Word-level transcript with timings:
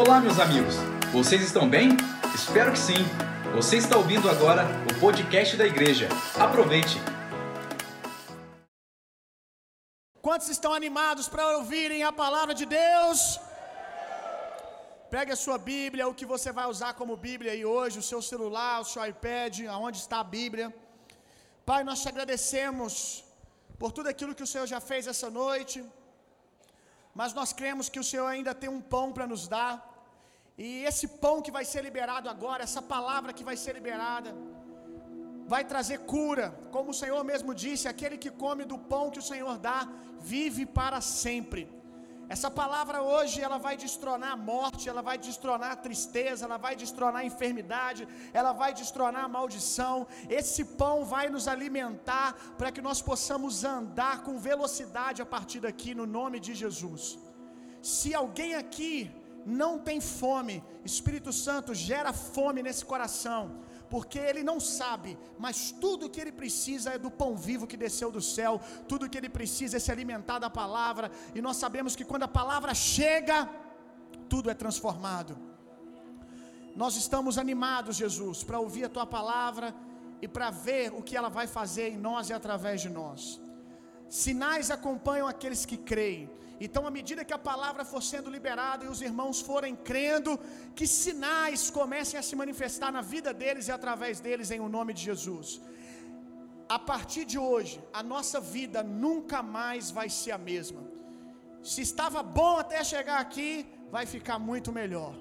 Olá, 0.00 0.20
meus 0.20 0.38
amigos. 0.38 0.74
Vocês 1.10 1.42
estão 1.42 1.64
bem? 1.74 1.88
Espero 2.38 2.70
que 2.74 2.78
sim. 2.78 3.02
Você 3.54 3.76
está 3.78 3.96
ouvindo 3.96 4.28
agora 4.28 4.64
o 4.90 5.00
podcast 5.00 5.56
da 5.60 5.66
igreja. 5.72 6.06
Aproveite. 6.46 6.96
Quantos 10.26 10.48
estão 10.56 10.74
animados 10.80 11.28
para 11.30 11.46
ouvirem 11.56 12.02
a 12.10 12.12
palavra 12.12 12.54
de 12.60 12.66
Deus? 12.66 13.40
Pegue 15.14 15.32
a 15.32 15.42
sua 15.44 15.56
Bíblia, 15.56 16.06
o 16.06 16.16
que 16.18 16.26
você 16.34 16.52
vai 16.52 16.66
usar 16.74 16.92
como 17.00 17.22
Bíblia 17.28 17.52
aí 17.52 17.64
hoje, 17.64 17.98
o 17.98 18.08
seu 18.12 18.20
celular, 18.20 18.74
o 18.82 18.88
seu 18.92 19.02
iPad, 19.12 19.54
aonde 19.76 19.98
está 20.04 20.18
a 20.20 20.30
Bíblia. 20.38 20.68
Pai, 21.64 21.82
nós 21.84 22.02
te 22.02 22.08
agradecemos 22.12 23.24
por 23.78 23.92
tudo 23.92 24.10
aquilo 24.10 24.34
que 24.34 24.46
o 24.46 24.52
Senhor 24.52 24.66
já 24.66 24.80
fez 24.90 25.06
essa 25.06 25.30
noite, 25.30 25.82
mas 27.18 27.32
nós 27.32 27.50
cremos 27.60 27.88
que 27.88 27.98
o 27.98 28.04
Senhor 28.04 28.26
ainda 28.26 28.54
tem 28.54 28.68
um 28.68 28.80
pão 28.94 29.06
para 29.10 29.26
nos 29.26 29.48
dar, 29.48 29.74
e 30.58 30.84
esse 30.84 31.06
pão 31.22 31.40
que 31.40 31.50
vai 31.50 31.64
ser 31.64 31.82
liberado 31.82 32.28
agora, 32.28 32.62
essa 32.62 32.82
palavra 32.82 33.32
que 33.32 33.44
vai 33.48 33.56
ser 33.56 33.72
liberada, 33.74 34.34
vai 35.46 35.64
trazer 35.64 35.98
cura, 36.00 36.46
como 36.70 36.90
o 36.90 36.98
Senhor 37.02 37.22
mesmo 37.24 37.54
disse: 37.54 37.88
aquele 37.88 38.18
que 38.18 38.30
come 38.30 38.64
do 38.64 38.78
pão 38.78 39.10
que 39.10 39.18
o 39.18 39.28
Senhor 39.30 39.56
dá, 39.58 39.88
vive 40.20 40.66
para 40.66 41.00
sempre. 41.00 41.75
Essa 42.28 42.50
palavra 42.50 43.02
hoje 43.02 43.40
ela 43.40 43.58
vai 43.66 43.76
destronar 43.76 44.32
a 44.32 44.36
morte, 44.36 44.88
ela 44.88 45.00
vai 45.00 45.16
destronar 45.16 45.70
a 45.72 45.76
tristeza, 45.76 46.44
ela 46.44 46.56
vai 46.56 46.74
destronar 46.74 47.20
a 47.22 47.24
enfermidade, 47.24 48.06
ela 48.32 48.52
vai 48.52 48.74
destronar 48.74 49.24
a 49.24 49.28
maldição. 49.28 50.06
Esse 50.28 50.64
pão 50.64 51.04
vai 51.04 51.28
nos 51.28 51.46
alimentar 51.46 52.34
para 52.58 52.72
que 52.72 52.82
nós 52.82 53.00
possamos 53.00 53.62
andar 53.64 54.24
com 54.24 54.38
velocidade 54.38 55.22
a 55.22 55.26
partir 55.26 55.60
daqui 55.60 55.94
no 55.94 56.06
nome 56.06 56.40
de 56.40 56.54
Jesus. 56.54 57.16
Se 57.80 58.12
alguém 58.12 58.56
aqui 58.56 59.10
não 59.46 59.78
tem 59.78 60.00
fome, 60.00 60.64
Espírito 60.84 61.32
Santo 61.32 61.72
gera 61.72 62.12
fome 62.12 62.60
nesse 62.60 62.84
coração 62.84 63.64
porque 63.90 64.18
ele 64.18 64.42
não 64.42 64.58
sabe, 64.58 65.16
mas 65.38 65.70
tudo 65.70 66.10
que 66.10 66.20
ele 66.20 66.32
precisa 66.32 66.90
é 66.90 66.98
do 66.98 67.10
pão 67.10 67.36
vivo 67.36 67.66
que 67.66 67.76
desceu 67.76 68.10
do 68.10 68.20
céu, 68.20 68.60
tudo 68.88 69.08
que 69.08 69.18
ele 69.18 69.28
precisa 69.28 69.76
é 69.76 69.80
se 69.80 69.92
alimentar 69.92 70.38
da 70.38 70.50
palavra, 70.50 71.10
e 71.34 71.40
nós 71.40 71.56
sabemos 71.56 71.94
que 71.94 72.04
quando 72.04 72.24
a 72.24 72.28
palavra 72.28 72.74
chega, 72.74 73.48
tudo 74.28 74.50
é 74.50 74.54
transformado. 74.54 75.36
Nós 76.74 76.96
estamos 76.96 77.38
animados, 77.38 77.96
Jesus, 77.96 78.44
para 78.44 78.58
ouvir 78.58 78.84
a 78.84 78.88
tua 78.88 79.06
palavra 79.06 79.74
e 80.20 80.28
para 80.28 80.50
ver 80.50 80.92
o 80.92 81.02
que 81.02 81.16
ela 81.16 81.28
vai 81.28 81.46
fazer 81.46 81.88
em 81.90 81.96
nós 81.96 82.28
e 82.28 82.32
através 82.32 82.80
de 82.80 82.90
nós. 82.90 83.40
Sinais 84.08 84.70
acompanham 84.70 85.26
aqueles 85.26 85.64
que 85.64 85.76
creem. 85.76 86.30
Então, 86.60 86.86
à 86.86 86.90
medida 86.90 87.24
que 87.24 87.34
a 87.34 87.38
palavra 87.38 87.84
for 87.84 88.02
sendo 88.02 88.30
liberada 88.30 88.84
e 88.84 88.88
os 88.88 89.02
irmãos 89.02 89.40
forem 89.40 89.74
crendo, 89.76 90.38
que 90.74 90.86
sinais 90.86 91.70
comecem 91.70 92.18
a 92.18 92.22
se 92.22 92.34
manifestar 92.34 92.90
na 92.90 93.02
vida 93.02 93.32
deles 93.34 93.68
e 93.68 93.72
através 93.72 94.20
deles, 94.20 94.50
em 94.50 94.60
o 94.60 94.68
nome 94.68 94.94
de 94.94 95.02
Jesus. 95.02 95.60
A 96.68 96.78
partir 96.78 97.24
de 97.24 97.38
hoje, 97.38 97.76
a 97.92 98.02
nossa 98.02 98.40
vida 98.40 98.82
nunca 98.82 99.42
mais 99.42 99.90
vai 99.90 100.08
ser 100.08 100.32
a 100.32 100.38
mesma. 100.38 100.82
Se 101.62 101.82
estava 101.82 102.22
bom 102.22 102.56
até 102.64 102.82
chegar 102.82 103.20
aqui, 103.20 103.66
vai 103.90 104.04
ficar 104.06 104.38
muito 104.38 104.72
melhor. 104.72 105.14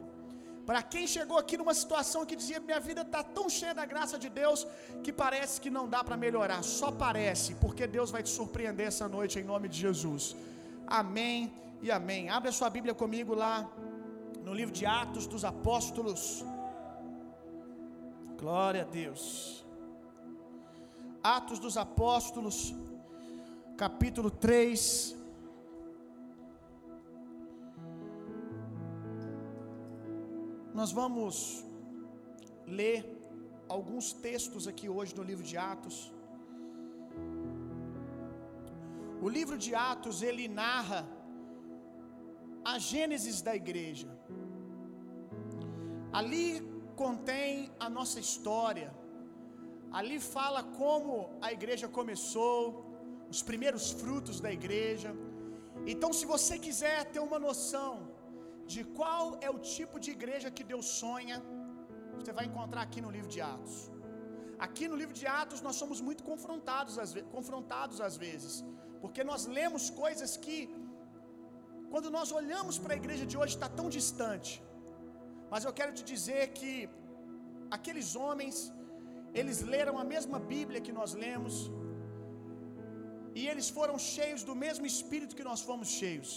Para 0.66 0.82
quem 0.82 1.06
chegou 1.06 1.38
aqui 1.38 1.56
numa 1.58 1.76
situação 1.82 2.26
que 2.26 2.36
dizia 2.36 2.60
minha 2.60 2.80
vida 2.80 3.02
está 3.02 3.22
tão 3.38 3.48
cheia 3.58 3.74
da 3.80 3.86
graça 3.86 4.18
de 4.18 4.30
Deus 4.30 4.66
que 5.04 5.14
parece 5.14 5.62
que 5.62 5.70
não 5.70 5.88
dá 5.88 6.04
para 6.04 6.18
melhorar, 6.18 6.64
só 6.64 6.92
parece, 6.92 7.54
porque 7.56 7.86
Deus 7.86 8.10
vai 8.10 8.24
te 8.24 8.30
surpreender 8.30 8.88
essa 8.88 9.08
noite 9.08 9.38
em 9.38 9.44
nome 9.44 9.68
de 9.68 9.80
Jesus. 9.86 10.36
Amém 10.88 11.52
e 11.82 11.92
amém. 11.92 12.30
Abre 12.30 12.50
a 12.50 12.52
sua 12.52 12.70
Bíblia 12.70 12.94
comigo 12.94 13.34
lá 13.34 13.70
no 14.44 14.54
livro 14.54 14.74
de 14.74 14.86
Atos 14.86 15.26
dos 15.26 15.44
Apóstolos. 15.44 16.46
Glória 18.38 18.84
a 18.84 18.86
Deus. 18.86 19.66
Atos 21.24 21.58
dos 21.58 21.76
Apóstolos, 21.76 22.76
capítulo 23.76 24.30
3. 24.30 25.16
Nós 30.72 30.92
vamos 30.92 31.66
ler 32.68 33.00
alguns 33.68 34.14
textos 34.14 34.68
aqui 34.68 34.88
hoje 34.88 35.16
no 35.16 35.24
livro 35.24 35.44
de 35.44 35.58
Atos. 35.58 36.15
O 39.22 39.30
livro 39.30 39.58
de 39.58 39.74
Atos 39.74 40.22
ele 40.22 40.48
narra 40.48 41.02
a 42.74 42.78
gênesis 42.78 43.42
da 43.42 43.56
igreja. 43.56 44.10
Ali 46.20 46.48
contém 46.96 47.72
a 47.86 47.90
nossa 47.98 48.20
história. 48.20 48.90
Ali 49.92 50.18
fala 50.20 50.62
como 50.80 51.12
a 51.42 51.52
igreja 51.58 51.88
começou, 52.00 52.62
os 53.34 53.42
primeiros 53.50 53.86
frutos 53.92 54.40
da 54.46 54.52
igreja. 54.60 55.12
Então, 55.94 56.12
se 56.20 56.26
você 56.34 56.58
quiser 56.66 56.98
ter 57.14 57.22
uma 57.30 57.40
noção 57.48 57.94
de 58.74 58.84
qual 58.98 59.24
é 59.48 59.50
o 59.50 59.60
tipo 59.76 60.00
de 60.04 60.12
igreja 60.18 60.50
que 60.58 60.64
Deus 60.72 60.86
sonha, 61.02 61.38
você 62.18 62.32
vai 62.38 62.46
encontrar 62.46 62.82
aqui 62.88 63.02
no 63.06 63.12
livro 63.16 63.30
de 63.36 63.42
Atos. 63.42 63.76
Aqui 64.68 64.88
no 64.88 64.96
livro 65.02 65.16
de 65.22 65.28
Atos 65.28 65.62
nós 65.62 65.76
somos 65.82 66.00
muito 66.08 66.24
confrontados 66.24 66.98
às, 67.04 67.14
confrontados 67.36 68.00
às 68.08 68.16
vezes, 68.26 68.64
porque 69.06 69.24
nós 69.32 69.42
lemos 69.58 69.84
coisas 70.04 70.32
que, 70.44 70.58
quando 71.92 72.10
nós 72.18 72.30
olhamos 72.40 72.76
para 72.84 72.94
a 72.96 73.00
igreja 73.02 73.26
de 73.32 73.38
hoje, 73.40 73.54
está 73.58 73.70
tão 73.80 73.88
distante. 73.98 74.52
Mas 75.52 75.64
eu 75.68 75.74
quero 75.80 75.92
te 75.98 76.04
dizer 76.14 76.44
que 76.58 76.74
aqueles 77.78 78.10
homens, 78.24 78.58
eles 79.40 79.60
leram 79.76 79.96
a 80.04 80.06
mesma 80.14 80.40
Bíblia 80.54 80.86
que 80.88 80.96
nós 81.00 81.14
lemos, 81.26 81.56
e 83.40 83.44
eles 83.52 83.70
foram 83.78 83.96
cheios 84.16 84.44
do 84.50 84.56
mesmo 84.66 84.86
Espírito 84.94 85.38
que 85.40 85.48
nós 85.50 85.62
fomos 85.70 85.90
cheios. 86.00 86.32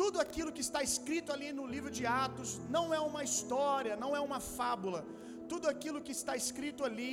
Tudo 0.00 0.18
aquilo 0.24 0.54
que 0.56 0.64
está 0.66 0.80
escrito 0.90 1.30
ali 1.36 1.48
no 1.58 1.66
livro 1.74 1.90
de 1.98 2.04
Atos 2.24 2.50
não 2.76 2.86
é 2.98 3.00
uma 3.10 3.22
história, 3.28 3.94
não 4.04 4.12
é 4.18 4.20
uma 4.28 4.40
fábula. 4.56 5.00
Tudo 5.52 5.66
aquilo 5.74 6.04
que 6.06 6.14
está 6.20 6.34
escrito 6.42 6.84
ali 6.88 7.10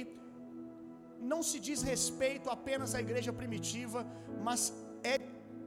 não 1.19 1.41
se 1.43 1.59
diz 1.59 1.81
respeito 1.81 2.49
apenas 2.49 2.93
à 2.95 2.99
igreja 2.99 3.31
primitiva, 3.33 4.05
mas 4.47 4.73
é, 5.03 5.19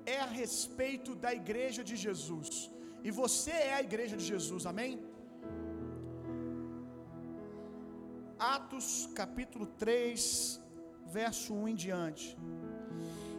é 0.06 0.21
a 0.21 0.27
respeito 0.27 1.15
da 1.15 1.33
igreja 1.34 1.83
de 1.83 1.97
Jesus. 1.97 2.71
E 3.03 3.11
você 3.11 3.50
é 3.50 3.75
a 3.75 3.83
igreja 3.88 4.16
de 4.16 4.25
Jesus, 4.25 4.66
amém? 4.66 4.93
Atos 8.38 9.09
capítulo 9.15 9.66
3, 9.66 10.61
verso 11.06 11.53
1 11.55 11.69
em 11.69 11.75
diante. 11.75 12.37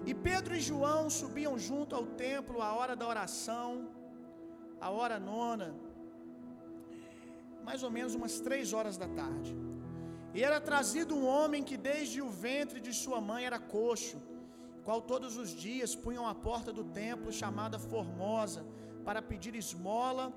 E 0.06 0.14
Pedro 0.14 0.56
e 0.56 0.60
João 0.60 1.10
subiam 1.10 1.58
junto 1.58 1.96
ao 1.96 2.06
templo 2.06 2.62
à 2.62 2.74
hora 2.74 2.96
da 2.96 3.08
oração, 3.08 3.90
a 4.80 4.90
hora 4.90 5.20
nona, 5.20 5.76
mais 7.64 7.84
ou 7.84 7.92
menos 7.92 8.16
umas 8.16 8.40
três 8.40 8.74
horas 8.74 8.98
da 8.98 9.08
tarde. 9.08 9.56
E 10.34 10.44
era 10.44 10.62
trazido 10.62 11.16
um 11.16 11.26
homem 11.28 11.64
que 11.64 11.76
desde 11.76 12.22
o 12.22 12.30
ventre 12.30 12.80
de 12.80 12.94
sua 12.94 13.20
mãe 13.20 13.46
era 13.46 13.60
coxo, 13.60 14.18
qual 14.84 15.02
todos 15.02 15.36
os 15.38 15.50
dias 15.50 15.96
punham 15.96 16.26
à 16.26 16.34
porta 16.34 16.72
do 16.72 16.84
templo 16.84 17.32
chamada 17.32 17.78
Formosa, 17.78 18.66
para 19.04 19.22
pedir 19.22 19.56
esmola 19.56 20.32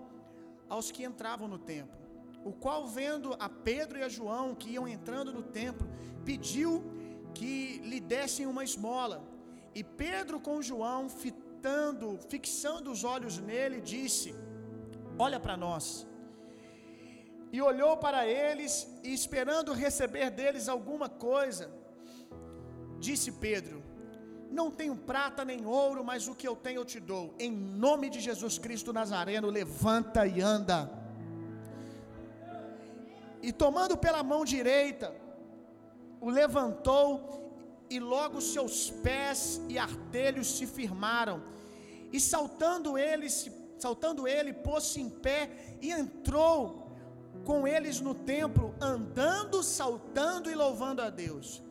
aos 0.69 0.91
que 0.91 1.05
entravam 1.05 1.47
no 1.47 1.59
templo. 1.59 1.99
O 2.45 2.53
qual, 2.53 2.87
vendo 2.87 3.35
a 3.39 3.49
Pedro 3.49 3.99
e 3.99 4.03
a 4.03 4.09
João 4.09 4.55
que 4.55 4.71
iam 4.71 4.87
entrando 4.87 5.33
no 5.33 5.43
templo, 5.43 5.89
pediu 6.25 6.83
que 7.33 7.79
lhe 7.79 8.01
dessem 8.01 8.47
uma 8.47 8.65
esmola. 8.65 9.23
E 9.75 9.83
Pedro 9.83 10.41
com 10.41 10.61
João, 10.61 11.09
fitando, 11.09 12.19
fixando 12.29 12.91
os 12.91 13.03
olhos 13.03 13.39
nele, 13.39 13.81
disse: 13.81 14.35
Olha 15.19 15.41
para 15.41 15.57
nós. 15.57 16.07
E 17.55 17.63
olhou 17.63 17.97
para 17.97 18.21
eles, 18.27 18.73
e 19.05 19.15
esperando 19.15 19.73
receber 19.73 20.29
deles 20.39 20.69
alguma 20.69 21.09
coisa, 21.09 21.71
disse 22.99 23.31
Pedro: 23.31 23.77
Não 24.51 24.73
tenho 24.79 24.97
prata 24.97 25.45
nem 25.45 25.65
ouro, 25.65 26.03
mas 26.03 26.27
o 26.27 26.35
que 26.35 26.49
eu 26.49 26.57
tenho 26.57 26.81
eu 26.81 26.85
te 26.93 26.99
dou. 26.99 27.33
Em 27.39 27.53
nome 27.85 28.11
de 28.11 28.19
Jesus 28.19 28.59
Cristo 28.59 28.93
Nazareno, 28.93 29.49
levanta 29.59 30.27
e 30.27 30.41
anda. 30.41 30.91
E 33.41 33.53
tomando 33.53 33.97
pela 33.97 34.25
mão 34.25 34.45
direita, 34.45 35.15
o 36.21 36.31
levantou 36.31 37.09
e 37.89 38.01
logo 38.01 38.41
seus 38.41 38.91
pés 38.91 39.61
e 39.69 39.79
artelhos 39.79 40.49
se 40.57 40.67
firmaram. 40.67 41.41
E 42.13 42.19
saltando 42.19 42.99
ele, 42.99 43.29
saltando 43.79 44.27
ele, 44.27 44.53
pôs-se 44.53 45.01
em 45.01 45.09
pé 45.09 45.51
e 45.81 45.93
entrou 45.93 46.84
com 47.45 47.67
eles 47.67 48.01
no 48.01 48.15
templo, 48.15 48.75
andando, 48.81 49.63
saltando 49.63 50.51
e 50.51 50.55
louvando 50.55 51.03
a 51.03 51.11
Deus. 51.11 51.63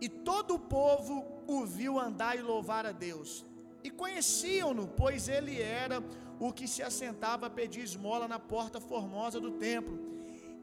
E 0.00 0.08
todo 0.08 0.54
o 0.54 0.58
povo 0.58 1.24
o 1.46 1.64
viu 1.64 1.98
andar 1.98 2.36
e 2.36 2.42
louvar 2.42 2.84
a 2.84 2.92
Deus. 2.92 3.44
E 3.82 3.90
conheciam-no, 3.90 4.88
pois 4.88 5.28
ele 5.28 5.60
era 5.60 6.02
o 6.38 6.52
que 6.52 6.66
se 6.66 6.82
assentava 6.82 7.46
a 7.46 7.50
pedir 7.50 7.80
esmola 7.80 8.28
na 8.28 8.38
porta 8.38 8.80
formosa 8.80 9.40
do 9.40 9.52
templo, 9.52 9.98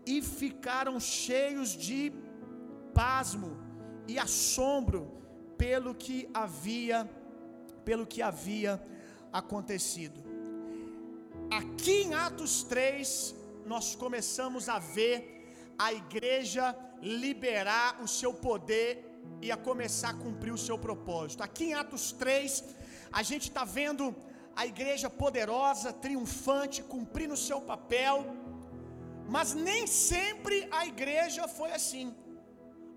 e 0.05 0.21
ficaram 0.21 0.99
cheios 0.99 1.69
de 1.69 2.11
pasmo 2.93 3.57
e 4.07 4.19
assombro 4.19 5.11
pelo 5.57 5.95
que 5.95 6.29
havia 6.33 7.09
pelo 7.85 8.05
que 8.05 8.21
havia 8.21 8.81
acontecido. 9.31 10.23
Aqui 11.51 12.03
em 12.03 12.13
Atos 12.13 12.63
3 12.63 13.35
nós 13.65 13.95
começamos 13.95 14.68
a 14.69 14.80
ver 14.80 15.15
a 15.77 15.92
igreja 15.94 16.75
liberar 17.01 18.01
o 18.01 18.07
seu 18.07 18.33
poder 18.33 18.89
e 19.42 19.51
a 19.51 19.57
começar 19.57 20.12
a 20.12 20.21
cumprir 20.25 20.54
o 20.54 20.63
seu 20.68 20.77
propósito. 20.77 21.44
Aqui 21.44 21.65
em 21.65 21.74
Atos 21.74 22.12
3, 22.12 22.63
a 23.12 23.21
gente 23.30 23.50
está 23.50 23.63
vendo 23.63 24.15
a 24.56 24.65
igreja 24.65 25.10
poderosa, 25.10 25.92
triunfante, 25.92 26.83
cumprindo 26.83 27.33
o 27.33 27.44
seu 27.50 27.60
papel, 27.71 28.18
mas 29.36 29.54
nem 29.54 29.88
sempre 29.88 30.68
a 30.71 30.86
igreja 30.86 31.48
foi 31.48 31.71
assim. 31.71 32.15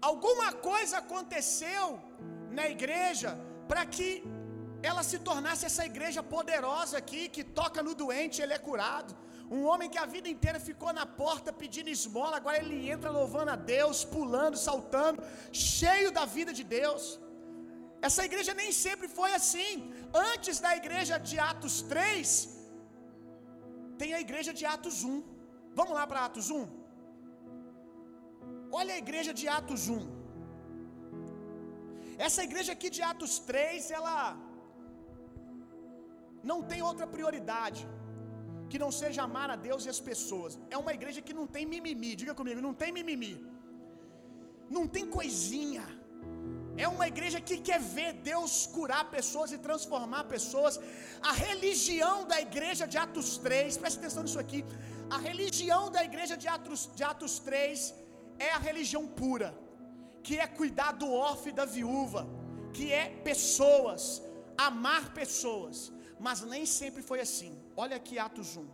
Alguma 0.00 0.52
coisa 0.52 0.98
aconteceu 0.98 1.98
na 2.50 2.68
igreja 2.68 3.30
para 3.68 3.84
que 3.94 4.22
ela 4.82 5.02
se 5.02 5.18
tornasse 5.18 5.64
essa 5.68 5.84
igreja 5.92 6.22
poderosa 6.22 6.98
aqui, 6.98 7.22
que 7.28 7.42
toca 7.42 7.82
no 7.82 7.94
doente, 7.94 8.42
ele 8.42 8.52
é 8.52 8.58
curado. 8.58 9.16
Um 9.54 9.62
homem 9.70 9.88
que 9.94 10.00
a 10.04 10.06
vida 10.14 10.28
inteira 10.34 10.60
ficou 10.68 10.92
na 10.98 11.06
porta 11.20 11.50
pedindo 11.62 11.94
esmola, 11.96 12.36
agora 12.38 12.58
ele 12.62 12.78
entra 12.94 13.10
louvando 13.18 13.50
a 13.54 13.58
Deus, 13.74 13.98
pulando, 14.16 14.56
saltando, 14.68 15.22
cheio 15.52 16.10
da 16.18 16.24
vida 16.36 16.52
de 16.58 16.64
Deus. 16.78 17.04
Essa 18.08 18.24
igreja 18.28 18.52
nem 18.62 18.70
sempre 18.84 19.08
foi 19.18 19.30
assim. 19.38 19.72
Antes 20.32 20.58
da 20.64 20.72
igreja 20.80 21.16
de 21.28 21.36
Atos 21.52 21.76
3, 21.92 22.28
tem 24.00 24.12
a 24.18 24.20
igreja 24.26 24.52
de 24.58 24.64
Atos 24.74 24.98
1. 25.04 25.22
Vamos 25.78 25.94
lá 25.98 26.04
para 26.10 26.24
Atos 26.28 26.48
1? 26.50 26.66
Olha 28.80 28.92
a 28.94 29.02
igreja 29.04 29.32
de 29.40 29.46
Atos 29.58 29.84
1. 29.98 30.02
Essa 32.26 32.42
igreja 32.48 32.72
aqui 32.76 32.88
de 32.96 33.02
Atos 33.12 33.34
3, 33.50 33.90
ela 33.98 34.18
não 36.50 36.58
tem 36.70 36.80
outra 36.90 37.06
prioridade 37.14 37.82
que 38.70 38.78
não 38.82 38.90
seja 39.00 39.20
amar 39.28 39.48
a 39.54 39.58
Deus 39.68 39.84
e 39.86 39.90
as 39.94 40.00
pessoas. 40.10 40.58
É 40.74 40.76
uma 40.84 40.92
igreja 40.98 41.20
que 41.26 41.34
não 41.38 41.46
tem 41.54 41.64
mimimi, 41.74 42.12
diga 42.22 42.34
comigo, 42.40 42.60
não 42.68 42.74
tem 42.82 42.90
mimimi. 42.98 43.34
Não 44.76 44.84
tem 44.94 45.06
coisinha. 45.18 45.84
É 46.84 46.86
uma 46.94 47.06
igreja 47.12 47.38
que 47.48 47.56
quer 47.68 47.80
ver 47.96 48.10
Deus 48.30 48.52
curar 48.76 49.02
pessoas 49.16 49.50
e 49.56 49.58
transformar 49.66 50.24
pessoas. 50.34 50.74
A 51.30 51.32
religião 51.46 52.16
da 52.32 52.38
igreja 52.46 52.86
de 52.92 52.98
Atos 53.04 53.30
3, 53.38 53.78
preste 53.82 53.98
atenção 54.00 54.24
nisso 54.24 54.40
aqui. 54.44 54.60
A 55.16 55.18
religião 55.28 55.82
da 55.96 56.02
igreja 56.08 56.36
de 56.42 56.48
Atos, 56.56 56.82
de 56.98 57.04
Atos 57.12 57.38
3 57.48 57.94
é 58.46 58.50
a 58.56 58.58
religião 58.68 59.04
pura, 59.20 59.50
que 60.22 60.34
é 60.44 60.46
cuidar 60.60 60.92
do 61.02 61.08
órfão 61.28 61.50
e 61.52 61.58
da 61.60 61.64
viúva, 61.76 62.22
que 62.74 62.86
é 62.92 63.04
pessoas, 63.30 64.02
amar 64.68 65.04
pessoas. 65.20 65.76
Mas 66.26 66.40
nem 66.54 66.66
sempre 66.80 67.02
foi 67.10 67.20
assim. 67.26 67.52
Olha 67.84 67.96
aqui 68.00 68.18
Atos 68.18 68.56
1. 68.56 68.66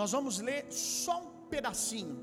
Nós 0.00 0.12
vamos 0.16 0.38
ler 0.48 0.60
só 0.72 1.16
um 1.24 1.30
pedacinho. 1.54 2.16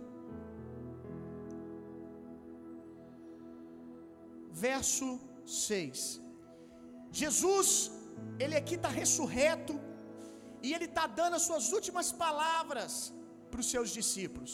Verso 4.68 5.19
6. 5.45 6.22
Jesus, 7.12 7.69
ele 8.39 8.56
aqui 8.56 8.75
está 8.75 8.89
ressurreto 9.01 9.74
e 10.63 10.74
ele 10.74 10.86
está 10.86 11.07
dando 11.07 11.36
as 11.36 11.44
suas 11.50 11.72
últimas 11.77 12.12
palavras 12.12 13.13
para 13.50 13.60
os 13.60 13.69
seus 13.69 13.89
discípulos. 13.89 14.54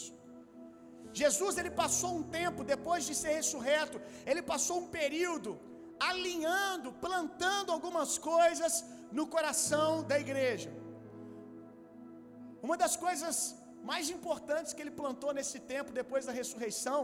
Jesus 1.21 1.53
ele 1.59 1.71
passou 1.83 2.11
um 2.19 2.25
tempo 2.39 2.69
depois 2.73 3.01
de 3.07 3.13
ser 3.21 3.33
ressurreto, 3.39 3.97
ele 4.29 4.43
passou 4.51 4.75
um 4.83 4.89
período 4.99 5.51
alinhando, 6.09 6.89
plantando 7.05 7.71
algumas 7.75 8.11
coisas 8.31 8.73
no 9.17 9.25
coração 9.35 9.89
da 10.09 10.17
igreja. 10.25 10.71
Uma 12.65 12.77
das 12.83 12.95
coisas 13.05 13.35
mais 13.89 14.07
importantes 14.15 14.73
que 14.73 14.81
ele 14.83 14.99
plantou 15.01 15.31
nesse 15.37 15.59
tempo 15.73 15.97
depois 16.01 16.25
da 16.27 16.33
ressurreição 16.39 16.99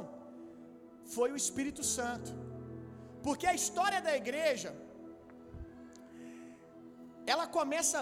foi 1.16 1.30
o 1.32 1.40
Espírito 1.44 1.84
Santo. 1.98 2.32
Porque 3.26 3.48
a 3.52 3.56
história 3.62 4.00
da 4.08 4.14
igreja 4.22 4.72
ela 7.34 7.48
começa 7.58 8.00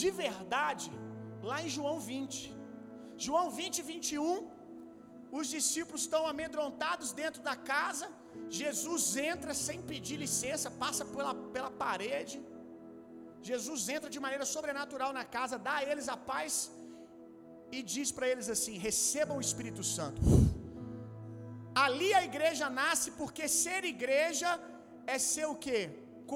de 0.00 0.10
verdade 0.24 0.90
lá 1.48 1.58
em 1.64 1.70
João 1.76 1.98
20. 1.98 2.54
João 3.26 3.46
20, 3.60 3.82
21 3.92 4.59
os 5.38 5.46
discípulos 5.56 6.02
estão 6.06 6.22
amedrontados 6.32 7.10
dentro 7.20 7.42
da 7.48 7.56
casa. 7.72 8.06
Jesus 8.60 9.04
entra 9.32 9.52
sem 9.66 9.78
pedir 9.90 10.16
licença, 10.24 10.70
passa 10.84 11.04
pela, 11.04 11.34
pela 11.56 11.70
parede. 11.84 12.36
Jesus 13.50 13.88
entra 13.96 14.10
de 14.14 14.20
maneira 14.24 14.46
sobrenatural 14.54 15.12
na 15.18 15.24
casa, 15.36 15.62
dá 15.68 15.76
a 15.76 15.84
eles 15.90 16.08
a 16.14 16.16
paz 16.32 16.52
e 17.76 17.80
diz 17.94 18.10
para 18.16 18.28
eles 18.32 18.48
assim: 18.54 18.76
recebam 18.88 19.36
o 19.38 19.46
Espírito 19.48 19.84
Santo. 19.96 20.20
Ali 21.84 22.10
a 22.20 22.22
igreja 22.30 22.68
nasce 22.68 23.10
porque 23.20 23.46
ser 23.62 23.82
igreja 23.96 24.50
é 25.14 25.18
ser 25.18 25.46
o 25.52 25.56
que? 25.64 25.80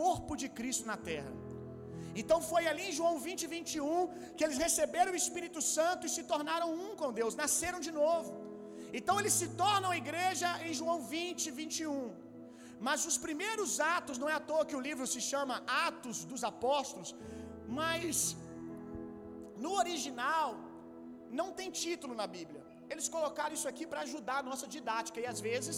Corpo 0.01 0.35
de 0.43 0.49
Cristo 0.59 0.87
na 0.93 0.97
terra. 1.11 1.33
Então 2.21 2.39
foi 2.51 2.63
ali 2.71 2.85
em 2.91 2.97
João 2.99 3.15
20, 3.19 3.47
21 3.55 4.35
que 4.37 4.45
eles 4.47 4.59
receberam 4.67 5.13
o 5.13 5.21
Espírito 5.25 5.61
Santo 5.61 6.07
e 6.07 6.15
se 6.17 6.23
tornaram 6.33 6.69
um 6.73 6.91
com 7.01 7.13
Deus, 7.21 7.35
nasceram 7.35 7.81
de 7.87 7.93
novo. 8.01 8.31
Então 8.99 9.15
eles 9.21 9.35
se 9.41 9.49
tornam 9.63 9.99
igreja 10.03 10.49
em 10.67 10.73
João 10.81 10.99
20, 11.15 11.51
21. 11.61 11.97
Mas 12.87 13.07
os 13.11 13.17
primeiros 13.25 13.73
atos, 13.97 14.19
não 14.23 14.29
é 14.33 14.35
à 14.41 14.43
toa 14.51 14.69
que 14.71 14.77
o 14.81 14.85
livro 14.89 15.07
se 15.15 15.21
chama 15.31 15.63
Atos 15.87 16.19
dos 16.31 16.43
Apóstolos, 16.53 17.11
mas 17.79 18.15
no 19.65 19.73
original 19.83 20.51
não 21.41 21.49
tem 21.59 21.71
título 21.83 22.15
na 22.21 22.27
Bíblia. 22.37 22.63
Eles 22.93 23.09
colocaram 23.17 23.55
isso 23.59 23.69
aqui 23.73 23.85
para 23.91 24.03
ajudar 24.07 24.39
a 24.41 24.49
nossa 24.51 24.67
didática 24.77 25.19
e 25.25 25.27
às 25.35 25.41
vezes 25.49 25.77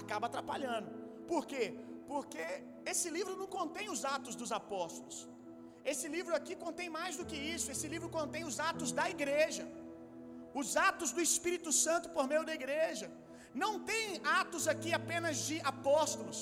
acaba 0.00 0.26
atrapalhando. 0.30 0.90
Por 1.32 1.42
quê? 1.50 1.64
Porque 2.12 2.44
esse 2.92 3.08
livro 3.16 3.34
não 3.42 3.48
contém 3.58 3.88
os 3.94 4.02
atos 4.16 4.34
dos 4.40 4.52
apóstolos. 4.60 5.18
Esse 5.92 6.06
livro 6.16 6.34
aqui 6.38 6.54
contém 6.66 6.88
mais 6.98 7.16
do 7.20 7.26
que 7.30 7.38
isso. 7.54 7.70
Esse 7.74 7.88
livro 7.94 8.08
contém 8.18 8.44
os 8.50 8.58
atos 8.70 8.90
da 8.98 9.06
igreja 9.16 9.64
os 10.60 10.68
atos 10.88 11.10
do 11.16 11.22
Espírito 11.28 11.70
Santo 11.84 12.06
por 12.14 12.24
meio 12.32 12.44
da 12.48 12.54
igreja. 12.60 13.06
Não 13.62 13.72
tem 13.90 14.06
atos 14.40 14.64
aqui 14.72 14.90
apenas 15.00 15.36
de 15.48 15.56
apóstolos, 15.72 16.40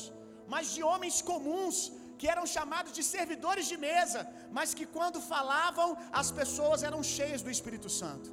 mas 0.53 0.73
de 0.75 0.83
homens 0.91 1.17
comuns 1.31 1.77
que 2.19 2.29
eram 2.33 2.45
chamados 2.55 2.93
de 2.99 3.03
servidores 3.15 3.67
de 3.73 3.77
mesa, 3.89 4.21
mas 4.57 4.75
que 4.79 4.87
quando 4.97 5.27
falavam 5.33 5.89
as 6.21 6.31
pessoas 6.41 6.83
eram 6.89 7.01
cheias 7.17 7.43
do 7.47 7.53
Espírito 7.57 7.91
Santo. 8.01 8.31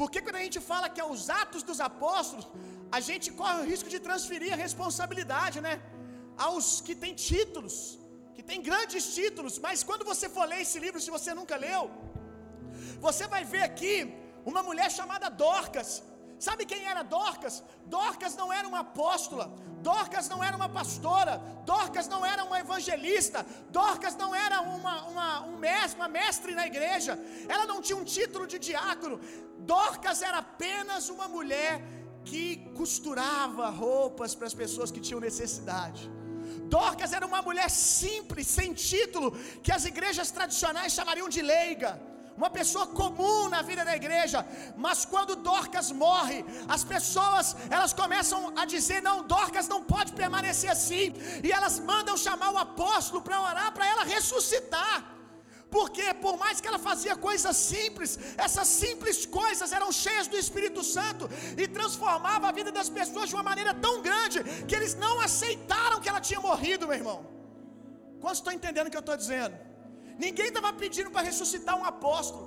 Porque 0.00 0.20
quando 0.24 0.40
a 0.40 0.44
gente 0.46 0.60
fala 0.70 0.90
que 0.94 1.02
é 1.04 1.08
os 1.14 1.22
atos 1.42 1.62
dos 1.68 1.80
apóstolos, 1.90 2.46
a 2.96 3.00
gente 3.08 3.28
corre 3.40 3.60
o 3.62 3.68
risco 3.72 3.88
de 3.94 4.00
transferir 4.08 4.52
a 4.56 4.60
responsabilidade, 4.66 5.58
né? 5.66 5.74
Aos 6.46 6.66
que 6.86 6.94
têm 7.02 7.14
títulos, 7.30 7.76
que 8.36 8.42
têm 8.50 8.60
grandes 8.70 9.04
títulos, 9.18 9.54
mas 9.66 9.84
quando 9.88 10.04
você 10.12 10.28
for 10.36 10.46
ler 10.52 10.60
esse 10.66 10.78
livro, 10.84 11.00
se 11.06 11.14
você 11.16 11.32
nunca 11.40 11.56
leu, 11.66 11.82
você 13.06 13.26
vai 13.34 13.42
ver 13.54 13.64
aqui 13.70 13.94
uma 14.46 14.62
mulher 14.62 14.90
chamada 14.90 15.28
Dorcas. 15.28 16.02
Sabe 16.38 16.64
quem 16.70 16.82
era 16.92 17.02
Dorcas? 17.02 17.62
Dorcas 17.86 18.36
não 18.36 18.52
era 18.52 18.68
uma 18.68 18.80
apóstola, 18.80 19.46
Dorcas 19.90 20.28
não 20.28 20.40
era 20.44 20.56
uma 20.60 20.68
pastora, 20.68 21.34
Dorcas 21.64 22.06
não 22.14 22.24
era 22.32 22.44
uma 22.44 22.58
evangelista, 22.64 23.44
Dorcas 23.70 24.14
não 24.22 24.34
era 24.34 24.60
uma, 24.60 24.94
uma, 25.10 25.28
um 25.46 25.56
mestre, 25.56 25.98
uma 26.00 26.08
mestre 26.08 26.54
na 26.54 26.66
igreja, 26.66 27.18
ela 27.48 27.66
não 27.66 27.80
tinha 27.80 27.98
um 28.02 28.04
título 28.04 28.46
de 28.46 28.58
diácono, 28.58 29.18
Dorcas 29.74 30.20
era 30.20 30.38
apenas 30.38 31.08
uma 31.08 31.26
mulher 31.26 31.82
que 32.22 32.70
costurava 32.80 33.68
roupas 33.70 34.34
para 34.34 34.46
as 34.46 34.54
pessoas 34.62 34.90
que 34.90 35.00
tinham 35.00 35.20
necessidade. 35.20 36.10
Dorcas 36.76 37.12
era 37.12 37.26
uma 37.26 37.40
mulher 37.40 37.70
simples, 37.70 38.46
sem 38.46 38.74
título, 38.74 39.30
que 39.62 39.72
as 39.72 39.84
igrejas 39.86 40.30
tradicionais 40.30 40.92
chamariam 40.92 41.28
de 41.28 41.40
leiga 41.40 41.90
uma 42.36 42.50
pessoa 42.50 42.86
comum 43.00 43.48
na 43.48 43.62
vida 43.62 43.82
da 43.88 43.94
igreja, 44.00 44.46
mas 44.76 45.04
quando 45.12 45.36
Dorcas 45.36 45.90
morre, 45.90 46.44
as 46.68 46.84
pessoas 46.84 47.56
elas 47.70 47.92
começam 47.92 48.40
a 48.60 48.64
dizer: 48.74 49.00
não, 49.08 49.16
Dorcas 49.34 49.68
não 49.74 49.82
pode 49.82 50.12
permanecer 50.12 50.70
assim, 50.70 51.14
e 51.42 51.50
elas 51.50 51.78
mandam 51.78 52.16
chamar 52.16 52.50
o 52.52 52.58
apóstolo 52.58 53.22
para 53.22 53.40
orar 53.40 53.72
para 53.72 53.86
ela 53.92 54.04
ressuscitar. 54.04 54.96
porque 55.76 56.04
por 56.24 56.34
mais 56.42 56.60
que 56.60 56.68
ela 56.70 56.78
fazia 56.78 57.14
coisas 57.16 57.56
simples, 57.56 58.10
essas 58.46 58.68
simples 58.82 59.16
coisas 59.26 59.72
eram 59.78 59.88
cheias 60.04 60.28
do 60.32 60.36
Espírito 60.42 60.82
Santo 60.96 61.24
e 61.62 61.66
transformava 61.78 62.48
a 62.48 62.52
vida 62.58 62.70
das 62.78 62.88
pessoas 62.98 63.28
de 63.30 63.34
uma 63.34 63.42
maneira 63.50 63.74
tão 63.86 63.94
grande 64.00 64.38
que 64.68 64.76
eles 64.78 64.94
não 64.94 65.14
aceitaram 65.28 66.00
que 66.00 66.08
ela 66.08 66.20
tinha 66.28 66.40
morrido, 66.40 66.86
meu 66.86 66.96
irmão. 66.96 67.18
Quantos 68.20 68.38
estão 68.38 68.52
entendendo 68.58 68.86
o 68.86 68.90
que 68.90 68.96
eu 68.96 69.06
estou 69.06 69.16
dizendo? 69.16 69.65
Ninguém 70.24 70.48
estava 70.48 70.72
pedindo 70.82 71.10
para 71.14 71.26
ressuscitar 71.30 71.74
um 71.80 71.84
apóstolo. 71.94 72.46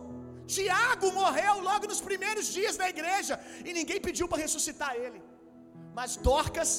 Tiago 0.55 1.07
morreu 1.21 1.55
logo 1.69 1.85
nos 1.91 2.01
primeiros 2.07 2.45
dias 2.57 2.75
da 2.81 2.87
igreja 2.93 3.35
e 3.67 3.71
ninguém 3.77 3.99
pediu 4.07 4.27
para 4.27 4.43
ressuscitar 4.45 4.91
ele. 5.03 5.21
Mas 5.97 6.15
Dorcas, 6.29 6.71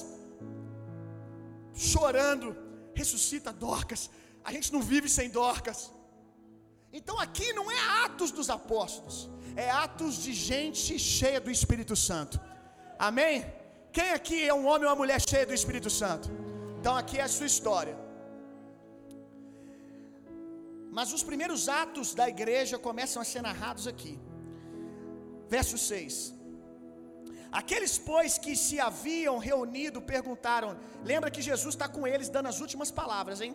chorando, 1.92 2.48
ressuscita 3.00 3.52
Dorcas. 3.52 4.02
A 4.48 4.52
gente 4.54 4.72
não 4.74 4.82
vive 4.92 5.08
sem 5.08 5.28
Dorcas. 5.30 5.80
Então 6.92 7.16
aqui 7.26 7.52
não 7.52 7.70
é 7.70 7.80
atos 8.04 8.30
dos 8.32 8.50
apóstolos, 8.50 9.16
é 9.54 9.70
atos 9.70 10.16
de 10.24 10.32
gente 10.32 10.98
cheia 10.98 11.40
do 11.40 11.50
Espírito 11.58 11.94
Santo. 11.94 12.40
Amém? 12.98 13.36
Quem 13.92 14.10
aqui 14.18 14.38
é 14.44 14.54
um 14.60 14.66
homem 14.66 14.86
ou 14.86 14.90
uma 14.90 15.00
mulher 15.02 15.20
cheia 15.30 15.46
do 15.46 15.54
Espírito 15.54 15.90
Santo? 16.00 16.28
Então 16.80 16.96
aqui 16.96 17.18
é 17.18 17.22
a 17.22 17.28
sua 17.28 17.46
história. 17.46 17.96
Mas 20.96 21.12
os 21.16 21.22
primeiros 21.22 21.62
atos 21.82 22.08
da 22.20 22.28
igreja 22.34 22.76
começam 22.88 23.20
a 23.22 23.28
ser 23.32 23.42
narrados 23.48 23.86
aqui. 23.92 24.14
Verso 25.48 25.76
6. 25.78 26.14
Aqueles, 27.60 27.94
pois, 28.10 28.38
que 28.44 28.54
se 28.64 28.76
haviam 28.86 29.36
reunido 29.38 30.00
perguntaram: 30.14 30.70
Lembra 31.12 31.32
que 31.34 31.42
Jesus 31.50 31.74
está 31.74 31.88
com 31.88 32.06
eles 32.12 32.28
dando 32.28 32.50
as 32.52 32.60
últimas 32.64 32.90
palavras, 33.00 33.40
hein? 33.40 33.54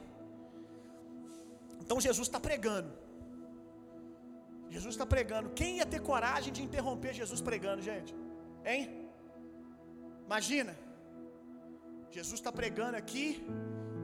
Então 1.82 2.00
Jesus 2.08 2.28
está 2.28 2.40
pregando. 2.40 2.92
Jesus 4.76 4.94
está 4.96 5.06
pregando. 5.06 5.52
Quem 5.60 5.78
ia 5.78 5.86
ter 5.94 6.02
coragem 6.02 6.52
de 6.52 6.62
interromper 6.68 7.14
Jesus 7.22 7.42
pregando, 7.50 7.82
gente? 7.82 8.14
Hein? 8.66 8.84
Imagina. 10.26 10.74
Jesus 12.18 12.40
está 12.40 12.52
pregando 12.60 12.98
aqui 13.02 13.26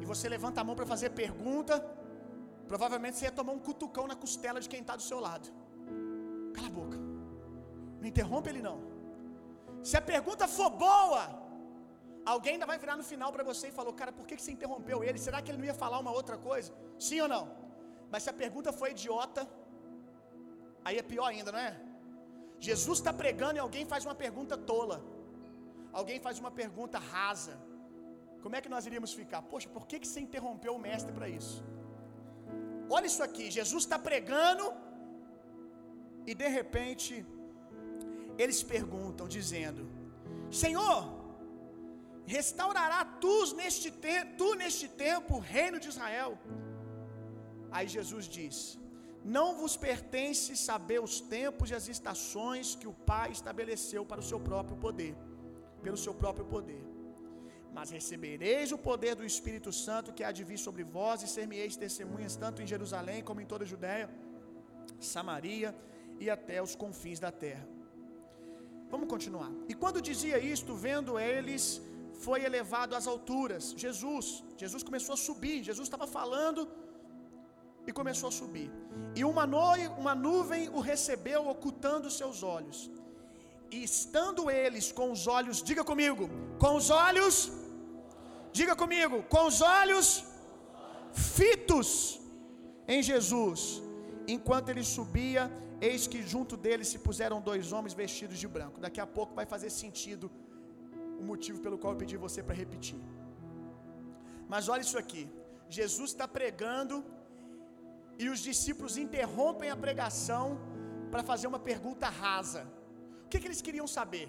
e 0.02 0.06
você 0.06 0.28
levanta 0.30 0.62
a 0.62 0.64
mão 0.64 0.76
para 0.76 0.86
fazer 0.94 1.10
pergunta. 1.24 1.76
Provavelmente 2.72 3.16
você 3.18 3.26
ia 3.26 3.38
tomar 3.40 3.54
um 3.58 3.62
cutucão 3.68 4.04
na 4.10 4.16
costela 4.24 4.60
de 4.64 4.68
quem 4.72 4.82
está 4.84 4.96
do 5.00 5.06
seu 5.08 5.20
lado. 5.26 5.48
Cala 6.56 6.68
a 6.72 6.76
boca. 6.80 6.98
Não 8.00 8.08
interrompe 8.12 8.48
ele 8.52 8.62
não. 8.68 8.78
Se 9.90 9.96
a 10.00 10.04
pergunta 10.12 10.46
for 10.58 10.70
boa, 10.70 11.24
alguém 12.34 12.54
ainda 12.54 12.68
vai 12.72 12.78
virar 12.84 12.96
no 13.02 13.06
final 13.10 13.30
para 13.36 13.44
você 13.50 13.66
e 13.72 13.74
falou: 13.80 13.94
Cara, 14.02 14.14
por 14.18 14.26
que 14.26 14.38
você 14.38 14.54
interrompeu 14.54 15.00
ele? 15.08 15.20
Será 15.26 15.42
que 15.42 15.52
ele 15.52 15.58
não 15.62 15.66
ia 15.72 15.78
falar 15.84 16.00
uma 16.00 16.14
outra 16.20 16.38
coisa? 16.38 16.72
Sim 17.08 17.20
ou 17.26 17.28
não? 17.34 17.44
Mas 18.10 18.24
se 18.24 18.30
a 18.34 18.36
pergunta 18.44 18.72
foi 18.80 18.92
idiota, 18.92 19.46
aí 20.86 20.98
é 20.98 21.06
pior 21.12 21.28
ainda, 21.34 21.52
não 21.52 21.60
é? 21.60 21.74
Jesus 22.70 23.00
está 23.00 23.12
pregando 23.12 23.58
e 23.58 23.64
alguém 23.68 23.86
faz 23.94 24.06
uma 24.10 24.16
pergunta 24.16 24.58
tola. 24.72 24.98
Alguém 25.92 26.22
faz 26.22 26.40
uma 26.40 26.54
pergunta 26.62 26.98
rasa. 27.00 27.56
Como 28.42 28.56
é 28.56 28.62
que 28.62 28.74
nós 28.76 28.86
iríamos 28.86 29.14
ficar? 29.22 29.42
Poxa, 29.42 29.68
por 29.78 29.86
que, 29.86 30.00
você 30.08 30.22
interrompeu 30.22 30.74
o 30.74 30.84
mestre 30.88 31.12
para 31.20 31.28
isso? 31.28 31.60
Olha 32.96 33.08
isso 33.12 33.24
aqui, 33.28 33.46
Jesus 33.60 33.84
está 33.86 33.98
pregando 34.08 34.66
e 36.30 36.34
de 36.42 36.48
repente 36.58 37.14
eles 38.42 38.60
perguntam, 38.74 39.26
dizendo: 39.38 39.84
Senhor, 40.64 41.00
restaurará 42.38 43.00
tu 43.24 43.36
neste, 43.60 43.90
te 44.04 44.14
tu 44.40 44.50
neste 44.62 44.88
tempo 45.06 45.32
o 45.38 45.46
reino 45.56 45.80
de 45.84 45.90
Israel? 45.94 46.32
Aí 47.76 47.88
Jesus 47.98 48.26
diz: 48.38 48.56
Não 49.38 49.48
vos 49.62 49.76
pertence 49.88 50.52
saber 50.70 51.00
os 51.08 51.18
tempos 51.36 51.70
e 51.70 51.76
as 51.80 51.88
estações 51.96 52.76
que 52.80 52.90
o 52.94 52.98
Pai 53.12 53.30
estabeleceu 53.40 54.04
para 54.12 54.24
o 54.24 54.28
seu 54.32 54.40
próprio 54.50 54.78
poder, 54.86 55.16
pelo 55.86 56.00
seu 56.06 56.16
próprio 56.24 56.48
poder. 56.56 56.84
Mas 57.78 57.90
recebereis 57.98 58.72
o 58.72 58.78
poder 58.78 59.14
do 59.16 59.26
Espírito 59.32 59.72
Santo 59.72 60.14
que 60.14 60.24
há 60.24 60.32
de 60.32 60.44
vir 60.50 60.60
sobre 60.68 60.84
vós 60.84 61.24
e 61.24 61.28
ser-me-eis 61.36 61.76
testemunhas 61.86 62.36
tanto 62.36 62.62
em 62.62 62.68
Jerusalém 62.74 63.24
como 63.24 63.42
em 63.42 63.46
toda 63.46 63.64
a 63.64 63.72
Judéia, 63.74 64.10
Samaria 65.00 65.70
e 66.20 66.30
até 66.30 66.62
os 66.62 66.76
confins 66.76 67.20
da 67.20 67.32
terra. 67.32 67.68
Vamos 68.94 69.08
continuar. 69.08 69.52
E 69.72 69.74
quando 69.74 70.06
dizia 70.10 70.38
isto, 70.56 70.76
vendo 70.76 71.18
eles, 71.18 71.82
foi 72.26 72.40
elevado 72.50 72.96
às 73.00 73.08
alturas. 73.08 73.74
Jesus, 73.84 74.44
Jesus 74.62 74.84
começou 74.84 75.14
a 75.14 75.22
subir. 75.28 75.64
Jesus 75.70 75.88
estava 75.88 76.06
falando 76.06 76.68
e 77.88 77.92
começou 78.00 78.28
a 78.30 78.32
subir. 78.32 78.70
E 79.16 79.24
uma, 79.24 79.46
uma 80.02 80.14
nuvem 80.14 80.70
o 80.70 80.80
recebeu, 80.80 81.48
ocultando 81.48 82.12
seus 82.12 82.44
olhos. 82.44 82.92
E 83.72 83.84
estando 83.84 84.52
eles 84.52 84.92
com 84.92 85.08
os 85.16 85.26
olhos, 85.38 85.64
diga 85.64 85.84
comigo, 85.92 86.30
com 86.60 86.76
os 86.76 86.90
olhos, 86.90 87.36
diga 88.60 88.76
comigo, 88.84 89.18
com 89.34 89.44
os 89.52 89.60
olhos 89.80 90.08
fitos 91.14 91.90
em 92.88 93.02
Jesus, 93.10 93.82
enquanto 94.36 94.70
ele 94.70 94.84
subia, 94.84 95.44
eis 95.90 96.06
que 96.12 96.20
junto 96.34 96.56
dele 96.66 96.86
se 96.92 97.00
puseram 97.08 97.46
dois 97.50 97.72
homens 97.76 97.94
vestidos 98.04 98.38
de 98.44 98.48
branco. 98.56 98.80
Daqui 98.86 99.02
a 99.06 99.08
pouco 99.18 99.34
vai 99.40 99.46
fazer 99.54 99.70
sentido 99.70 100.30
o 101.20 101.24
motivo 101.32 101.60
pelo 101.66 101.78
qual 101.78 101.94
eu 101.94 102.00
pedi 102.04 102.18
você 102.26 102.42
para 102.48 102.56
repetir. 102.64 103.00
Mas 104.54 104.68
olha 104.74 104.82
isso 104.88 105.00
aqui: 105.04 105.24
Jesus 105.80 106.10
está 106.12 106.28
pregando 106.28 106.98
e 108.24 108.28
os 108.34 108.40
discípulos 108.50 108.96
interrompem 109.06 109.70
a 109.72 109.78
pregação 109.86 110.46
para 111.12 111.24
fazer 111.32 111.48
uma 111.48 111.62
pergunta 111.72 112.08
rasa. 112.24 112.62
O 113.26 113.30
que, 113.30 113.40
que 113.40 113.48
eles 113.50 113.62
queriam 113.68 113.88
saber? 113.98 114.28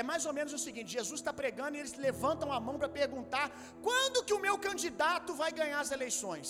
É 0.00 0.02
mais 0.10 0.22
ou 0.28 0.32
menos 0.38 0.52
o 0.58 0.62
seguinte: 0.66 0.96
Jesus 0.98 1.18
está 1.20 1.32
pregando 1.40 1.76
e 1.76 1.80
eles 1.82 1.94
levantam 2.06 2.48
a 2.56 2.60
mão 2.66 2.76
para 2.80 2.90
perguntar 3.00 3.46
quando 3.86 4.24
que 4.26 4.36
o 4.38 4.42
meu 4.46 4.56
candidato 4.66 5.32
vai 5.42 5.50
ganhar 5.60 5.80
as 5.84 5.92
eleições. 5.96 6.48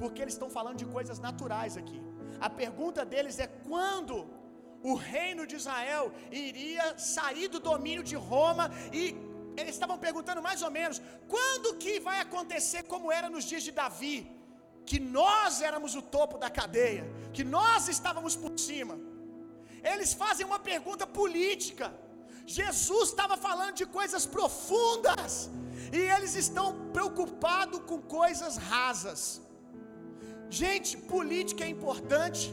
Porque 0.00 0.20
eles 0.22 0.34
estão 0.36 0.50
falando 0.58 0.78
de 0.82 0.88
coisas 0.96 1.18
naturais 1.28 1.76
aqui. 1.82 2.00
A 2.46 2.50
pergunta 2.62 3.04
deles 3.12 3.38
é 3.46 3.48
quando 3.68 4.16
o 4.90 4.94
reino 4.94 5.44
de 5.50 5.56
Israel 5.60 6.04
iria 6.30 6.86
sair 7.14 7.48
do 7.54 7.60
domínio 7.70 8.04
de 8.10 8.16
Roma 8.30 8.66
e 9.00 9.04
eles 9.60 9.74
estavam 9.76 9.98
perguntando 10.06 10.40
mais 10.48 10.60
ou 10.66 10.70
menos 10.78 10.98
quando 11.34 11.76
que 11.82 11.94
vai 12.08 12.18
acontecer 12.26 12.82
como 12.92 13.12
era 13.18 13.28
nos 13.34 13.44
dias 13.50 13.64
de 13.68 13.72
Davi, 13.80 14.16
que 14.90 14.98
nós 15.18 15.60
éramos 15.68 15.94
o 16.00 16.02
topo 16.16 16.36
da 16.44 16.50
cadeia, 16.58 17.04
que 17.36 17.44
nós 17.56 17.88
estávamos 17.96 18.36
por 18.44 18.52
cima. 18.68 18.96
Eles 19.92 20.12
fazem 20.12 20.44
uma 20.46 20.58
pergunta 20.58 21.06
política. 21.06 21.86
Jesus 22.46 23.08
estava 23.10 23.36
falando 23.36 23.74
de 23.80 23.86
coisas 23.98 24.24
profundas 24.26 25.50
e 25.92 26.00
eles 26.14 26.34
estão 26.34 26.66
preocupados 26.96 27.80
com 27.88 27.98
coisas 28.00 28.56
rasas. 28.56 29.20
Gente, 30.50 30.96
política 30.96 31.64
é 31.64 31.68
importante. 31.68 32.52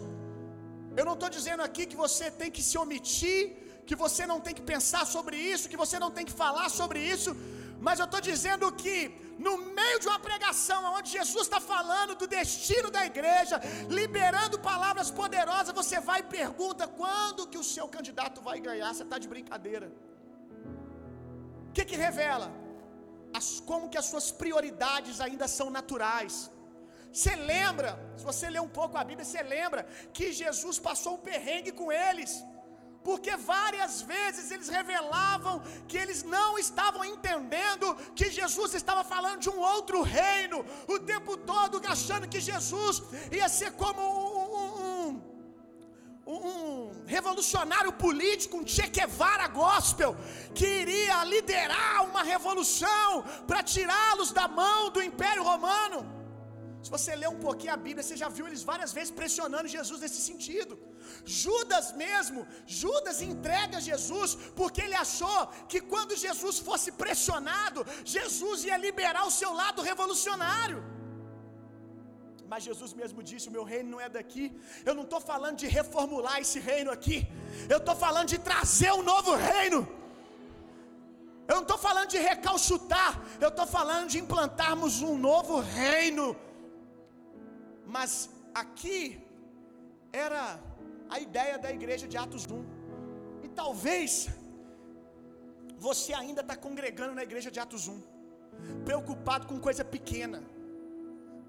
Eu 0.98 1.06
não 1.06 1.14
estou 1.14 1.30
dizendo 1.30 1.64
aqui 1.68 1.86
que 1.86 1.96
você 2.06 2.30
tem 2.30 2.52
que 2.56 2.64
se 2.70 2.78
omitir, 2.78 3.42
que 3.88 3.96
você 4.04 4.26
não 4.32 4.40
tem 4.46 4.54
que 4.58 4.66
pensar 4.74 5.06
sobre 5.06 5.38
isso, 5.38 5.70
que 5.70 5.82
você 5.84 5.98
não 6.04 6.12
tem 6.12 6.26
que 6.30 6.36
falar 6.44 6.70
sobre 6.70 7.00
isso, 7.00 7.32
mas 7.80 8.00
eu 8.00 8.06
estou 8.06 8.22
dizendo 8.22 8.72
que 8.72 8.98
no 9.38 9.58
meio 9.58 10.00
de 10.00 10.08
uma 10.08 10.20
pregação 10.20 10.80
onde 10.94 11.10
Jesus 11.12 11.44
está 11.44 11.60
falando 11.60 12.16
do 12.16 12.28
destino 12.28 12.90
da 12.90 13.06
igreja, 13.06 13.60
liberando 13.90 14.60
palavras 14.60 15.12
poderosas, 15.12 15.76
você 15.76 16.00
vai 16.00 16.20
e 16.22 16.24
pergunta 16.24 16.88
quando 16.88 17.48
que 17.48 17.58
o 17.58 17.64
seu 17.64 17.88
candidato 17.88 18.42
vai 18.42 18.60
ganhar. 18.60 18.94
Você 18.94 19.04
está 19.04 19.18
de 19.18 19.28
brincadeira. 19.28 19.92
O 21.70 21.74
que 21.74 21.84
que 21.84 21.98
revela? 22.08 22.50
As, 23.34 23.60
como 23.60 23.90
que 23.90 23.98
as 23.98 24.06
suas 24.06 24.32
prioridades 24.32 25.20
ainda 25.20 25.48
são 25.48 25.70
naturais. 25.70 26.50
Você 27.12 27.36
lembra, 27.36 27.90
se 28.18 28.24
você 28.24 28.50
ler 28.50 28.62
um 28.62 28.74
pouco 28.80 28.98
a 28.98 29.04
Bíblia, 29.04 29.26
você 29.26 29.42
lembra 29.42 29.84
que 30.14 30.32
Jesus 30.32 30.78
passou 30.80 31.16
um 31.16 31.24
perrengue 31.30 31.72
com 31.72 31.92
eles. 31.92 32.32
Porque 33.08 33.34
várias 33.54 33.94
vezes 34.12 34.46
eles 34.54 34.70
revelavam 34.78 35.56
que 35.90 35.98
eles 36.04 36.20
não 36.36 36.50
estavam 36.66 37.04
entendendo 37.14 37.88
que 38.18 38.28
Jesus 38.40 38.74
estava 38.80 39.04
falando 39.14 39.40
de 39.46 39.50
um 39.56 39.60
outro 39.74 40.00
reino, 40.02 40.60
o 40.96 40.98
tempo 41.12 41.38
todo 41.52 41.82
achando 41.96 42.30
que 42.34 42.42
Jesus 42.50 43.04
ia 43.40 43.48
ser 43.58 43.72
como 43.84 44.02
um, 44.22 44.56
um, 44.62 45.22
um, 46.34 46.40
um 46.50 47.06
revolucionário 47.16 47.94
político, 48.06 48.58
um 48.58 48.66
Che 48.74 48.88
Guevara 48.98 49.48
gospel, 49.62 50.12
que 50.58 50.68
iria 50.84 51.24
liderar 51.36 51.96
uma 52.10 52.24
revolução 52.34 53.24
para 53.46 53.62
tirá-los 53.76 54.32
da 54.40 54.48
mão 54.48 54.90
do 54.90 55.04
Império 55.12 55.44
Romano. 55.52 56.00
Se 56.86 56.90
você 56.98 57.12
ler 57.22 57.30
um 57.36 57.42
pouquinho 57.48 57.74
a 57.78 57.78
Bíblia, 57.86 58.04
você 58.04 58.18
já 58.24 58.30
viu 58.30 58.48
eles 58.48 58.64
várias 58.64 58.92
vezes 58.98 59.12
pressionando 59.22 59.76
Jesus 59.78 60.02
nesse 60.02 60.22
sentido. 60.30 60.76
Judas 61.24 61.92
mesmo, 62.04 62.48
Judas 62.66 63.22
entrega 63.22 63.80
Jesus 63.90 64.36
porque 64.60 64.82
ele 64.82 64.96
achou 64.96 65.48
que 65.70 65.80
quando 65.82 66.16
Jesus 66.26 66.60
fosse 66.60 66.92
pressionado, 67.04 67.86
Jesus 68.04 68.66
ia 68.66 68.78
liberar 68.78 69.26
o 69.26 69.36
seu 69.40 69.54
lado 69.54 69.82
revolucionário. 69.82 70.80
Mas 72.52 72.64
Jesus 72.64 72.94
mesmo 72.94 73.22
disse: 73.30 73.50
O 73.50 73.56
meu 73.58 73.64
reino 73.64 73.90
não 73.94 74.02
é 74.08 74.10
daqui. 74.18 74.46
Eu 74.88 74.94
não 74.98 75.04
estou 75.04 75.22
falando 75.32 75.58
de 75.64 75.68
reformular 75.68 76.40
esse 76.40 76.60
reino 76.60 76.92
aqui. 76.98 77.18
Eu 77.74 77.78
estou 77.78 77.96
falando 78.06 78.30
de 78.34 78.40
trazer 78.50 78.92
um 78.94 79.04
novo 79.14 79.34
reino. 79.36 79.80
Eu 81.48 81.56
não 81.58 81.66
estou 81.68 81.78
falando 81.78 82.10
de 82.16 82.20
recalchutar. 82.30 83.12
Eu 83.40 83.50
estou 83.50 83.68
falando 83.78 84.10
de 84.10 84.20
implantarmos 84.24 85.02
um 85.02 85.18
novo 85.18 85.60
reino. 85.60 86.36
Mas 87.86 88.30
aqui 88.54 89.00
era 90.12 90.60
a 91.10 91.20
ideia 91.20 91.58
da 91.58 91.72
igreja 91.78 92.08
de 92.08 92.18
Atos 92.18 92.46
1. 92.46 92.64
E 93.46 93.48
talvez 93.62 94.28
você 95.88 96.14
ainda 96.14 96.42
está 96.42 96.56
congregando 96.56 97.14
na 97.20 97.24
igreja 97.30 97.52
de 97.56 97.60
Atos 97.60 97.88
1, 97.88 98.02
preocupado 98.88 99.46
com 99.50 99.60
coisa 99.60 99.84
pequena, 99.96 100.40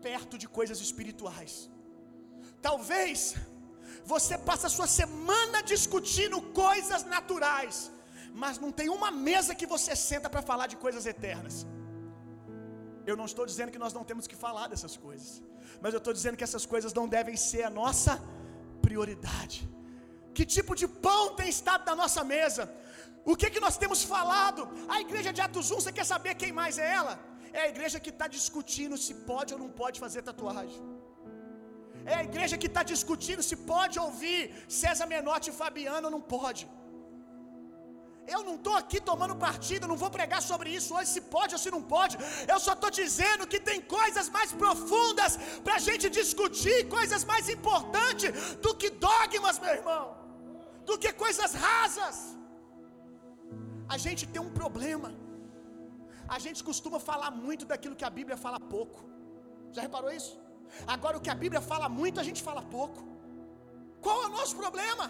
perto 0.09 0.37
de 0.43 0.49
coisas 0.59 0.81
espirituais. 0.87 1.53
Talvez 2.61 3.37
você 4.05 4.37
passe 4.49 4.67
a 4.67 4.75
sua 4.79 4.89
semana 5.01 5.63
discutindo 5.75 6.41
coisas 6.65 7.05
naturais, 7.15 7.91
mas 8.43 8.59
não 8.65 8.71
tem 8.79 8.89
uma 8.99 9.11
mesa 9.11 9.55
que 9.61 9.67
você 9.75 9.95
senta 10.11 10.29
para 10.29 10.43
falar 10.51 10.67
de 10.73 10.77
coisas 10.85 11.07
eternas. 11.15 11.67
Eu 13.11 13.17
não 13.21 13.27
estou 13.31 13.47
dizendo 13.51 13.73
que 13.75 13.83
nós 13.85 13.93
não 13.97 14.05
temos 14.11 14.27
que 14.31 14.37
falar 14.45 14.67
dessas 14.73 14.97
coisas, 14.97 15.43
mas 15.83 15.93
eu 15.95 15.99
estou 15.99 16.13
dizendo 16.19 16.37
que 16.39 16.47
essas 16.49 16.67
coisas 16.67 16.93
não 16.99 17.07
devem 17.17 17.37
ser 17.37 17.63
a 17.63 17.71
nossa 17.71 18.15
prioridade. 18.87 19.59
Que 20.37 20.45
tipo 20.57 20.73
de 20.81 20.87
pão 21.07 21.23
tem 21.38 21.49
estado 21.57 21.85
na 21.90 21.97
nossa 22.02 22.23
mesa? 22.35 22.64
O 23.33 23.35
que, 23.40 23.49
que 23.55 23.62
nós 23.66 23.76
temos 23.83 24.00
falado? 24.14 24.62
A 24.95 24.99
igreja 25.05 25.31
de 25.37 25.40
Atos 25.47 25.71
1, 25.76 25.81
você 25.81 25.93
quer 25.99 26.07
saber 26.12 26.35
quem 26.43 26.52
mais 26.61 26.76
é 26.85 26.88
ela? 26.99 27.14
É 27.59 27.62
a 27.64 27.71
igreja 27.75 27.99
que 28.05 28.12
está 28.14 28.26
discutindo 28.37 28.97
se 29.05 29.14
pode 29.31 29.52
ou 29.55 29.61
não 29.62 29.71
pode 29.81 29.99
fazer 30.05 30.23
tatuagem. 30.31 30.81
É 32.12 32.14
a 32.21 32.25
igreja 32.31 32.57
que 32.62 32.69
está 32.73 32.83
discutindo 32.93 33.43
se 33.49 33.57
pode 33.73 33.97
ouvir 34.07 34.40
César 34.81 35.07
Menotti 35.12 35.49
e 35.50 35.59
Fabiano 35.62 36.07
ou 36.09 36.14
não 36.16 36.23
pode. 36.37 36.64
Eu 38.35 38.40
não 38.47 38.54
estou 38.59 38.75
aqui 38.80 38.99
tomando 39.09 39.35
partido, 39.47 39.90
não 39.90 39.99
vou 40.02 40.11
pregar 40.16 40.40
sobre 40.50 40.68
isso 40.78 40.90
hoje, 40.97 41.11
se 41.16 41.23
pode 41.35 41.54
ou 41.56 41.61
se 41.64 41.71
não 41.75 41.83
pode. 41.95 42.16
Eu 42.52 42.59
só 42.66 42.73
estou 42.76 42.90
dizendo 43.00 43.49
que 43.52 43.61
tem 43.68 43.80
coisas 43.97 44.28
mais 44.37 44.52
profundas 44.62 45.33
para 45.64 45.75
a 45.76 45.83
gente 45.88 46.06
discutir, 46.21 46.78
coisas 46.97 47.25
mais 47.33 47.49
importantes 47.56 48.30
do 48.64 48.73
que 48.80 48.90
dogmas, 49.09 49.59
meu 49.64 49.75
irmão, 49.78 50.04
do 50.88 50.97
que 51.02 51.12
coisas 51.25 51.52
rasas. 51.66 52.18
A 53.95 53.99
gente 54.04 54.25
tem 54.33 54.42
um 54.49 54.52
problema. 54.61 55.11
A 56.37 56.38
gente 56.45 56.62
costuma 56.71 56.99
falar 57.11 57.30
muito 57.47 57.64
daquilo 57.73 57.99
que 58.00 58.09
a 58.11 58.14
Bíblia 58.18 58.37
fala 58.45 58.59
pouco. 58.59 59.00
Já 59.75 59.83
reparou 59.88 60.11
isso? 60.21 60.35
Agora, 60.95 61.16
o 61.18 61.21
que 61.25 61.30
a 61.35 61.38
Bíblia 61.45 61.61
fala 61.73 61.88
muito, 62.00 62.18
a 62.23 62.26
gente 62.28 62.42
fala 62.49 62.62
pouco. 62.78 63.00
Qual 64.04 64.18
é 64.25 64.26
o 64.26 64.35
nosso 64.38 64.56
problema? 64.62 65.06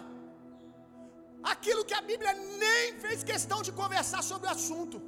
Aquilo 1.43 1.85
que 1.85 1.93
a 1.93 2.01
Bíblia 2.01 2.33
nem 2.33 2.99
fez 3.03 3.23
questão 3.23 3.61
de 3.61 3.71
conversar 3.71 4.21
sobre 4.21 4.47
o 4.47 4.51
assunto. 4.51 5.01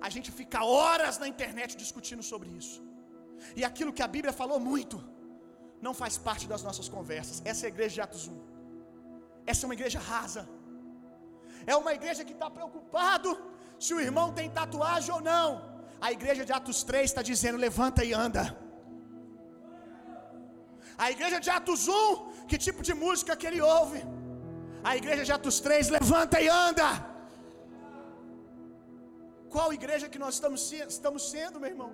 A 0.00 0.08
gente 0.14 0.30
fica 0.30 0.64
horas 0.64 1.18
na 1.18 1.28
internet 1.28 1.76
discutindo 1.76 2.22
sobre 2.22 2.50
isso. 2.50 2.82
E 3.56 3.64
aquilo 3.64 3.92
que 3.92 4.02
a 4.02 4.10
Bíblia 4.16 4.32
falou 4.32 4.60
muito, 4.60 4.96
não 5.86 5.94
faz 5.94 6.16
parte 6.28 6.46
das 6.52 6.62
nossas 6.62 6.88
conversas. 6.88 7.42
Essa 7.44 7.64
é 7.64 7.68
a 7.68 7.74
igreja 7.74 7.94
de 7.96 8.02
Atos 8.06 8.26
1. 8.28 8.40
Essa 9.46 9.64
é 9.64 9.66
uma 9.68 9.78
igreja 9.78 9.98
rasa. 9.98 10.48
É 11.66 11.74
uma 11.82 11.92
igreja 11.98 12.24
que 12.24 12.32
está 12.32 12.48
preocupado 12.50 13.30
se 13.78 13.92
o 13.94 14.00
irmão 14.00 14.32
tem 14.38 14.48
tatuagem 14.50 15.12
ou 15.16 15.20
não. 15.20 15.46
A 16.00 16.10
igreja 16.16 16.44
de 16.48 16.52
Atos 16.58 16.82
3 16.82 17.04
está 17.04 17.22
dizendo: 17.30 17.58
levanta 17.58 18.04
e 18.04 18.12
anda. 18.12 18.44
A 21.04 21.10
igreja 21.10 21.38
de 21.44 21.50
Atos 21.58 21.88
1, 21.88 22.46
que 22.48 22.58
tipo 22.58 22.82
de 22.82 22.94
música 22.94 23.36
que 23.36 23.46
ele 23.46 23.60
ouve? 23.60 24.00
A 24.88 24.96
igreja 25.00 25.24
de 25.28 25.32
Atos 25.38 25.58
3, 25.60 25.88
levanta 25.98 26.40
e 26.40 26.48
anda. 26.66 26.88
Qual 29.54 29.68
igreja 29.78 30.08
que 30.12 30.20
nós 30.24 30.34
estamos, 30.36 30.62
estamos 30.96 31.22
sendo, 31.32 31.60
meu 31.62 31.70
irmão? 31.74 31.90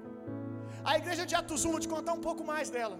A 0.90 0.94
igreja 1.00 1.24
de 1.30 1.34
Atos 1.40 1.64
1, 1.64 1.70
vou 1.74 1.80
te 1.84 1.88
contar 1.94 2.12
um 2.18 2.24
pouco 2.28 2.44
mais 2.52 2.68
dela. 2.76 2.98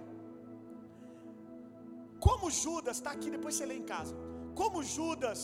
Como 2.26 2.50
Judas, 2.62 2.96
está 2.96 3.10
aqui, 3.16 3.28
depois 3.36 3.54
você 3.54 3.66
lê 3.70 3.76
em 3.82 3.88
casa. 3.94 4.14
Como 4.60 4.82
Judas 4.96 5.40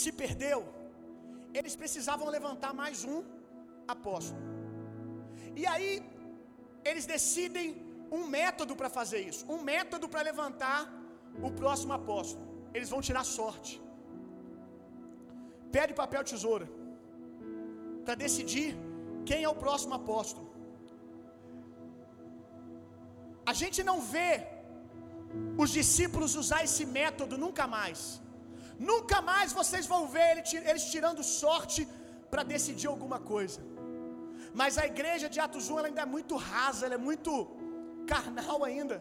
se 0.00 0.10
perdeu, 0.22 0.60
eles 1.58 1.74
precisavam 1.82 2.28
levantar 2.36 2.72
mais 2.82 2.98
um 3.12 3.18
apóstolo. 3.94 4.42
E 5.60 5.64
aí, 5.72 5.92
eles 6.90 7.06
decidem 7.14 7.68
um 8.16 8.24
método 8.38 8.74
para 8.80 8.90
fazer 8.98 9.20
isso, 9.30 9.42
um 9.54 9.60
método 9.72 10.06
para 10.12 10.22
levantar 10.30 10.80
o 11.42 11.50
próximo 11.50 11.92
apóstolo. 12.00 12.46
Eles 12.72 12.90
vão 12.94 13.00
tirar 13.08 13.24
sorte. 13.24 13.72
Pede 15.76 15.94
papel 16.02 16.24
tesoura 16.32 16.66
para 18.04 18.14
decidir 18.24 18.68
quem 19.28 19.42
é 19.44 19.48
o 19.48 19.60
próximo 19.64 19.94
apóstolo. 20.00 20.48
A 23.52 23.54
gente 23.60 23.80
não 23.90 23.98
vê 24.14 24.30
os 25.62 25.70
discípulos 25.78 26.34
usar 26.42 26.60
esse 26.68 26.84
método 26.98 27.36
nunca 27.44 27.66
mais. 27.66 28.00
Nunca 28.90 29.18
mais 29.30 29.52
vocês 29.60 29.86
vão 29.92 30.02
ver 30.14 30.30
eles 30.70 30.84
tirando 30.94 31.22
sorte 31.22 31.82
para 32.30 32.42
decidir 32.54 32.88
alguma 32.88 33.18
coisa. 33.32 33.60
Mas 34.60 34.78
a 34.82 34.86
igreja 34.92 35.28
de 35.34 35.38
Atos 35.46 35.68
1 35.68 35.78
ela 35.78 35.88
ainda 35.88 36.02
é 36.06 36.10
muito 36.16 36.36
rasa, 36.36 36.86
ela 36.86 36.96
é 37.00 37.04
muito 37.08 37.30
carnal 38.12 38.58
ainda. 38.68 38.96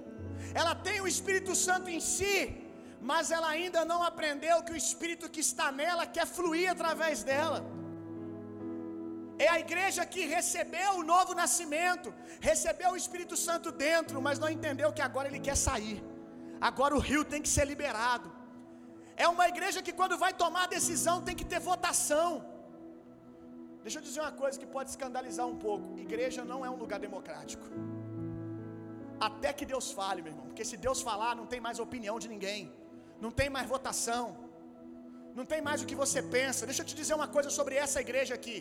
Ela 0.61 0.73
tem 0.87 0.97
o 1.01 1.09
Espírito 1.13 1.53
Santo 1.65 1.89
em 1.95 2.01
si, 2.13 2.37
mas 3.11 3.31
ela 3.35 3.49
ainda 3.55 3.81
não 3.91 4.01
aprendeu 4.11 4.57
que 4.65 4.73
o 4.75 4.81
Espírito 4.83 5.31
que 5.35 5.43
está 5.47 5.67
nela 5.81 6.05
quer 6.15 6.27
fluir 6.37 6.67
através 6.75 7.23
dela. 7.29 7.59
É 9.45 9.47
a 9.55 9.59
igreja 9.65 10.01
que 10.13 10.23
recebeu 10.37 10.91
o 10.99 11.03
novo 11.13 11.31
nascimento, 11.41 12.09
recebeu 12.49 12.91
o 12.91 12.99
Espírito 13.03 13.35
Santo 13.45 13.71
dentro, 13.87 14.21
mas 14.27 14.39
não 14.43 14.49
entendeu 14.57 14.89
que 14.97 15.03
agora 15.09 15.27
ele 15.29 15.41
quer 15.47 15.57
sair. 15.67 15.99
Agora 16.69 16.95
o 16.95 17.03
rio 17.09 17.23
tem 17.31 17.41
que 17.45 17.51
ser 17.55 17.65
liberado. 17.73 18.27
É 19.23 19.27
uma 19.27 19.47
igreja 19.53 19.81
que 19.85 19.93
quando 19.99 20.17
vai 20.23 20.33
tomar 20.43 20.65
decisão 20.77 21.15
tem 21.27 21.35
que 21.39 21.47
ter 21.53 21.59
votação. 21.71 22.29
Deixa 23.83 23.99
eu 23.99 24.03
dizer 24.07 24.21
uma 24.21 24.35
coisa 24.43 24.57
que 24.61 24.69
pode 24.75 24.89
escandalizar 24.93 25.45
um 25.53 25.57
pouco: 25.65 25.87
igreja 26.07 26.43
não 26.51 26.59
é 26.65 26.69
um 26.69 26.79
lugar 26.83 26.99
democrático. 27.07 27.65
Até 29.19 29.49
que 29.53 29.65
Deus 29.73 29.91
fale, 29.91 30.21
meu 30.21 30.31
irmão, 30.33 30.47
porque 30.47 30.65
se 30.65 30.77
Deus 30.85 31.01
falar, 31.09 31.35
não 31.35 31.45
tem 31.45 31.61
mais 31.67 31.79
opinião 31.79 32.17
de 32.23 32.27
ninguém, 32.33 32.71
não 33.23 33.31
tem 33.39 33.49
mais 33.55 33.67
votação, 33.73 34.23
não 35.37 35.45
tem 35.51 35.61
mais 35.67 35.81
o 35.81 35.87
que 35.89 35.97
você 36.03 36.21
pensa. 36.37 36.67
Deixa 36.69 36.81
eu 36.81 36.89
te 36.89 36.95
dizer 37.01 37.15
uma 37.21 37.29
coisa 37.35 37.49
sobre 37.57 37.75
essa 37.83 37.99
igreja 38.05 38.33
aqui. 38.39 38.57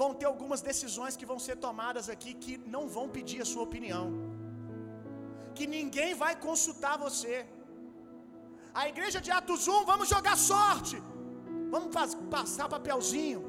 Vão 0.00 0.10
ter 0.20 0.26
algumas 0.32 0.60
decisões 0.70 1.16
que 1.18 1.26
vão 1.30 1.38
ser 1.46 1.56
tomadas 1.66 2.08
aqui 2.14 2.32
que 2.44 2.54
não 2.74 2.84
vão 2.96 3.06
pedir 3.16 3.40
a 3.44 3.48
sua 3.52 3.64
opinião, 3.68 4.06
que 5.56 5.66
ninguém 5.78 6.12
vai 6.22 6.34
consultar 6.48 6.94
você. 7.06 7.34
A 8.82 8.84
igreja 8.92 9.20
de 9.26 9.30
Atos 9.38 9.68
1, 9.68 9.84
vamos 9.92 10.08
jogar 10.14 10.36
sorte, 10.36 10.96
vamos 11.74 11.90
passar 12.36 12.68
papelzinho. 12.76 13.42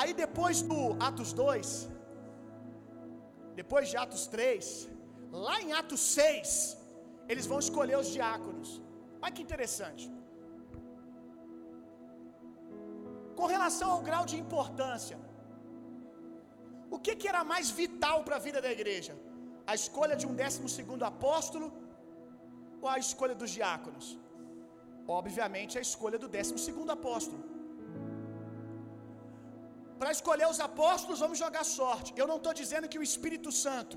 Aí 0.00 0.12
depois 0.12 0.60
do 0.70 0.80
Atos 1.08 1.32
2, 1.32 1.68
depois 3.60 3.84
de 3.90 3.96
Atos 4.04 4.24
3, 4.34 4.66
lá 5.46 5.56
em 5.64 5.70
Atos 5.80 6.02
6, 6.24 6.50
eles 7.30 7.46
vão 7.50 7.58
escolher 7.66 7.96
os 8.02 8.10
diáconos. 8.16 8.68
Olha 9.22 9.34
que 9.36 9.46
interessante. 9.46 10.04
Com 13.38 13.46
relação 13.54 13.88
ao 13.94 14.02
grau 14.08 14.24
de 14.32 14.36
importância, 14.44 15.18
o 16.94 16.98
que, 17.04 17.14
que 17.20 17.28
era 17.32 17.42
mais 17.52 17.68
vital 17.80 18.18
para 18.26 18.36
a 18.36 18.44
vida 18.46 18.60
da 18.66 18.70
igreja? 18.78 19.14
A 19.72 19.74
escolha 19.80 20.16
de 20.20 20.26
um 20.30 20.34
décimo 20.42 20.68
segundo 20.78 21.04
apóstolo 21.12 21.68
ou 22.82 22.88
a 22.94 22.98
escolha 23.06 23.36
dos 23.42 23.50
diáconos? 23.58 24.06
Obviamente 25.20 25.74
a 25.80 25.84
escolha 25.88 26.18
do 26.22 26.28
décimo 26.36 26.60
segundo 26.68 26.92
apóstolo. 26.98 27.55
Para 30.00 30.10
escolher 30.16 30.46
os 30.52 30.60
apóstolos, 30.68 31.22
vamos 31.24 31.38
jogar 31.44 31.64
sorte. 31.78 32.12
Eu 32.20 32.26
não 32.30 32.38
estou 32.40 32.54
dizendo 32.60 32.90
que 32.92 33.00
o 33.02 33.06
Espírito 33.10 33.50
Santo 33.64 33.96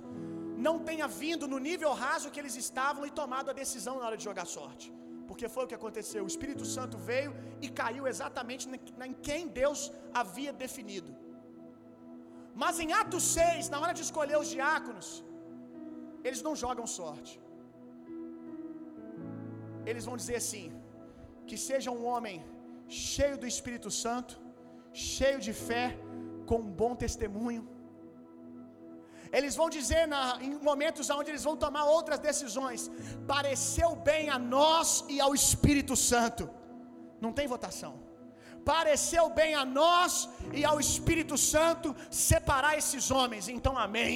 não 0.67 0.75
tenha 0.89 1.07
vindo 1.21 1.45
no 1.53 1.59
nível 1.69 1.91
raso 2.05 2.31
que 2.33 2.41
eles 2.41 2.55
estavam 2.65 3.03
e 3.09 3.11
tomado 3.19 3.49
a 3.51 3.57
decisão 3.63 3.95
na 3.99 4.05
hora 4.07 4.17
de 4.19 4.25
jogar 4.29 4.45
sorte. 4.57 4.87
Porque 5.29 5.47
foi 5.55 5.63
o 5.63 5.69
que 5.71 5.79
aconteceu. 5.79 6.21
O 6.23 6.31
Espírito 6.33 6.65
Santo 6.75 6.97
veio 7.09 7.31
e 7.65 7.69
caiu 7.81 8.05
exatamente 8.13 8.63
em 9.09 9.15
quem 9.27 9.41
Deus 9.61 9.81
havia 10.21 10.53
definido. 10.65 11.11
Mas 12.61 12.79
em 12.83 12.91
Atos 13.01 13.25
6, 13.39 13.69
na 13.73 13.79
hora 13.81 13.93
de 13.97 14.03
escolher 14.07 14.37
os 14.43 14.49
diáconos, 14.55 15.09
eles 16.27 16.41
não 16.47 16.55
jogam 16.63 16.85
sorte. 16.99 17.33
Eles 19.89 20.05
vão 20.09 20.17
dizer 20.21 20.37
assim: 20.43 20.65
que 21.49 21.57
seja 21.69 21.89
um 21.97 22.03
homem 22.11 22.37
cheio 23.13 23.37
do 23.41 23.47
Espírito 23.53 23.89
Santo, 24.03 24.33
cheio 25.15 25.39
de 25.47 25.53
fé, 25.67 25.85
com 26.49 26.57
um 26.65 26.71
bom 26.81 26.93
testemunho. 27.03 27.63
Eles 29.37 29.55
vão 29.59 29.69
dizer 29.77 30.03
na, 30.13 30.21
em 30.41 30.53
momentos 30.69 31.09
onde 31.17 31.29
eles 31.31 31.43
vão 31.47 31.55
tomar 31.65 31.83
outras 31.97 32.19
decisões. 32.29 32.89
Pareceu 33.33 33.89
bem 34.09 34.23
a 34.35 34.39
nós 34.55 34.87
e 35.07 35.19
ao 35.25 35.33
Espírito 35.41 35.95
Santo. 35.95 36.49
Não 37.25 37.31
tem 37.37 37.47
votação. 37.55 37.93
Pareceu 38.71 39.25
bem 39.39 39.53
a 39.61 39.63
nós 39.81 40.11
e 40.59 40.63
ao 40.71 40.79
Espírito 40.79 41.37
Santo 41.37 41.95
separar 42.09 42.73
esses 42.81 43.05
homens. 43.11 43.47
Então, 43.47 43.77
amém. 43.77 44.15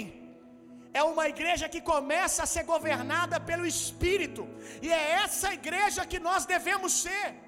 É 0.93 1.03
uma 1.11 1.27
igreja 1.33 1.67
que 1.73 1.81
começa 1.93 2.43
a 2.43 2.51
ser 2.53 2.63
governada 2.73 3.39
pelo 3.39 3.65
Espírito. 3.75 4.43
E 4.81 4.91
é 4.91 5.03
essa 5.23 5.53
igreja 5.59 6.05
que 6.11 6.19
nós 6.19 6.45
devemos 6.45 6.93
ser. 7.05 7.42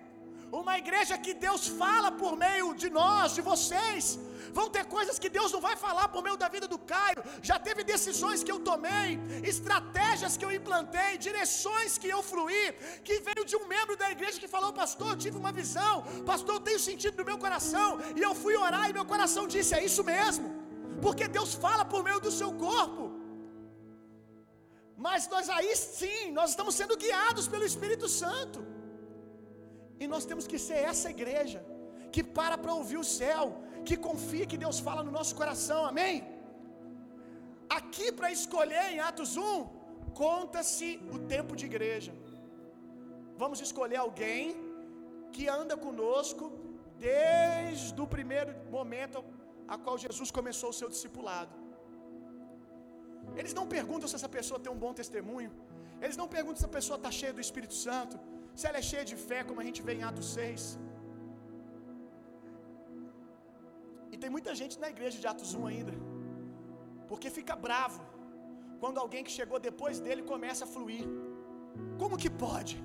Uma 0.62 0.76
igreja 0.82 1.16
que 1.26 1.34
Deus 1.46 1.64
fala 1.82 2.10
por 2.22 2.34
meio 2.44 2.68
de 2.82 2.90
nós, 2.98 3.34
de 3.38 3.42
vocês. 3.50 4.04
Vão 4.58 4.68
ter 4.76 4.84
coisas 4.96 5.18
que 5.24 5.30
Deus 5.38 5.50
não 5.56 5.62
vai 5.66 5.76
falar 5.86 6.06
por 6.14 6.22
meio 6.26 6.38
da 6.44 6.48
vida 6.54 6.68
do 6.74 6.78
Caio. 6.92 7.22
Já 7.50 7.58
teve 7.66 7.82
decisões 7.94 8.44
que 8.46 8.54
eu 8.54 8.60
tomei, 8.70 9.10
estratégias 9.54 10.38
que 10.38 10.46
eu 10.48 10.52
implantei, 10.60 11.12
direções 11.28 11.98
que 12.02 12.10
eu 12.16 12.22
fluí, 12.30 12.66
que 13.08 13.16
veio 13.28 13.44
de 13.50 13.58
um 13.60 13.66
membro 13.74 13.98
da 14.04 14.10
igreja 14.16 14.40
que 14.44 14.54
falou: 14.56 14.72
Pastor, 14.82 15.10
eu 15.12 15.20
tive 15.26 15.38
uma 15.44 15.52
visão, 15.62 15.94
Pastor, 16.32 16.56
eu 16.56 16.66
tenho 16.70 16.82
sentido 16.90 17.18
no 17.22 17.26
meu 17.32 17.38
coração. 17.46 17.90
E 18.20 18.22
eu 18.28 18.34
fui 18.44 18.56
orar 18.68 18.86
e 18.90 18.98
meu 19.00 19.08
coração 19.14 19.46
disse: 19.56 19.74
É 19.80 19.84
isso 19.90 20.06
mesmo, 20.14 20.48
porque 21.06 21.28
Deus 21.40 21.54
fala 21.66 21.84
por 21.96 22.02
meio 22.10 22.22
do 22.28 22.34
seu 22.40 22.52
corpo. 22.68 23.04
Mas 25.08 25.28
nós 25.34 25.50
aí 25.58 25.76
sim, 25.76 26.32
nós 26.40 26.52
estamos 26.52 26.76
sendo 26.80 26.96
guiados 27.06 27.48
pelo 27.56 27.68
Espírito 27.72 28.08
Santo. 28.22 28.75
E 30.00 30.08
nós 30.14 30.26
temos 30.30 30.46
que 30.52 30.60
ser 30.68 30.80
essa 30.92 31.10
igreja 31.16 31.60
que 32.14 32.24
para 32.38 32.58
para 32.64 32.74
ouvir 32.80 33.00
o 33.04 33.10
céu, 33.20 33.44
que 33.88 33.96
confia 34.08 34.50
que 34.52 34.62
Deus 34.66 34.78
fala 34.88 35.02
no 35.08 35.14
nosso 35.18 35.34
coração, 35.42 35.82
amém? 35.92 36.16
Aqui 37.80 38.08
para 38.18 38.30
escolher 38.38 38.86
em 38.94 39.00
Atos 39.10 39.32
1, 39.36 39.66
conta-se 40.24 40.90
o 41.16 41.20
tempo 41.34 41.54
de 41.60 41.66
igreja. 41.72 42.14
Vamos 43.42 43.60
escolher 43.68 44.00
alguém 44.06 44.44
que 45.36 45.46
anda 45.60 45.76
conosco 45.88 46.46
desde 47.08 48.00
o 48.04 48.08
primeiro 48.16 48.52
momento 48.78 49.18
a 49.74 49.78
qual 49.84 49.98
Jesus 50.06 50.30
começou 50.38 50.70
o 50.72 50.78
seu 50.80 50.90
discipulado. 50.96 51.54
Eles 53.40 53.54
não 53.60 53.66
perguntam 53.76 54.08
se 54.10 54.16
essa 54.20 54.30
pessoa 54.38 54.60
tem 54.64 54.72
um 54.76 54.82
bom 54.86 54.94
testemunho. 55.02 55.52
Eles 56.04 56.18
não 56.22 56.28
perguntam 56.36 56.60
se 56.64 56.70
a 56.70 56.76
pessoa 56.78 56.98
está 57.02 57.12
cheia 57.20 57.34
do 57.38 57.44
Espírito 57.48 57.76
Santo, 57.86 58.16
se 58.60 58.66
ela 58.70 58.80
é 58.82 58.86
cheia 58.92 59.06
de 59.12 59.16
fé, 59.28 59.40
como 59.48 59.62
a 59.64 59.68
gente 59.68 59.82
vê 59.88 59.94
em 60.00 60.04
Atos 60.10 60.28
6. 60.40 60.64
E 64.14 64.18
tem 64.24 64.32
muita 64.36 64.52
gente 64.62 64.76
na 64.84 64.90
igreja 64.96 65.18
de 65.24 65.28
Atos 65.34 65.54
1 65.62 65.68
ainda, 65.72 65.94
porque 67.10 67.30
fica 67.38 67.56
bravo 67.68 68.02
quando 68.82 69.02
alguém 69.04 69.24
que 69.28 69.34
chegou 69.40 69.60
depois 69.70 70.00
dele 70.06 70.24
começa 70.34 70.64
a 70.66 70.72
fluir. 70.74 71.06
Como 72.02 72.20
que 72.24 72.30
pode? 72.46 72.76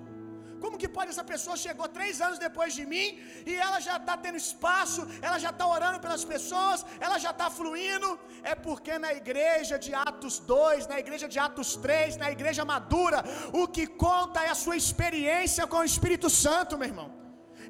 Como 0.63 0.81
que 0.81 0.89
pode 0.97 1.11
essa 1.13 1.25
pessoa 1.33 1.63
chegou 1.67 1.87
três 1.99 2.15
anos 2.27 2.39
depois 2.47 2.71
de 2.79 2.85
mim 2.93 3.07
e 3.51 3.55
ela 3.67 3.79
já 3.87 3.97
está 4.01 4.17
tendo 4.25 4.39
espaço, 4.47 5.03
ela 5.27 5.39
já 5.45 5.51
está 5.55 5.67
orando 5.77 6.01
pelas 6.05 6.25
pessoas, 6.33 6.85
ela 7.07 7.19
já 7.25 7.33
está 7.35 7.49
fluindo? 7.59 8.11
É 8.53 8.55
porque 8.67 8.93
na 9.05 9.13
igreja 9.21 9.79
de 9.85 9.93
Atos 10.09 10.37
2, 10.57 10.87
na 10.93 10.99
igreja 11.05 11.29
de 11.35 11.39
Atos 11.47 11.71
3, 11.87 12.19
na 12.25 12.31
igreja 12.37 12.65
madura, 12.75 13.21
o 13.63 13.67
que 13.77 13.87
conta 14.07 14.45
é 14.47 14.51
a 14.51 14.61
sua 14.65 14.77
experiência 14.83 15.67
com 15.73 15.81
o 15.81 15.91
Espírito 15.93 16.31
Santo, 16.45 16.79
meu 16.83 16.91
irmão. 16.93 17.09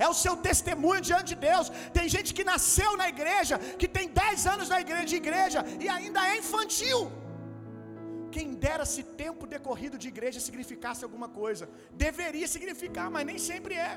É 0.04 0.08
o 0.12 0.18
seu 0.24 0.34
testemunho 0.48 1.00
diante 1.08 1.30
de 1.32 1.38
Deus. 1.48 1.66
Tem 1.96 2.06
gente 2.14 2.32
que 2.36 2.44
nasceu 2.52 2.90
na 3.00 3.08
igreja, 3.14 3.58
que 3.80 3.88
tem 3.96 4.08
10 4.08 4.46
anos 4.54 4.68
na 4.72 4.80
igreja, 4.84 5.06
de 5.12 5.16
igreja 5.24 5.60
e 5.84 5.88
ainda 5.96 6.20
é 6.30 6.38
infantil. 6.42 7.00
Quem 8.34 8.48
dera 8.64 8.84
se 8.92 9.02
tempo 9.22 9.50
decorrido 9.54 9.96
de 10.02 10.08
igreja 10.14 10.40
significasse 10.48 11.02
alguma 11.06 11.28
coisa. 11.40 11.64
Deveria 12.06 12.48
significar, 12.54 13.08
mas 13.14 13.26
nem 13.30 13.38
sempre 13.50 13.74
é. 13.90 13.92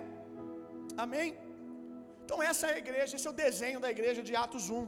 Amém? 1.06 1.30
Então 2.24 2.38
essa 2.50 2.68
é 2.68 2.74
a 2.76 2.82
igreja, 2.84 3.16
esse 3.18 3.28
é 3.30 3.32
o 3.34 3.40
desenho 3.46 3.80
da 3.86 3.90
igreja 3.96 4.22
de 4.28 4.36
Atos 4.44 4.68
1. 4.70 4.88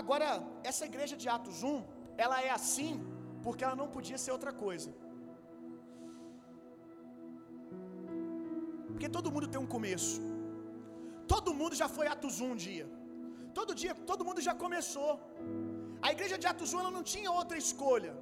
Agora, 0.00 0.26
essa 0.70 0.84
igreja 0.90 1.16
de 1.22 1.28
Atos 1.36 1.60
1, 1.62 1.76
ela 2.24 2.38
é 2.48 2.50
assim 2.58 2.92
porque 3.44 3.64
ela 3.64 3.76
não 3.80 3.88
podia 3.96 4.18
ser 4.24 4.32
outra 4.36 4.52
coisa. 4.64 4.90
Porque 8.92 9.08
todo 9.16 9.32
mundo 9.34 9.48
tem 9.52 9.60
um 9.64 9.70
começo. 9.76 10.20
Todo 11.32 11.56
mundo 11.60 11.74
já 11.82 11.88
foi 11.96 12.06
Atos 12.14 12.36
1 12.40 12.50
um 12.50 12.56
dia. 12.66 12.86
Todo 13.58 13.72
dia, 13.82 13.94
todo 14.10 14.26
mundo 14.28 14.40
já 14.48 14.54
começou. 14.64 15.12
A 16.06 16.10
igreja 16.14 16.36
de 16.42 16.46
Atos 16.52 16.72
1 16.74 16.80
ela 16.82 16.92
não 16.96 17.04
tinha 17.12 17.30
outra 17.40 17.56
escolha. 17.64 18.12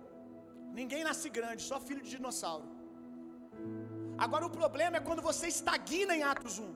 Ninguém 0.78 1.02
nasce 1.08 1.28
grande, 1.38 1.60
só 1.70 1.78
filho 1.88 2.02
de 2.06 2.10
dinossauro. 2.16 2.66
Agora 4.24 4.44
o 4.48 4.54
problema 4.60 4.94
é 4.98 5.06
quando 5.08 5.22
você 5.30 5.46
estagna 5.56 6.14
em 6.18 6.22
Atos 6.34 6.54
1. 6.58 6.70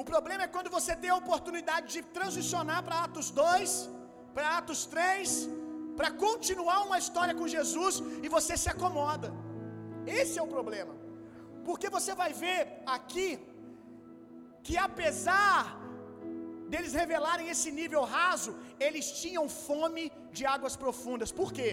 O 0.00 0.04
problema 0.12 0.42
é 0.46 0.52
quando 0.56 0.70
você 0.76 0.94
tem 1.02 1.10
a 1.12 1.20
oportunidade 1.22 1.86
de 1.94 2.02
transicionar 2.16 2.80
para 2.86 2.96
Atos 3.06 3.30
2, 3.30 3.70
para 4.34 4.48
Atos 4.58 4.82
3, 4.94 5.48
para 5.98 6.10
continuar 6.26 6.78
uma 6.88 6.98
história 7.04 7.34
com 7.40 7.54
Jesus 7.56 8.02
e 8.24 8.28
você 8.36 8.54
se 8.64 8.70
acomoda. 8.74 9.30
Esse 10.20 10.36
é 10.38 10.44
o 10.46 10.52
problema. 10.56 10.94
Porque 11.68 11.88
você 11.96 12.14
vai 12.22 12.30
ver 12.44 12.60
aqui 12.98 13.28
que 14.66 14.76
apesar 14.88 15.58
deles 16.72 16.92
revelarem 17.02 17.48
esse 17.54 17.70
nível 17.80 18.02
raso, 18.16 18.52
eles 18.86 19.06
tinham 19.22 19.44
fome 19.66 20.04
de 20.36 20.44
águas 20.54 20.76
profundas. 20.84 21.32
Por 21.40 21.50
quê? 21.56 21.70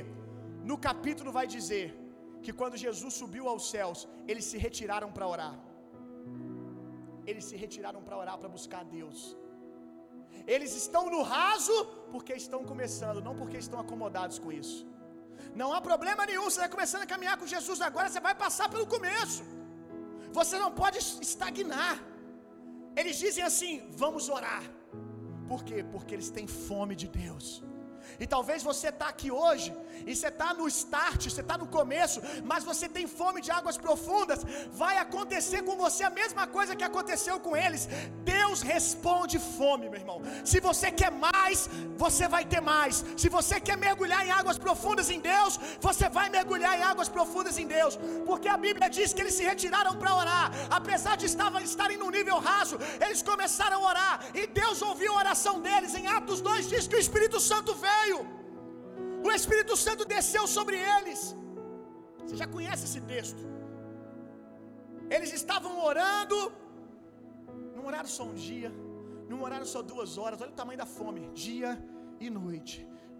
No 0.71 0.77
capítulo 0.87 1.31
vai 1.37 1.45
dizer 1.55 1.85
que 2.43 2.53
quando 2.59 2.81
Jesus 2.85 3.13
subiu 3.21 3.45
aos 3.51 3.65
céus, 3.73 3.99
eles 4.31 4.45
se 4.51 4.57
retiraram 4.65 5.09
para 5.15 5.27
orar. 5.33 5.55
Eles 7.29 7.45
se 7.49 7.55
retiraram 7.63 8.01
para 8.05 8.17
orar, 8.23 8.37
para 8.41 8.53
buscar 8.57 8.81
a 8.81 8.89
Deus. 8.97 9.19
Eles 10.55 10.71
estão 10.83 11.03
no 11.13 11.21
raso 11.35 11.75
porque 12.13 12.33
estão 12.43 12.61
começando, 12.71 13.25
não 13.27 13.35
porque 13.41 13.57
estão 13.65 13.79
acomodados 13.85 14.37
com 14.43 14.51
isso. 14.61 14.79
Não 15.61 15.69
há 15.73 15.79
problema 15.89 16.25
nenhum, 16.29 16.45
você 16.49 16.61
vai 16.63 16.71
começando 16.75 17.03
a 17.05 17.11
caminhar 17.13 17.35
com 17.41 17.47
Jesus 17.55 17.79
agora, 17.89 18.09
você 18.09 18.23
vai 18.29 18.35
passar 18.45 18.67
pelo 18.73 18.87
começo. 18.95 19.43
Você 20.39 20.55
não 20.63 20.71
pode 20.81 20.97
estagnar. 21.27 21.95
Eles 22.99 23.17
dizem 23.25 23.43
assim: 23.49 23.73
vamos 24.03 24.27
orar. 24.37 24.63
Por 25.47 25.63
quê? 25.63 25.83
Porque 25.83 26.13
eles 26.13 26.29
têm 26.29 26.47
fome 26.47 26.95
de 26.95 27.07
Deus. 27.07 27.63
E 28.19 28.25
talvez 28.35 28.61
você 28.71 28.87
está 28.89 29.07
aqui 29.13 29.29
hoje, 29.31 29.69
e 30.05 30.15
você 30.15 30.29
está 30.33 30.49
no 30.53 30.67
start, 30.67 31.21
você 31.29 31.41
está 31.41 31.57
no 31.57 31.67
começo, 31.77 32.21
mas 32.51 32.63
você 32.69 32.87
tem 32.95 33.05
fome 33.19 33.39
de 33.45 33.51
águas 33.59 33.77
profundas. 33.85 34.39
Vai 34.83 34.95
acontecer 35.05 35.61
com 35.67 35.75
você 35.83 36.03
a 36.03 36.09
mesma 36.21 36.45
coisa 36.55 36.75
que 36.75 36.83
aconteceu 36.89 37.39
com 37.45 37.55
eles. 37.65 37.83
Deus 38.35 38.61
responde 38.61 39.37
fome, 39.57 39.89
meu 39.89 39.99
irmão. 40.03 40.19
Se 40.51 40.59
você 40.67 40.89
quer 41.01 41.11
mais, 41.11 41.69
você 42.03 42.27
vai 42.35 42.43
ter 42.53 42.61
mais. 42.61 43.03
Se 43.21 43.29
você 43.37 43.59
quer 43.67 43.77
mergulhar 43.87 44.21
em 44.25 44.31
águas 44.39 44.57
profundas 44.65 45.09
em 45.15 45.19
Deus, 45.31 45.59
você 45.87 46.07
vai 46.17 46.27
mergulhar 46.37 46.73
em 46.77 46.83
águas 46.91 47.09
profundas 47.17 47.57
em 47.63 47.67
Deus. 47.77 47.95
Porque 48.29 48.49
a 48.55 48.57
Bíblia 48.65 48.89
diz 48.97 49.13
que 49.13 49.21
eles 49.23 49.35
se 49.39 49.45
retiraram 49.51 49.95
para 50.01 50.15
orar. 50.21 50.51
Apesar 50.79 51.15
de 51.21 51.25
estarem 51.25 51.97
no 52.03 52.09
nível 52.17 52.39
raso, 52.49 52.77
eles 53.05 53.21
começaram 53.31 53.79
a 53.81 53.89
orar. 53.91 54.13
E 54.33 54.47
Deus 54.61 54.81
ouviu 54.89 55.11
a 55.13 55.19
oração 55.23 55.55
deles. 55.67 55.95
Em 56.01 56.07
Atos 56.17 56.41
2 56.41 56.69
diz 56.73 56.87
que 56.87 56.97
o 56.99 57.03
Espírito 57.05 57.39
Santo 57.51 57.73
veio. 57.87 57.92
O 59.27 59.31
Espírito 59.31 59.75
Santo 59.85 60.03
desceu 60.13 60.45
sobre 60.55 60.77
eles. 60.95 61.21
Você 62.23 62.35
já 62.41 62.47
conhece 62.55 62.83
esse 62.89 63.01
texto? 63.13 63.43
Eles 65.15 65.31
estavam 65.39 65.73
orando, 65.89 66.37
não 67.75 67.85
oraram 67.89 68.11
só 68.17 68.23
um 68.31 68.35
dia, 68.49 68.71
não 69.29 69.39
oraram 69.47 69.67
só 69.73 69.81
duas 69.81 70.11
horas, 70.17 70.41
olha 70.41 70.51
o 70.51 70.59
tamanho 70.61 70.79
da 70.83 70.85
fome, 70.97 71.21
dia 71.45 71.71
e 72.19 72.29
noite, 72.29 72.77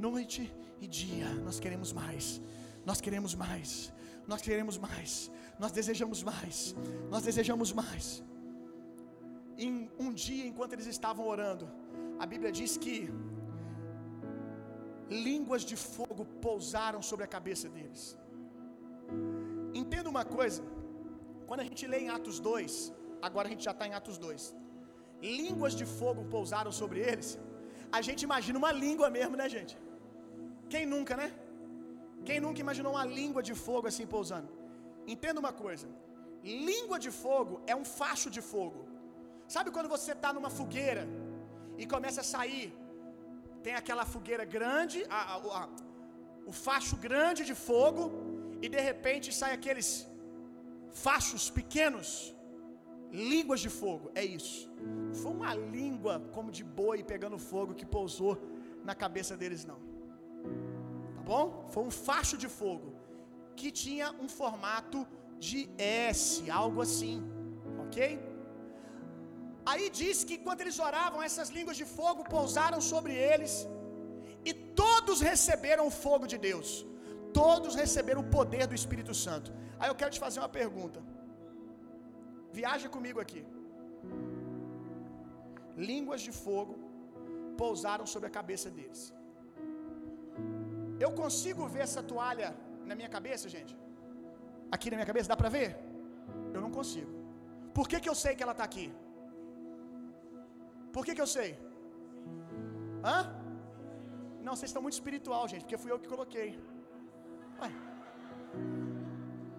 noite 0.08 0.42
e 0.82 0.88
dia. 0.88 1.30
Nós 1.48 1.60
queremos 1.64 1.92
mais, 2.02 2.42
nós 2.90 3.00
queremos 3.06 3.34
mais, 3.46 3.70
nós 4.32 4.42
queremos 4.42 4.78
mais, 4.78 5.32
nós 5.64 5.72
desejamos 5.72 6.22
mais, 6.32 6.76
nós 7.14 7.24
desejamos 7.24 7.72
mais. 7.82 8.06
Em 9.58 9.74
um 10.00 10.12
dia, 10.26 10.46
enquanto 10.52 10.74
eles 10.74 10.88
estavam 10.96 11.26
orando, 11.36 11.66
a 12.20 12.26
Bíblia 12.26 12.52
diz 12.52 12.76
que 12.84 12.96
línguas 15.30 15.64
de 15.72 15.76
fogo 15.76 16.24
pousaram 16.48 17.02
sobre 17.10 17.24
a 17.26 17.32
cabeça 17.36 17.68
deles. 17.76 18.04
Entenda 19.82 20.10
uma 20.16 20.26
coisa, 20.38 20.62
quando 21.48 21.62
a 21.64 21.68
gente 21.70 21.86
lê 21.94 22.00
em 22.06 22.10
Atos 22.18 22.40
2, 22.40 22.94
agora 23.28 23.48
a 23.48 23.52
gente 23.54 23.66
já 23.70 23.74
está 23.76 23.88
em 23.88 23.96
Atos 24.00 24.18
2, 24.18 24.56
línguas 25.22 25.74
de 25.80 25.86
fogo 25.98 26.24
pousaram 26.36 26.72
sobre 26.82 27.00
eles, 27.10 27.30
a 27.98 28.02
gente 28.08 28.22
imagina 28.30 28.58
uma 28.64 28.72
língua 28.86 29.10
mesmo, 29.18 29.36
né, 29.42 29.48
gente? 29.56 29.76
Quem 30.74 30.86
nunca, 30.94 31.16
né? 31.22 31.28
Quem 32.28 32.40
nunca 32.46 32.60
imaginou 32.66 32.94
uma 32.94 33.06
língua 33.20 33.42
de 33.50 33.54
fogo 33.66 33.88
assim 33.92 34.06
pousando? 34.16 34.50
Entenda 35.14 35.40
uma 35.44 35.54
coisa: 35.66 35.88
língua 36.70 36.98
de 37.06 37.12
fogo 37.24 37.62
é 37.72 37.76
um 37.82 37.86
facho 38.00 38.30
de 38.36 38.42
fogo. 38.52 38.82
Sabe 39.56 39.70
quando 39.76 39.90
você 39.96 40.14
está 40.14 40.32
numa 40.38 40.50
fogueira 40.60 41.04
e 41.78 41.86
começa 41.86 42.22
a 42.22 42.30
sair. 42.36 42.68
Tem 43.66 43.74
aquela 43.82 44.06
fogueira 44.14 44.46
grande, 44.58 45.00
a, 45.10 45.22
a, 45.34 45.38
a, 45.60 45.70
o 46.46 46.52
facho 46.52 46.96
grande 47.08 47.44
de 47.50 47.56
fogo, 47.68 48.04
e 48.62 48.70
de 48.76 48.80
repente 48.90 49.34
sai 49.40 49.52
aqueles 49.54 49.90
fachos 51.06 51.50
pequenos, 51.50 52.08
línguas 53.12 53.62
de 53.66 53.70
fogo. 53.70 54.12
É 54.16 54.24
isso. 54.24 54.72
Foi 55.22 55.32
uma 55.32 55.54
língua 55.54 56.14
como 56.36 56.52
de 56.52 56.64
boi 56.64 57.04
pegando 57.04 57.38
fogo 57.38 57.74
que 57.80 57.86
pousou 57.86 58.34
na 58.84 58.96
cabeça 59.04 59.36
deles, 59.42 59.64
não. 59.72 59.80
Tá 61.16 61.22
bom? 61.32 61.68
Foi 61.74 61.84
um 61.84 61.92
facho 61.92 62.38
de 62.38 62.50
fogo 62.60 62.90
que 63.56 63.72
tinha 63.72 64.12
um 64.24 64.28
formato 64.28 65.08
de 65.40 65.70
S, 65.78 66.50
algo 66.50 66.82
assim. 66.82 67.24
Ok? 67.86 68.20
Aí 69.72 69.86
diz 70.00 70.18
que 70.30 70.38
quando 70.46 70.62
eles 70.64 70.78
oravam, 70.88 71.20
essas 71.30 71.50
línguas 71.58 71.78
de 71.82 71.86
fogo 71.98 72.22
pousaram 72.36 72.80
sobre 72.92 73.14
eles, 73.32 73.54
e 74.50 74.54
todos 74.82 75.20
receberam 75.32 75.86
o 75.90 75.96
fogo 76.06 76.26
de 76.34 76.38
Deus, 76.48 76.70
todos 77.42 77.76
receberam 77.84 78.22
o 78.24 78.30
poder 78.38 78.66
do 78.72 78.78
Espírito 78.82 79.14
Santo. 79.26 79.50
Aí 79.80 79.90
eu 79.92 79.98
quero 80.00 80.14
te 80.16 80.22
fazer 80.26 80.40
uma 80.44 80.54
pergunta, 80.62 81.00
viaja 82.60 82.90
comigo 82.96 83.20
aqui. 83.26 83.44
Línguas 85.92 86.22
de 86.28 86.34
fogo 86.46 86.74
pousaram 87.62 88.06
sobre 88.14 88.28
a 88.30 88.36
cabeça 88.40 88.70
deles. 88.78 89.02
Eu 91.06 91.12
consigo 91.22 91.64
ver 91.74 91.84
essa 91.88 92.04
toalha 92.12 92.50
na 92.90 92.96
minha 93.00 93.12
cabeça, 93.16 93.48
gente? 93.56 93.74
Aqui 94.76 94.90
na 94.92 94.98
minha 94.98 95.10
cabeça, 95.12 95.32
dá 95.34 95.38
pra 95.42 95.50
ver? 95.58 95.70
Eu 96.56 96.62
não 96.66 96.72
consigo. 96.80 97.12
Por 97.78 97.86
que, 97.90 98.00
que 98.04 98.12
eu 98.12 98.18
sei 98.24 98.34
que 98.36 98.44
ela 98.46 98.56
está 98.58 98.66
aqui? 98.70 98.88
Por 100.96 101.04
que, 101.06 101.16
que 101.18 101.24
eu 101.26 101.32
sei? 101.38 101.50
Hã? 103.12 103.20
Não, 104.46 104.54
vocês 104.56 104.70
estão 104.70 104.84
muito 104.86 104.98
espiritual, 105.00 105.44
gente, 105.52 105.64
porque 105.64 105.82
fui 105.84 105.92
eu 105.94 106.00
que 106.04 106.10
coloquei. 106.14 106.50
Ué. 107.62 107.72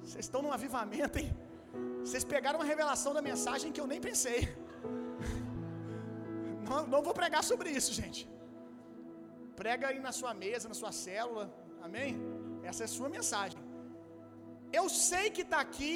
Vocês 0.02 0.24
estão 0.26 0.42
num 0.44 0.54
avivamento, 0.58 1.18
hein? 1.20 1.30
Vocês 2.04 2.24
pegaram 2.34 2.58
uma 2.60 2.68
revelação 2.72 3.12
da 3.18 3.22
mensagem 3.30 3.72
que 3.74 3.82
eu 3.82 3.88
nem 3.92 4.00
pensei. 4.08 4.40
Não, 6.68 6.78
não 6.92 7.00
vou 7.06 7.12
pregar 7.18 7.42
sobre 7.48 7.68
isso, 7.78 7.90
gente. 7.98 8.20
Prega 9.60 9.88
aí 9.88 9.98
na 10.06 10.12
sua 10.18 10.30
mesa, 10.42 10.70
na 10.72 10.76
sua 10.78 10.92
célula. 10.92 11.44
Amém? 11.86 12.12
Essa 12.68 12.84
é 12.84 12.86
a 12.86 12.92
sua 12.94 13.08
mensagem. 13.16 13.60
Eu 14.78 14.84
sei 14.88 15.24
que 15.34 15.42
está 15.46 15.58
aqui, 15.66 15.92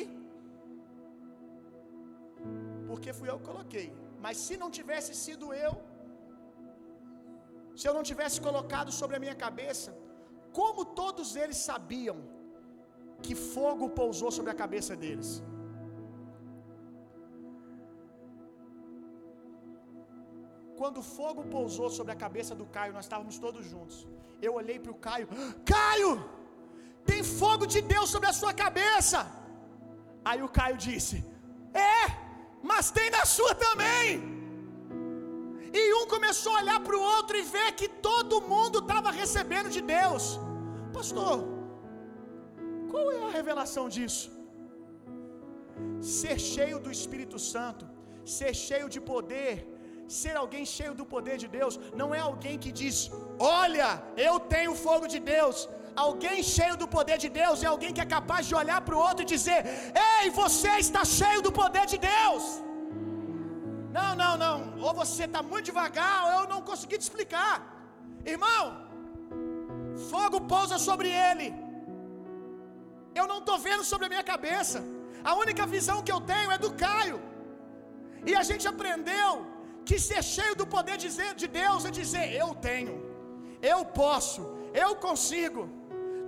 porque 2.88 3.14
fui 3.18 3.28
eu 3.30 3.38
que 3.38 3.46
coloquei. 3.50 3.88
Mas 4.24 4.36
se 4.46 4.56
não 4.62 4.70
tivesse 4.78 5.12
sido 5.24 5.46
eu, 5.66 5.74
se 7.80 7.86
eu 7.88 7.94
não 7.98 8.04
tivesse 8.10 8.38
colocado 8.46 8.90
sobre 9.00 9.16
a 9.16 9.22
minha 9.24 9.36
cabeça, 9.44 9.90
como 10.58 10.84
todos 11.02 11.28
eles 11.42 11.58
sabiam 11.70 12.18
que 13.26 13.34
fogo 13.54 13.86
pousou 14.00 14.30
sobre 14.36 14.50
a 14.54 14.58
cabeça 14.62 14.94
deles? 15.02 15.30
Quando 20.80 20.98
o 21.02 21.06
fogo 21.16 21.42
pousou 21.54 21.88
sobre 21.98 22.12
a 22.12 22.20
cabeça 22.24 22.52
do 22.60 22.66
Caio, 22.74 22.92
nós 22.96 23.06
estávamos 23.06 23.36
todos 23.44 23.62
juntos. 23.72 23.96
Eu 24.46 24.52
olhei 24.60 24.78
para 24.82 24.92
o 24.96 25.00
Caio: 25.06 25.28
Caio, 25.74 26.12
tem 27.10 27.22
fogo 27.40 27.66
de 27.74 27.80
Deus 27.94 28.08
sobre 28.14 28.28
a 28.32 28.36
sua 28.40 28.52
cabeça. 28.64 29.20
Aí 30.30 30.40
o 30.46 30.52
Caio 30.58 30.76
disse: 30.88 31.16
mas 32.70 32.90
tem 32.96 33.08
na 33.18 33.24
sua 33.36 33.52
também. 33.66 34.08
E 35.80 35.82
um 35.98 36.06
começou 36.14 36.52
a 36.54 36.60
olhar 36.62 36.80
para 36.86 36.96
o 36.98 37.04
outro 37.16 37.36
e 37.40 37.44
ver 37.56 37.68
que 37.78 37.88
todo 38.08 38.44
mundo 38.52 38.78
estava 38.84 39.10
recebendo 39.20 39.70
de 39.76 39.82
Deus. 39.96 40.24
Pastor, 40.96 41.36
qual 42.90 43.06
é 43.16 43.20
a 43.28 43.32
revelação 43.38 43.84
disso? 43.96 44.26
Ser 46.18 46.36
cheio 46.52 46.78
do 46.84 46.92
Espírito 46.98 47.38
Santo, 47.52 47.84
ser 48.36 48.52
cheio 48.66 48.88
de 48.94 49.00
poder, 49.12 49.54
ser 50.20 50.34
alguém 50.42 50.64
cheio 50.76 50.94
do 51.00 51.06
poder 51.14 51.36
de 51.42 51.48
Deus, 51.58 51.74
não 52.00 52.08
é 52.18 52.20
alguém 52.30 52.56
que 52.64 52.72
diz: 52.82 52.96
Olha, 53.60 53.90
eu 54.28 54.34
tenho 54.54 54.80
fogo 54.86 55.06
de 55.14 55.20
Deus. 55.34 55.58
Alguém 55.96 56.42
cheio 56.42 56.76
do 56.76 56.88
poder 56.96 57.18
de 57.24 57.28
Deus 57.28 57.62
é 57.62 57.66
alguém 57.66 57.92
que 57.92 58.00
é 58.00 58.14
capaz 58.16 58.46
de 58.46 58.54
olhar 58.54 58.80
para 58.80 58.96
o 58.96 59.02
outro 59.08 59.22
e 59.22 59.32
dizer: 59.34 59.60
Ei, 60.08 60.30
você 60.30 60.72
está 60.86 61.04
cheio 61.04 61.40
do 61.46 61.52
poder 61.60 61.86
de 61.92 61.98
Deus. 61.98 62.44
Não, 63.98 64.10
não, 64.22 64.34
não. 64.44 64.58
Ou 64.86 64.92
você 65.02 65.24
está 65.24 65.42
muito 65.42 65.66
devagar, 65.70 66.16
ou 66.24 66.32
eu 66.40 66.46
não 66.52 66.60
consegui 66.70 66.98
te 66.98 67.06
explicar. 67.08 67.54
Irmão, 68.34 68.64
fogo 70.10 70.40
pousa 70.54 70.78
sobre 70.88 71.08
ele. 71.28 71.48
Eu 73.20 73.26
não 73.32 73.38
estou 73.42 73.58
vendo 73.68 73.84
sobre 73.90 74.06
a 74.06 74.12
minha 74.14 74.26
cabeça. 74.32 74.78
A 75.30 75.34
única 75.44 75.64
visão 75.66 76.02
que 76.02 76.12
eu 76.16 76.20
tenho 76.32 76.50
é 76.56 76.58
do 76.66 76.72
Caio. 76.84 77.18
E 78.30 78.34
a 78.40 78.42
gente 78.48 78.66
aprendeu 78.72 79.30
que 79.88 79.98
ser 79.98 80.22
cheio 80.22 80.54
do 80.60 80.66
poder 80.66 80.96
de 81.42 81.48
Deus 81.62 81.84
é 81.88 81.90
dizer: 81.90 82.26
Eu 82.42 82.50
tenho, 82.68 82.94
eu 83.72 83.80
posso, 84.02 84.42
eu 84.84 84.90
consigo. 85.06 85.62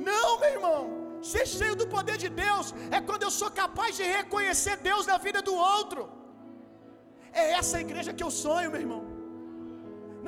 Não, 0.08 0.28
meu 0.42 0.50
irmão. 0.56 0.82
Ser 1.30 1.46
cheio 1.58 1.74
do 1.80 1.86
poder 1.94 2.16
de 2.24 2.30
Deus 2.44 2.66
é 2.96 3.00
quando 3.08 3.24
eu 3.26 3.32
sou 3.40 3.50
capaz 3.62 3.90
de 3.98 4.04
reconhecer 4.18 4.76
Deus 4.90 5.04
na 5.12 5.18
vida 5.26 5.40
do 5.48 5.54
outro. 5.74 6.02
É 7.42 7.44
essa 7.60 7.78
igreja 7.86 8.14
que 8.16 8.24
eu 8.26 8.30
sonho, 8.44 8.70
meu 8.74 8.82
irmão. 8.86 9.02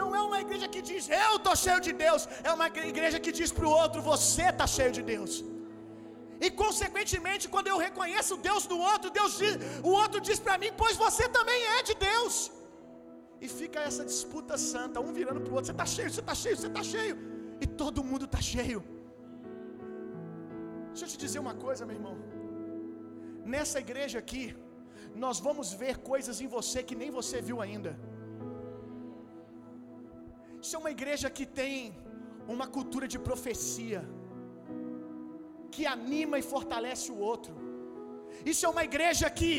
Não 0.01 0.09
é 0.19 0.21
uma 0.29 0.41
igreja 0.45 0.67
que 0.75 0.83
diz, 0.91 1.09
eu 1.25 1.33
estou 1.39 1.57
cheio 1.65 1.81
de 1.87 1.93
Deus. 2.05 2.23
É 2.49 2.53
uma 2.59 2.69
igreja 2.93 3.19
que 3.25 3.33
diz 3.41 3.51
para 3.57 3.67
o 3.71 3.75
outro, 3.83 4.07
você 4.13 4.45
está 4.53 4.67
cheio 4.77 4.93
de 4.99 5.03
Deus. 5.15 5.35
E 6.45 6.49
consequentemente, 6.63 7.45
quando 7.55 7.69
eu 7.73 7.79
reconheço 7.87 8.41
Deus 8.49 8.63
do 8.73 8.79
outro, 8.93 9.11
Deus 9.19 9.33
diz, 9.43 9.55
o 9.91 9.93
outro 10.03 10.21
diz 10.29 10.39
para 10.47 10.57
mim, 10.63 10.71
pois 10.83 10.97
você 11.05 11.27
também 11.37 11.61
é 11.77 11.83
de 11.91 11.95
Deus. 12.09 12.35
E 13.45 13.49
fica 13.61 13.79
essa 13.91 14.05
disputa 14.13 14.57
santa, 14.73 15.05
um 15.07 15.13
virando 15.19 15.41
para 15.43 15.53
o 15.53 15.57
outro, 15.57 15.69
você 15.69 15.77
está 15.79 15.87
cheio, 15.95 16.11
você 16.11 16.21
está 16.25 16.35
cheio, 16.43 16.57
você 16.57 16.71
está 16.73 16.83
cheio. 16.95 17.17
E 17.61 17.67
todo 17.83 18.09
mundo 18.11 18.25
está 18.29 18.41
cheio. 18.55 18.81
Deixa 20.93 21.05
eu 21.07 21.13
te 21.13 21.19
dizer 21.25 21.41
uma 21.47 21.55
coisa, 21.67 21.87
meu 21.89 21.97
irmão. 21.99 22.17
Nessa 23.55 23.79
igreja 23.85 24.19
aqui, 24.25 24.45
nós 25.25 25.39
vamos 25.47 25.69
ver 25.83 25.95
coisas 26.11 26.37
em 26.45 26.49
você 26.57 26.79
que 26.89 26.97
nem 27.03 27.11
você 27.19 27.39
viu 27.49 27.59
ainda. 27.65 27.93
Isso 30.63 30.75
é 30.77 30.81
uma 30.83 30.93
igreja 30.99 31.29
que 31.37 31.47
tem 31.61 31.77
uma 32.55 32.67
cultura 32.77 33.07
de 33.15 33.19
profecia, 33.29 34.01
que 35.75 35.85
anima 35.97 36.37
e 36.41 36.49
fortalece 36.53 37.09
o 37.15 37.19
outro. 37.33 37.55
Isso 38.53 38.63
é 38.67 38.71
uma 38.75 38.85
igreja 38.91 39.27
que 39.41 39.53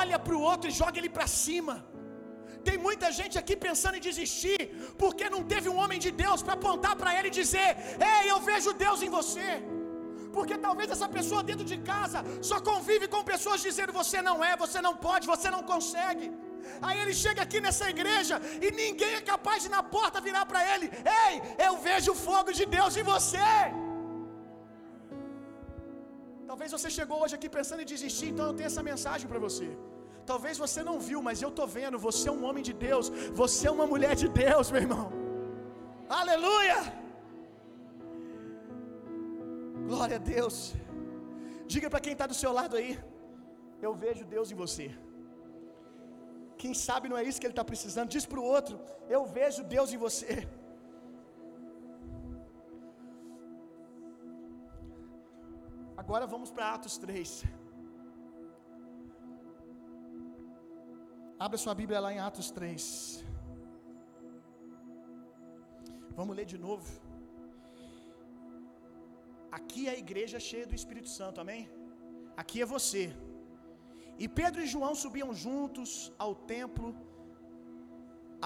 olha 0.00 0.18
para 0.24 0.36
o 0.38 0.44
outro 0.50 0.68
e 0.70 0.78
joga 0.82 0.98
ele 1.00 1.12
para 1.16 1.28
cima. 1.42 1.76
Tem 2.66 2.76
muita 2.86 3.08
gente 3.18 3.36
aqui 3.40 3.54
pensando 3.68 3.98
em 3.98 4.06
desistir, 4.10 4.60
porque 5.02 5.32
não 5.34 5.42
teve 5.52 5.68
um 5.72 5.78
homem 5.82 5.98
de 6.04 6.10
Deus 6.24 6.42
para 6.44 6.54
apontar 6.58 6.94
para 7.00 7.12
ele 7.16 7.28
e 7.30 7.38
dizer: 7.42 7.68
Ei, 8.12 8.24
eu 8.32 8.38
vejo 8.50 8.78
Deus 8.84 9.00
em 9.06 9.12
você. 9.18 9.48
Porque 10.36 10.56
talvez 10.66 10.88
essa 10.94 11.08
pessoa 11.16 11.42
dentro 11.50 11.66
de 11.72 11.78
casa 11.92 12.20
só 12.50 12.58
convive 12.70 13.06
com 13.14 13.30
pessoas 13.32 13.66
dizendo: 13.68 13.98
você 14.00 14.18
não 14.28 14.36
é, 14.50 14.52
você 14.64 14.80
não 14.86 14.94
pode, 15.06 15.30
você 15.34 15.50
não 15.56 15.62
consegue. 15.72 16.26
Aí 16.86 16.96
ele 17.02 17.14
chega 17.22 17.40
aqui 17.46 17.58
nessa 17.66 17.86
igreja 17.94 18.36
e 18.66 18.70
ninguém 18.82 19.12
é 19.20 19.22
capaz 19.32 19.58
de 19.64 19.70
na 19.76 19.82
porta 19.96 20.24
virar 20.28 20.44
para 20.52 20.62
ele: 20.72 20.86
Ei, 21.22 21.34
eu 21.66 21.74
vejo 21.88 22.12
o 22.14 22.20
fogo 22.28 22.52
de 22.60 22.66
Deus 22.76 22.94
em 23.00 23.06
você. 23.12 23.48
Talvez 26.50 26.70
você 26.76 26.88
chegou 26.98 27.18
hoje 27.22 27.34
aqui 27.38 27.48
pensando 27.58 27.82
em 27.84 27.90
desistir, 27.94 28.28
então 28.32 28.46
eu 28.48 28.56
tenho 28.58 28.70
essa 28.72 28.84
mensagem 28.90 29.28
para 29.30 29.40
você. 29.46 29.68
Talvez 30.30 30.56
você 30.64 30.82
não 30.88 30.98
viu, 31.08 31.20
mas 31.28 31.40
eu 31.44 31.50
estou 31.52 31.66
vendo. 31.78 31.98
Você 32.08 32.26
é 32.28 32.34
um 32.38 32.44
homem 32.48 32.64
de 32.68 32.74
Deus, 32.88 33.08
você 33.42 33.62
é 33.70 33.72
uma 33.78 33.88
mulher 33.94 34.14
de 34.22 34.28
Deus, 34.42 34.70
meu 34.74 34.82
irmão. 34.86 35.06
Aleluia! 36.20 37.03
Glória 39.74 40.16
a 40.16 40.24
Deus. 40.34 40.74
Diga 41.66 41.88
para 41.90 42.00
quem 42.00 42.12
está 42.12 42.26
do 42.26 42.34
seu 42.42 42.52
lado 42.52 42.76
aí: 42.76 42.92
Eu 43.86 43.94
vejo 43.94 44.24
Deus 44.24 44.50
em 44.50 44.54
você. 44.64 44.86
Quem 46.56 46.72
sabe 46.72 47.08
não 47.08 47.18
é 47.18 47.24
isso 47.24 47.40
que 47.40 47.46
ele 47.46 47.52
está 47.52 47.64
precisando. 47.72 48.08
Diz 48.16 48.26
para 48.26 48.40
o 48.40 48.48
outro: 48.56 48.78
Eu 49.08 49.24
vejo 49.38 49.62
Deus 49.64 49.92
em 49.92 49.98
você. 50.06 50.48
Agora 55.96 56.26
vamos 56.26 56.50
para 56.50 56.74
Atos 56.74 56.96
3. 56.98 57.44
Abra 61.38 61.58
sua 61.58 61.74
Bíblia 61.74 62.00
lá 62.00 62.12
em 62.12 62.20
Atos 62.20 62.50
3. 62.50 63.24
Vamos 66.18 66.36
ler 66.36 66.44
de 66.44 66.58
novo. 66.66 67.03
Aqui 69.58 69.82
é 69.88 69.92
a 69.92 70.02
igreja 70.04 70.38
cheia 70.46 70.66
do 70.70 70.74
Espírito 70.78 71.08
Santo, 71.08 71.40
amém? 71.40 71.62
Aqui 72.40 72.60
é 72.60 72.66
você. 72.76 73.04
E 74.22 74.26
Pedro 74.38 74.60
e 74.62 74.70
João 74.72 74.94
subiam 75.02 75.30
juntos 75.42 75.90
ao 76.24 76.32
templo 76.34 76.88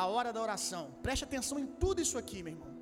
a 0.03 0.05
hora 0.13 0.33
da 0.35 0.43
oração. 0.47 0.83
Preste 1.07 1.25
atenção 1.25 1.59
em 1.63 1.67
tudo 1.83 2.03
isso 2.05 2.19
aqui, 2.23 2.43
meu 2.43 2.53
irmão. 2.55 2.73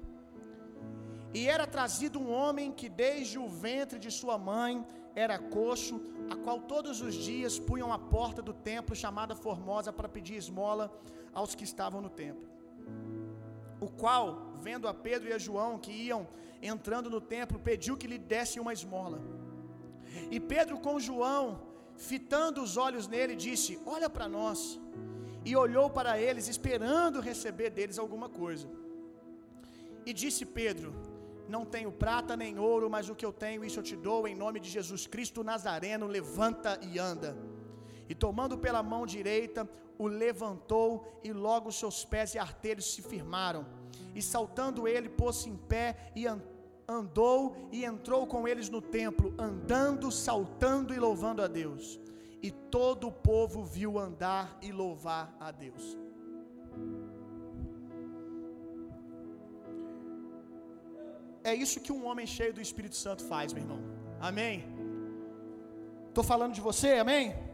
E 1.38 1.46
era 1.54 1.66
trazido 1.76 2.18
um 2.18 2.30
homem 2.32 2.72
que 2.72 2.88
desde 2.88 3.38
o 3.38 3.48
ventre 3.48 3.98
de 4.04 4.10
sua 4.10 4.36
mãe 4.50 4.84
era 5.14 5.38
coxo, 5.38 5.96
a 6.28 6.36
qual 6.44 6.58
todos 6.72 7.00
os 7.00 7.14
dias 7.14 7.60
punham 7.70 7.92
a 7.92 7.98
porta 8.16 8.42
do 8.42 8.52
templo 8.52 8.96
chamada 9.04 9.36
Formosa 9.36 9.92
para 9.92 10.08
pedir 10.08 10.34
esmola 10.34 10.84
aos 11.32 11.54
que 11.54 11.64
estavam 11.70 12.00
no 12.00 12.10
templo. 12.10 12.55
O 13.80 13.88
qual, 13.88 14.52
vendo 14.60 14.88
a 14.88 14.94
Pedro 14.94 15.28
e 15.28 15.32
a 15.32 15.38
João 15.38 15.78
que 15.78 15.92
iam 15.92 16.26
entrando 16.62 17.10
no 17.10 17.20
templo, 17.20 17.58
pediu 17.58 17.96
que 17.96 18.06
lhe 18.06 18.18
dessem 18.18 18.60
uma 18.60 18.72
esmola. 18.72 19.20
E 20.30 20.40
Pedro 20.40 20.78
com 20.78 20.98
João, 20.98 21.60
fitando 21.96 22.62
os 22.62 22.76
olhos 22.76 23.06
nele, 23.06 23.36
disse: 23.36 23.78
Olha 23.84 24.08
para 24.08 24.28
nós. 24.28 24.80
E 25.44 25.54
olhou 25.54 25.88
para 25.88 26.18
eles, 26.20 26.48
esperando 26.48 27.20
receber 27.20 27.70
deles 27.70 27.98
alguma 27.98 28.28
coisa. 28.28 28.68
E 30.04 30.12
disse 30.12 30.44
Pedro: 30.44 30.92
Não 31.48 31.64
tenho 31.64 31.92
prata 31.92 32.36
nem 32.36 32.58
ouro, 32.58 32.88
mas 32.90 33.08
o 33.08 33.14
que 33.14 33.24
eu 33.24 33.32
tenho, 33.32 33.64
isso 33.64 33.78
eu 33.78 33.82
te 33.90 33.96
dou, 33.96 34.26
em 34.26 34.34
nome 34.34 34.58
de 34.58 34.68
Jesus 34.68 35.06
Cristo 35.06 35.44
Nazareno, 35.44 36.06
levanta 36.06 36.78
e 36.82 36.98
anda. 36.98 37.36
E 38.08 38.14
tomando 38.14 38.56
pela 38.58 38.82
mão 38.82 39.06
direita, 39.06 39.68
o 39.98 40.06
levantou, 40.06 41.20
e 41.24 41.32
logo 41.32 41.72
seus 41.72 42.04
pés 42.04 42.34
e 42.34 42.38
artelhos 42.38 42.92
se 42.92 43.02
firmaram. 43.02 43.66
E 44.14 44.22
saltando 44.22 44.86
ele, 44.86 45.08
pôs-se 45.08 45.48
em 45.48 45.56
pé 45.56 46.12
e 46.14 46.26
andou 46.88 47.56
e 47.72 47.84
entrou 47.84 48.26
com 48.26 48.46
eles 48.46 48.68
no 48.68 48.80
templo, 48.80 49.34
andando, 49.38 50.10
saltando 50.10 50.94
e 50.94 50.98
louvando 50.98 51.42
a 51.42 51.46
Deus. 51.46 51.98
E 52.42 52.50
todo 52.50 53.08
o 53.08 53.12
povo 53.12 53.64
viu 53.64 53.98
andar 53.98 54.56
e 54.62 54.70
louvar 54.70 55.34
a 55.40 55.50
Deus. 55.50 55.96
É 61.42 61.54
isso 61.54 61.80
que 61.80 61.92
um 61.92 62.06
homem 62.06 62.26
cheio 62.26 62.52
do 62.52 62.60
Espírito 62.60 62.96
Santo 62.96 63.24
faz, 63.24 63.52
meu 63.52 63.62
irmão. 63.62 63.80
Amém? 64.20 64.64
Estou 66.08 66.24
falando 66.24 66.54
de 66.54 66.60
você, 66.60 66.94
amém? 66.94 67.45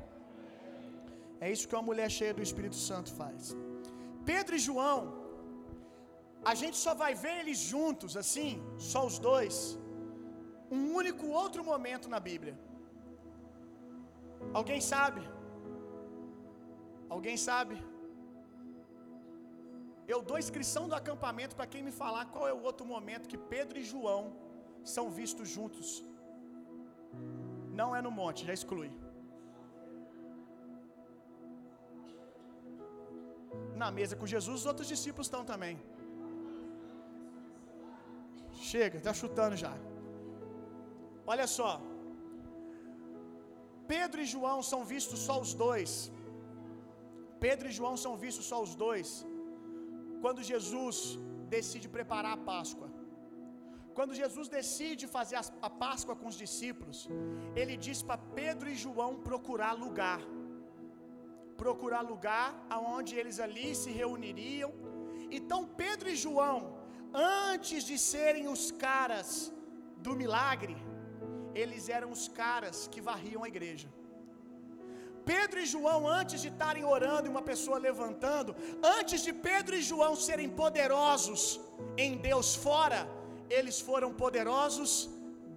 É 1.44 1.48
isso 1.52 1.66
que 1.68 1.76
uma 1.76 1.88
mulher 1.90 2.08
cheia 2.16 2.34
do 2.38 2.44
Espírito 2.48 2.78
Santo 2.88 3.10
faz. 3.20 3.40
Pedro 4.30 4.54
e 4.58 4.64
João, 4.66 5.00
a 6.50 6.54
gente 6.60 6.76
só 6.84 6.92
vai 7.02 7.12
ver 7.22 7.34
eles 7.40 7.60
juntos, 7.72 8.12
assim, 8.22 8.50
só 8.90 9.00
os 9.08 9.16
dois, 9.28 9.54
um 10.76 10.82
único 11.00 11.26
outro 11.42 11.62
momento 11.70 12.06
na 12.14 12.20
Bíblia. 12.28 12.54
Alguém 14.60 14.80
sabe? 14.92 15.22
Alguém 17.16 17.36
sabe? 17.48 17.76
Eu 20.12 20.20
dou 20.28 20.38
inscrição 20.44 20.84
do 20.90 20.96
acampamento 21.00 21.56
para 21.58 21.70
quem 21.72 21.82
me 21.88 21.94
falar 22.02 22.24
qual 22.34 22.46
é 22.52 22.54
o 22.58 22.64
outro 22.70 22.86
momento 22.94 23.30
que 23.32 23.44
Pedro 23.54 23.78
e 23.82 23.88
João 23.92 24.22
são 24.94 25.06
vistos 25.20 25.48
juntos. 25.56 25.88
Não 27.80 27.90
é 27.98 28.02
no 28.06 28.12
monte, 28.20 28.46
já 28.50 28.54
exclui. 28.60 28.90
Na 33.82 33.90
mesa 33.98 34.14
com 34.20 34.32
Jesus, 34.34 34.60
os 34.60 34.66
outros 34.72 34.88
discípulos 34.94 35.26
estão 35.28 35.44
também. 35.52 35.74
Chega, 38.70 38.96
está 38.98 39.12
chutando 39.20 39.56
já. 39.64 39.72
Olha 41.32 41.46
só. 41.56 41.72
Pedro 43.94 44.20
e 44.24 44.30
João 44.34 44.58
são 44.72 44.80
vistos 44.92 45.20
só 45.28 45.36
os 45.44 45.52
dois. 45.64 45.92
Pedro 47.44 47.68
e 47.68 47.76
João 47.78 47.96
são 48.04 48.14
vistos 48.24 48.46
só 48.50 48.58
os 48.66 48.74
dois. 48.84 49.08
Quando 50.22 50.48
Jesus 50.52 50.98
decide 51.56 51.88
preparar 51.96 52.34
a 52.34 52.42
Páscoa. 52.52 52.88
Quando 53.96 54.18
Jesus 54.22 54.46
decide 54.58 55.04
fazer 55.16 55.38
a 55.68 55.70
Páscoa 55.84 56.14
com 56.20 56.28
os 56.32 56.38
discípulos, 56.44 56.98
ele 57.60 57.74
diz 57.86 57.98
para 58.08 58.24
Pedro 58.40 58.68
e 58.72 58.80
João 58.84 59.10
procurar 59.30 59.72
lugar. 59.86 60.20
Procurar 61.64 62.02
lugar 62.12 62.48
aonde 62.76 63.12
eles 63.20 63.38
ali 63.46 63.68
se 63.82 63.90
reuniriam. 64.00 64.70
Então 65.38 65.60
Pedro 65.82 66.08
e 66.12 66.16
João, 66.24 66.60
antes 67.50 67.80
de 67.88 67.96
serem 68.12 68.46
os 68.54 68.64
caras 68.84 69.28
do 70.06 70.14
milagre, 70.22 70.76
eles 71.62 71.88
eram 71.96 72.10
os 72.16 72.26
caras 72.42 72.76
que 72.92 73.00
varriam 73.10 73.44
a 73.44 73.50
igreja. 73.54 73.88
Pedro 75.32 75.60
e 75.60 75.66
João, 75.74 76.00
antes 76.20 76.40
de 76.42 76.48
estarem 76.52 76.84
orando 76.96 77.26
e 77.26 77.32
uma 77.34 77.44
pessoa 77.50 77.78
levantando, 77.88 78.54
antes 78.98 79.22
de 79.26 79.32
Pedro 79.48 79.76
e 79.76 79.82
João 79.90 80.14
serem 80.28 80.50
poderosos 80.62 81.42
em 81.96 82.16
Deus 82.28 82.54
fora, 82.66 83.00
eles 83.58 83.78
foram 83.88 84.12
poderosos 84.24 84.90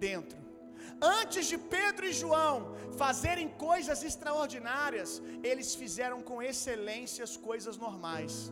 dentro. 0.08 0.45
Antes 1.02 1.46
de 1.48 1.58
Pedro 1.58 2.06
e 2.06 2.14
João 2.14 2.76
fazerem 2.98 3.50
coisas 3.50 4.04
extraordinárias, 4.04 5.22
eles 5.44 5.76
fizeram 5.76 6.22
com 6.22 6.42
excelência 6.42 7.24
as 7.24 7.36
coisas 7.36 7.78
normais. 7.78 8.52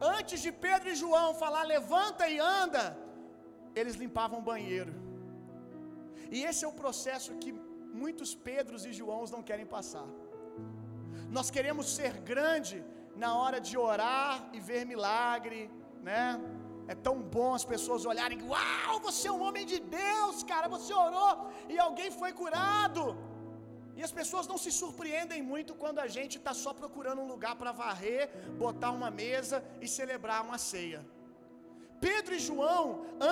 Antes 0.00 0.40
de 0.42 0.52
Pedro 0.52 0.90
e 0.90 0.94
João 0.94 1.34
falar 1.34 1.62
levanta 1.62 2.28
e 2.28 2.38
anda, 2.38 2.98
eles 3.74 3.94
limpavam 3.94 4.40
o 4.40 4.48
banheiro. 4.52 4.92
E 6.30 6.44
esse 6.44 6.64
é 6.64 6.68
o 6.68 6.78
processo 6.82 7.34
que 7.42 7.52
muitos 8.02 8.34
Pedros 8.34 8.84
e 8.84 8.92
Joãos 8.92 9.30
não 9.30 9.42
querem 9.42 9.66
passar. 9.66 10.08
Nós 11.30 11.50
queremos 11.50 11.86
ser 11.98 12.12
grande 12.32 12.84
na 13.16 13.36
hora 13.36 13.60
de 13.60 13.76
orar 13.76 14.48
e 14.52 14.60
ver 14.60 14.84
milagre, 14.84 15.70
né? 16.02 16.40
É 16.92 16.94
tão 17.06 17.16
bom 17.36 17.50
as 17.58 17.64
pessoas 17.72 18.04
olharem, 18.12 18.40
uau, 18.52 18.94
você 19.06 19.26
é 19.28 19.34
um 19.36 19.42
homem 19.46 19.64
de 19.72 19.78
Deus, 20.00 20.36
cara, 20.50 20.66
você 20.74 20.92
orou 21.04 21.32
e 21.72 21.78
alguém 21.86 22.10
foi 22.20 22.30
curado. 22.40 23.04
E 23.98 24.00
as 24.06 24.12
pessoas 24.18 24.46
não 24.50 24.58
se 24.64 24.70
surpreendem 24.80 25.40
muito 25.52 25.72
quando 25.82 26.00
a 26.04 26.08
gente 26.16 26.34
está 26.40 26.52
só 26.62 26.70
procurando 26.80 27.22
um 27.24 27.30
lugar 27.34 27.54
para 27.60 27.72
varrer, 27.82 28.24
botar 28.64 28.90
uma 28.98 29.10
mesa 29.22 29.58
e 29.84 29.88
celebrar 29.96 30.40
uma 30.48 30.58
ceia. 30.70 31.00
Pedro 32.06 32.34
e 32.38 32.44
João, 32.48 32.84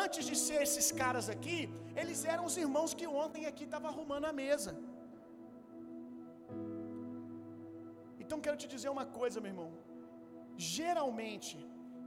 antes 0.02 0.24
de 0.28 0.36
ser 0.46 0.58
esses 0.66 0.88
caras 1.02 1.28
aqui, 1.34 1.58
eles 2.00 2.20
eram 2.34 2.44
os 2.50 2.56
irmãos 2.64 2.94
que 2.98 3.06
ontem 3.24 3.44
aqui 3.50 3.64
estavam 3.68 3.90
arrumando 3.92 4.26
a 4.30 4.34
mesa. 4.44 4.72
Então 8.22 8.40
quero 8.46 8.60
te 8.62 8.68
dizer 8.74 8.90
uma 8.96 9.06
coisa, 9.20 9.40
meu 9.40 9.52
irmão. 9.54 9.70
Geralmente, 10.76 11.56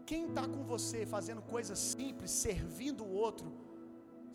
quem 0.09 0.23
está 0.29 0.45
com 0.53 0.63
você 0.73 0.99
fazendo 1.15 1.41
coisas 1.55 1.79
simples, 1.93 2.31
servindo 2.47 3.03
o 3.03 3.13
outro, 3.25 3.47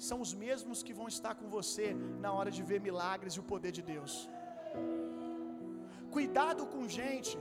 são 0.08 0.18
os 0.24 0.32
mesmos 0.42 0.82
que 0.86 0.94
vão 0.98 1.08
estar 1.14 1.34
com 1.40 1.48
você 1.56 1.86
na 2.24 2.30
hora 2.36 2.50
de 2.56 2.62
ver 2.70 2.80
milagres 2.88 3.34
e 3.34 3.40
o 3.40 3.48
poder 3.52 3.72
de 3.78 3.82
Deus. 3.82 4.14
Cuidado 6.16 6.62
com 6.74 6.82
gente, 7.00 7.36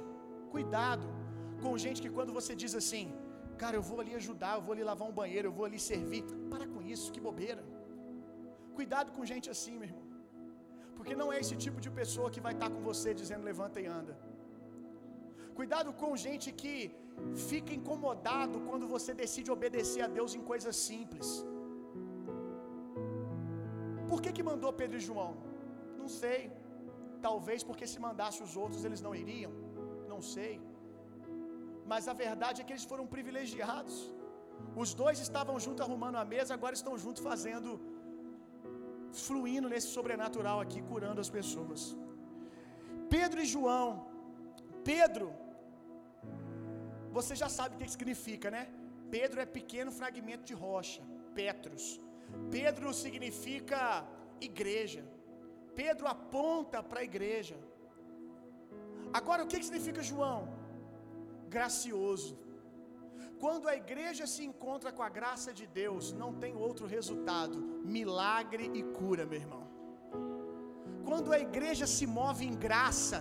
cuidado 0.56 1.08
com 1.64 1.78
gente 1.86 2.02
que 2.04 2.12
quando 2.18 2.34
você 2.40 2.54
diz 2.64 2.74
assim, 2.82 3.06
cara, 3.64 3.76
eu 3.78 3.86
vou 3.90 4.00
ali 4.02 4.14
ajudar, 4.22 4.56
eu 4.56 4.64
vou 4.66 4.74
ali 4.74 4.84
lavar 4.92 5.08
um 5.08 5.16
banheiro, 5.22 5.48
eu 5.48 5.56
vou 5.60 5.66
ali 5.66 5.80
servir, 5.92 6.24
para 6.52 6.68
com 6.74 6.82
isso, 6.82 7.12
que 7.14 7.22
bobeira. 7.28 7.64
Cuidado 8.80 9.12
com 9.16 9.26
gente 9.26 9.50
assim, 9.50 9.76
meu 9.78 9.88
irmão, 9.90 10.06
porque 10.98 11.16
não 11.22 11.32
é 11.32 11.40
esse 11.44 11.56
tipo 11.56 11.80
de 11.86 11.90
pessoa 11.90 12.30
que 12.34 12.42
vai 12.48 12.54
estar 12.54 12.70
com 12.70 12.82
você 12.82 13.14
dizendo 13.22 13.44
levanta 13.52 13.80
e 13.80 13.88
anda. 14.00 14.16
Cuidado 15.60 15.92
com 16.02 16.10
gente 16.26 16.48
que 16.62 16.74
fica 17.50 17.72
incomodado 17.80 18.58
quando 18.68 18.86
você 18.96 19.12
decide 19.22 19.50
obedecer 19.56 20.02
a 20.06 20.10
Deus 20.18 20.32
em 20.38 20.44
coisas 20.52 20.76
simples. 20.90 21.30
Por 24.10 24.20
que, 24.24 24.32
que 24.38 24.48
mandou 24.50 24.72
Pedro 24.82 24.98
e 25.00 25.06
João? 25.08 25.32
Não 26.02 26.10
sei. 26.22 26.42
Talvez 27.28 27.62
porque 27.70 27.88
se 27.94 28.00
mandasse 28.08 28.40
os 28.48 28.54
outros 28.64 28.84
eles 28.88 29.02
não 29.06 29.14
iriam. 29.24 29.54
Não 30.14 30.22
sei. 30.34 30.54
Mas 31.92 32.06
a 32.14 32.16
verdade 32.26 32.60
é 32.62 32.66
que 32.66 32.74
eles 32.76 32.88
foram 32.92 33.08
privilegiados. 33.16 33.96
Os 34.84 34.92
dois 35.02 35.18
estavam 35.28 35.56
juntos 35.66 35.84
arrumando 35.86 36.18
a 36.24 36.26
mesa, 36.34 36.52
agora 36.60 36.76
estão 36.80 36.94
juntos 37.04 37.24
fazendo, 37.30 37.72
fluindo 39.26 39.68
nesse 39.74 39.90
sobrenatural 39.98 40.60
aqui, 40.66 40.80
curando 40.92 41.22
as 41.26 41.32
pessoas. 41.40 41.82
Pedro 43.16 43.42
e 43.46 43.50
João. 43.56 43.90
Pedro, 44.92 45.28
você 47.12 47.36
já 47.36 47.50
sabe 47.50 47.76
o 47.76 47.80
que 47.80 47.90
significa, 47.90 48.50
né? 48.52 48.68
Pedro 49.10 49.40
é 49.40 49.46
pequeno 49.46 49.92
fragmento 49.92 50.44
de 50.44 50.54
rocha. 50.54 51.02
Petros. 51.34 52.00
Pedro 52.52 52.94
significa 52.94 54.06
igreja. 54.42 55.04
Pedro 55.76 56.08
aponta 56.08 56.82
para 56.82 57.00
a 57.02 57.04
igreja. 57.04 57.58
Agora, 59.14 59.44
o 59.44 59.48
que 59.48 59.64
significa 59.64 60.02
João? 60.02 60.42
Gracioso. 61.48 62.38
Quando 63.40 63.68
a 63.68 63.76
igreja 63.76 64.26
se 64.26 64.44
encontra 64.44 64.92
com 64.92 65.04
a 65.04 65.10
graça 65.10 65.54
de 65.54 65.66
Deus, 65.68 66.12
não 66.12 66.34
tem 66.34 66.56
outro 66.56 66.86
resultado: 66.88 67.58
milagre 67.98 68.72
e 68.74 68.84
cura, 68.84 69.26
meu 69.26 69.40
irmão. 69.40 69.66
Quando 71.06 71.32
a 71.32 71.40
igreja 71.40 71.86
se 71.88 72.06
move 72.06 72.46
em 72.46 72.56
graça, 72.56 73.20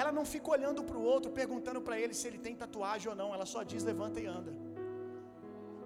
ela 0.00 0.12
não 0.18 0.24
fica 0.32 0.48
olhando 0.56 0.80
para 0.88 0.98
o 1.00 1.04
outro, 1.12 1.28
perguntando 1.40 1.80
para 1.86 1.96
ele 2.02 2.14
se 2.18 2.26
ele 2.28 2.40
tem 2.46 2.54
tatuagem 2.64 3.08
ou 3.12 3.16
não, 3.20 3.28
ela 3.36 3.46
só 3.52 3.60
diz 3.70 3.82
levanta 3.90 4.18
e 4.24 4.26
anda. 4.38 4.52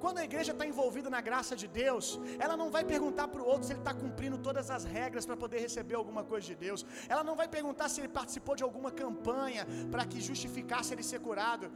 Quando 0.03 0.19
a 0.23 0.25
igreja 0.29 0.53
está 0.55 0.65
envolvida 0.71 1.09
na 1.15 1.21
graça 1.29 1.55
de 1.61 1.67
Deus, 1.83 2.07
ela 2.45 2.57
não 2.61 2.69
vai 2.77 2.83
perguntar 2.93 3.27
para 3.33 3.43
o 3.43 3.47
outro 3.53 3.65
se 3.67 3.73
ele 3.75 3.83
está 3.85 3.95
cumprindo 4.03 4.39
todas 4.47 4.69
as 4.77 4.85
regras 4.97 5.25
para 5.29 5.37
poder 5.45 5.61
receber 5.67 5.97
alguma 6.01 6.23
coisa 6.33 6.45
de 6.51 6.57
Deus. 6.67 6.81
Ela 7.13 7.25
não 7.29 7.37
vai 7.41 7.47
perguntar 7.57 7.89
se 7.89 8.01
ele 8.01 8.13
participou 8.19 8.57
de 8.61 8.65
alguma 8.69 8.91
campanha 9.03 9.65
para 9.93 10.05
que 10.11 10.21
justificasse 10.31 10.93
ele 10.95 11.05
ser 11.11 11.21
curado. 11.29 11.69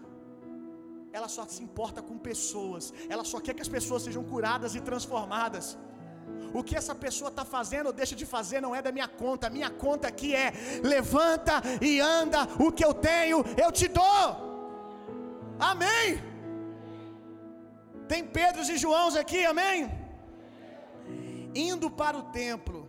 Ela 1.18 1.28
só 1.37 1.45
se 1.55 1.62
importa 1.68 2.03
com 2.09 2.18
pessoas. 2.30 2.93
Ela 3.14 3.24
só 3.32 3.39
quer 3.45 3.55
que 3.55 3.66
as 3.66 3.74
pessoas 3.78 4.03
sejam 4.07 4.24
curadas 4.32 4.74
e 4.74 4.82
transformadas. 4.91 5.68
O 6.59 6.62
que 6.62 6.77
essa 6.81 6.95
pessoa 6.95 7.29
está 7.29 7.45
fazendo 7.45 7.89
ou 7.89 7.93
deixa 7.93 8.14
de 8.20 8.27
fazer 8.35 8.61
não 8.61 8.74
é 8.74 8.81
da 8.81 8.93
minha 8.93 9.09
conta. 9.09 9.47
A 9.47 9.51
minha 9.51 9.70
conta 9.85 10.09
aqui 10.09 10.35
é: 10.35 10.53
levanta 10.83 11.55
e 11.81 12.01
anda, 12.01 12.45
o 12.66 12.72
que 12.72 12.85
eu 12.85 12.95
tenho 12.95 13.45
eu 13.62 13.70
te 13.70 13.89
dou. 13.89 14.24
Amém. 15.59 16.09
Tem 18.09 18.24
Pedros 18.24 18.68
e 18.68 18.77
Joãos 18.77 19.16
aqui, 19.16 19.45
amém? 19.45 19.91
Indo 21.55 21.91
para 21.91 22.16
o 22.16 22.24
templo. 22.43 22.89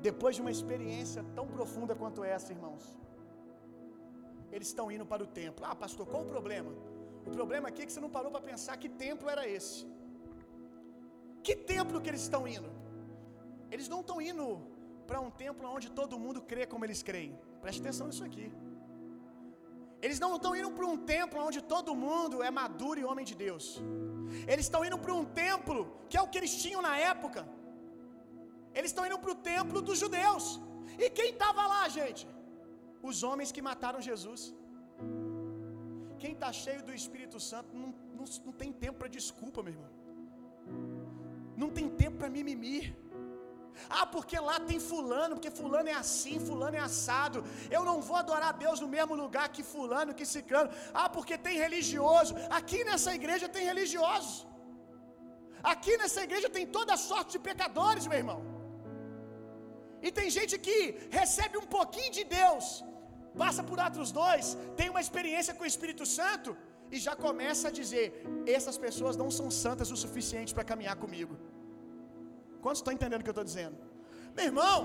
Depois 0.00 0.34
de 0.36 0.42
uma 0.42 0.50
experiência 0.50 1.24
tão 1.34 1.46
profunda 1.46 1.94
quanto 1.94 2.24
essa, 2.24 2.52
irmãos. 2.52 2.84
Eles 4.50 4.68
estão 4.68 4.90
indo 4.90 5.06
para 5.06 5.22
o 5.22 5.26
templo. 5.26 5.64
Ah, 5.68 5.74
pastor, 5.74 6.06
qual 6.06 6.22
o 6.22 6.26
problema? 6.26 6.72
O 7.26 7.30
problema 7.38 7.68
aqui 7.68 7.82
é 7.82 7.86
que 7.86 7.92
você 7.94 8.04
não 8.06 8.12
parou 8.16 8.30
para 8.34 8.48
pensar 8.50 8.76
que 8.82 8.88
templo 9.04 9.28
era 9.34 9.44
esse. 9.56 9.78
Que 11.46 11.54
templo 11.72 12.00
que 12.02 12.10
eles 12.12 12.22
estão 12.26 12.42
indo? 12.56 12.70
Eles 13.74 13.88
não 13.92 14.00
estão 14.02 14.18
indo 14.30 14.46
para 15.08 15.20
um 15.26 15.30
templo 15.44 15.66
onde 15.76 15.88
todo 16.00 16.20
mundo 16.24 16.40
crê 16.50 16.64
como 16.72 16.84
eles 16.86 17.00
creem. 17.08 17.32
Preste 17.62 17.80
atenção 17.82 18.06
nisso 18.08 18.24
aqui. 18.28 18.46
Eles 20.04 20.18
não 20.24 20.30
estão 20.36 20.52
indo 20.60 20.70
para 20.76 20.86
um 20.92 20.98
templo 21.14 21.38
onde 21.48 21.60
todo 21.72 21.98
mundo 22.04 22.36
é 22.48 22.50
maduro 22.60 22.98
e 23.00 23.04
homem 23.10 23.26
de 23.30 23.34
Deus. 23.44 23.66
Eles 24.52 24.64
estão 24.66 24.84
indo 24.88 24.98
para 25.04 25.14
um 25.20 25.26
templo 25.44 25.78
que 26.08 26.16
é 26.20 26.22
o 26.22 26.28
que 26.30 26.38
eles 26.40 26.54
tinham 26.62 26.82
na 26.88 26.94
época. 27.12 27.42
Eles 28.78 28.90
estão 28.92 29.06
indo 29.08 29.18
para 29.22 29.32
o 29.34 29.40
templo 29.52 29.80
dos 29.88 29.98
judeus. 30.04 30.46
E 31.02 31.08
quem 31.18 31.30
estava 31.34 31.62
lá, 31.72 31.82
gente? 31.98 32.24
Os 33.10 33.18
homens 33.28 33.52
que 33.54 33.62
mataram 33.70 34.06
Jesus. 34.10 34.42
Quem 36.22 36.32
está 36.36 36.50
cheio 36.64 36.82
do 36.88 36.94
Espírito 37.00 37.38
Santo 37.50 37.70
não, 37.82 37.90
não, 38.18 38.26
não 38.46 38.54
tem 38.60 38.70
tempo 38.82 38.98
para 39.00 39.14
desculpa, 39.18 39.60
meu 39.66 39.74
irmão. 39.76 39.92
Não 41.62 41.68
tem 41.76 41.86
tempo 42.02 42.16
para 42.20 42.34
mimimi. 42.36 42.78
Ah, 43.98 44.06
porque 44.14 44.36
lá 44.48 44.56
tem 44.68 44.78
fulano, 44.90 45.34
porque 45.36 45.52
fulano 45.60 45.88
é 45.94 45.96
assim, 46.02 46.36
fulano 46.48 46.76
é 46.80 46.82
assado. 46.90 47.38
Eu 47.76 47.82
não 47.88 47.96
vou 48.08 48.16
adorar 48.22 48.50
a 48.50 48.58
Deus 48.64 48.78
no 48.84 48.88
mesmo 48.96 49.16
lugar 49.22 49.46
que 49.54 49.64
fulano, 49.72 50.16
que 50.18 50.26
ciclano. 50.34 50.70
Ah, 51.00 51.08
porque 51.16 51.36
tem 51.46 51.56
religioso. 51.66 52.34
Aqui 52.58 52.80
nessa 52.90 53.12
igreja 53.20 53.48
tem 53.56 53.64
religiosos. 53.72 54.36
Aqui 55.74 55.92
nessa 56.02 56.22
igreja 56.28 56.48
tem 56.56 56.66
toda 56.78 57.02
sorte 57.10 57.32
de 57.36 57.40
pecadores, 57.50 58.06
meu 58.12 58.20
irmão. 58.22 58.40
E 60.06 60.10
tem 60.18 60.28
gente 60.38 60.54
que 60.66 60.76
recebe 61.20 61.56
um 61.64 61.68
pouquinho 61.76 62.12
de 62.18 62.24
Deus, 62.40 62.66
passa 63.40 63.62
por 63.68 63.78
Atos 63.86 64.10
dois, 64.20 64.46
tem 64.78 64.88
uma 64.92 65.02
experiência 65.06 65.54
com 65.56 65.64
o 65.64 65.72
Espírito 65.72 66.04
Santo 66.18 66.50
e 66.94 66.98
já 67.06 67.14
começa 67.26 67.68
a 67.68 67.76
dizer: 67.80 68.06
essas 68.56 68.78
pessoas 68.86 69.16
não 69.22 69.30
são 69.38 69.48
santas 69.64 69.90
o 69.94 70.00
suficiente 70.04 70.54
para 70.56 70.68
caminhar 70.72 70.96
comigo. 71.04 71.34
Quantos 72.64 72.80
estão 72.80 72.94
entendendo 72.96 73.22
o 73.22 73.24
que 73.26 73.32
eu 73.32 73.38
estou 73.38 73.50
dizendo? 73.52 73.76
Meu 74.36 74.46
irmão, 74.50 74.76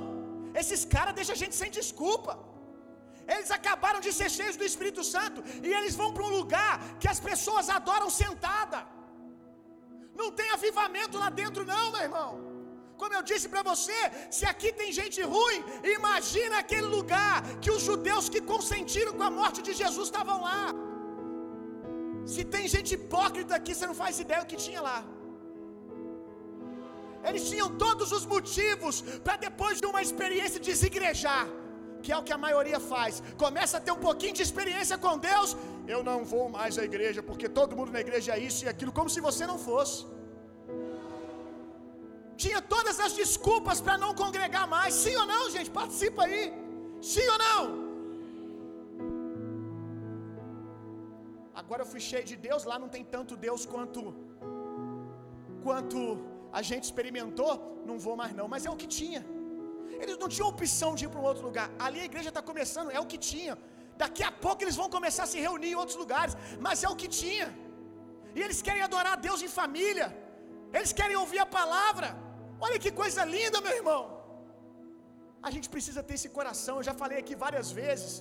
esses 0.61 0.83
caras 0.95 1.15
deixam 1.17 1.35
a 1.37 1.41
gente 1.43 1.55
sem 1.61 1.71
desculpa. 1.79 2.33
Eles 3.33 3.49
acabaram 3.51 3.99
de 4.05 4.11
ser 4.19 4.29
cheios 4.37 4.57
do 4.59 4.65
Espírito 4.69 5.01
Santo 5.13 5.39
e 5.67 5.69
eles 5.77 5.95
vão 6.01 6.09
para 6.13 6.27
um 6.27 6.33
lugar 6.39 6.73
que 7.01 7.09
as 7.13 7.19
pessoas 7.29 7.69
adoram 7.77 8.09
sentada. 8.21 8.79
Não 10.21 10.29
tem 10.39 10.49
avivamento 10.57 11.17
lá 11.23 11.29
dentro, 11.41 11.63
não, 11.73 11.85
meu 11.91 12.03
irmão. 12.07 12.46
Como 13.01 13.13
eu 13.17 13.23
disse 13.29 13.47
para 13.53 13.63
você, 13.71 13.97
se 14.37 14.45
aqui 14.51 14.69
tem 14.79 14.89
gente 14.99 15.19
ruim, 15.33 15.59
imagina 15.97 16.55
aquele 16.63 16.87
lugar 16.97 17.35
que 17.63 17.71
os 17.75 17.83
judeus 17.89 18.27
que 18.33 18.41
consentiram 18.53 19.13
com 19.17 19.25
a 19.29 19.33
morte 19.39 19.61
de 19.67 19.73
Jesus 19.81 20.07
estavam 20.09 20.37
lá. 20.49 20.63
Se 22.33 22.43
tem 22.55 22.65
gente 22.75 22.91
hipócrita 22.97 23.53
aqui, 23.59 23.73
você 23.75 23.87
não 23.91 23.97
faz 24.03 24.19
ideia 24.25 24.41
do 24.43 24.49
que 24.53 24.59
tinha 24.65 24.81
lá. 24.89 24.97
Eles 27.27 27.45
tinham 27.51 27.69
todos 27.85 28.09
os 28.17 28.25
motivos 28.33 28.95
para 29.25 29.37
depois 29.47 29.75
de 29.81 29.87
uma 29.91 30.01
experiência 30.05 30.59
desigrejar, 30.71 31.45
que 32.03 32.11
é 32.13 32.17
o 32.17 32.25
que 32.27 32.35
a 32.37 32.43
maioria 32.47 32.79
faz. 32.91 33.21
Começa 33.45 33.75
a 33.77 33.83
ter 33.85 33.93
um 33.97 34.03
pouquinho 34.07 34.35
de 34.39 34.43
experiência 34.47 34.97
com 35.05 35.15
Deus, 35.31 35.49
eu 35.95 36.01
não 36.09 36.19
vou 36.33 36.45
mais 36.57 36.75
à 36.81 36.85
igreja 36.91 37.21
porque 37.29 37.47
todo 37.59 37.77
mundo 37.79 37.91
na 37.97 38.01
igreja 38.05 38.31
é 38.37 38.39
isso 38.49 38.61
e 38.65 38.69
aquilo, 38.73 38.91
como 38.99 39.09
se 39.15 39.21
você 39.29 39.45
não 39.51 39.59
fosse. 39.69 39.97
Tinha 42.43 42.59
todas 42.73 42.97
as 43.05 43.13
desculpas 43.21 43.79
para 43.85 43.97
não 44.03 44.11
congregar 44.21 44.65
mais. 44.75 44.93
Sim 45.03 45.15
ou 45.21 45.27
não, 45.33 45.43
gente? 45.55 45.69
Participa 45.81 46.23
aí. 46.27 46.43
Sim 47.13 47.27
ou 47.33 47.39
não? 47.45 47.61
Agora 51.61 51.81
eu 51.83 51.89
fui 51.93 52.01
cheio 52.09 52.25
de 52.31 52.35
Deus, 52.47 52.63
lá 52.71 52.75
não 52.83 52.89
tem 52.95 53.03
tanto 53.15 53.35
Deus 53.45 53.61
quanto 53.73 54.01
quanto 55.65 55.97
a 56.59 56.61
gente 56.67 56.83
experimentou, 56.89 57.53
não 57.89 57.97
vou 58.05 58.15
mais 58.21 58.33
não, 58.39 58.47
mas 58.53 58.65
é 58.67 58.71
o 58.73 58.77
que 58.81 58.87
tinha. 58.99 59.21
Eles 60.01 60.17
não 60.21 60.29
tinham 60.33 60.47
opção 60.53 60.91
de 60.97 61.03
ir 61.05 61.09
para 61.13 61.21
um 61.23 61.27
outro 61.31 61.43
lugar. 61.49 61.67
Ali 61.85 61.99
a 62.03 62.07
igreja 62.11 62.29
está 62.33 62.43
começando, 62.51 62.91
é 62.97 62.99
o 63.05 63.09
que 63.11 63.19
tinha. 63.31 63.55
Daqui 64.03 64.23
a 64.29 64.31
pouco 64.45 64.61
eles 64.63 64.77
vão 64.81 64.89
começar 64.97 65.23
a 65.25 65.31
se 65.33 65.39
reunir 65.45 65.71
em 65.71 65.79
outros 65.81 65.97
lugares, 66.03 66.35
mas 66.65 66.83
é 66.85 66.89
o 66.93 66.97
que 67.01 67.09
tinha. 67.21 67.49
E 68.35 68.41
eles 68.45 68.61
querem 68.67 68.83
adorar 68.87 69.13
a 69.17 69.21
Deus 69.27 69.41
em 69.47 69.51
família. 69.59 70.07
Eles 70.77 70.93
querem 70.99 71.17
ouvir 71.23 71.39
a 71.45 71.49
palavra. 71.59 72.09
Olha 72.65 72.79
que 72.83 72.91
coisa 73.01 73.23
linda, 73.35 73.59
meu 73.65 73.75
irmão. 73.81 74.01
A 75.47 75.49
gente 75.55 75.67
precisa 75.73 76.01
ter 76.07 76.15
esse 76.19 76.29
coração. 76.37 76.75
Eu 76.77 76.87
já 76.89 76.95
falei 77.01 77.17
aqui 77.23 77.35
várias 77.45 77.69
vezes. 77.81 78.11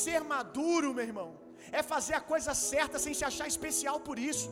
Ser 0.00 0.20
maduro, 0.34 0.90
meu 0.98 1.06
irmão, 1.10 1.28
é 1.78 1.82
fazer 1.92 2.14
a 2.18 2.26
coisa 2.32 2.52
certa 2.70 2.98
sem 3.04 3.14
se 3.18 3.24
achar 3.30 3.46
especial 3.54 3.98
por 4.08 4.18
isso. 4.30 4.48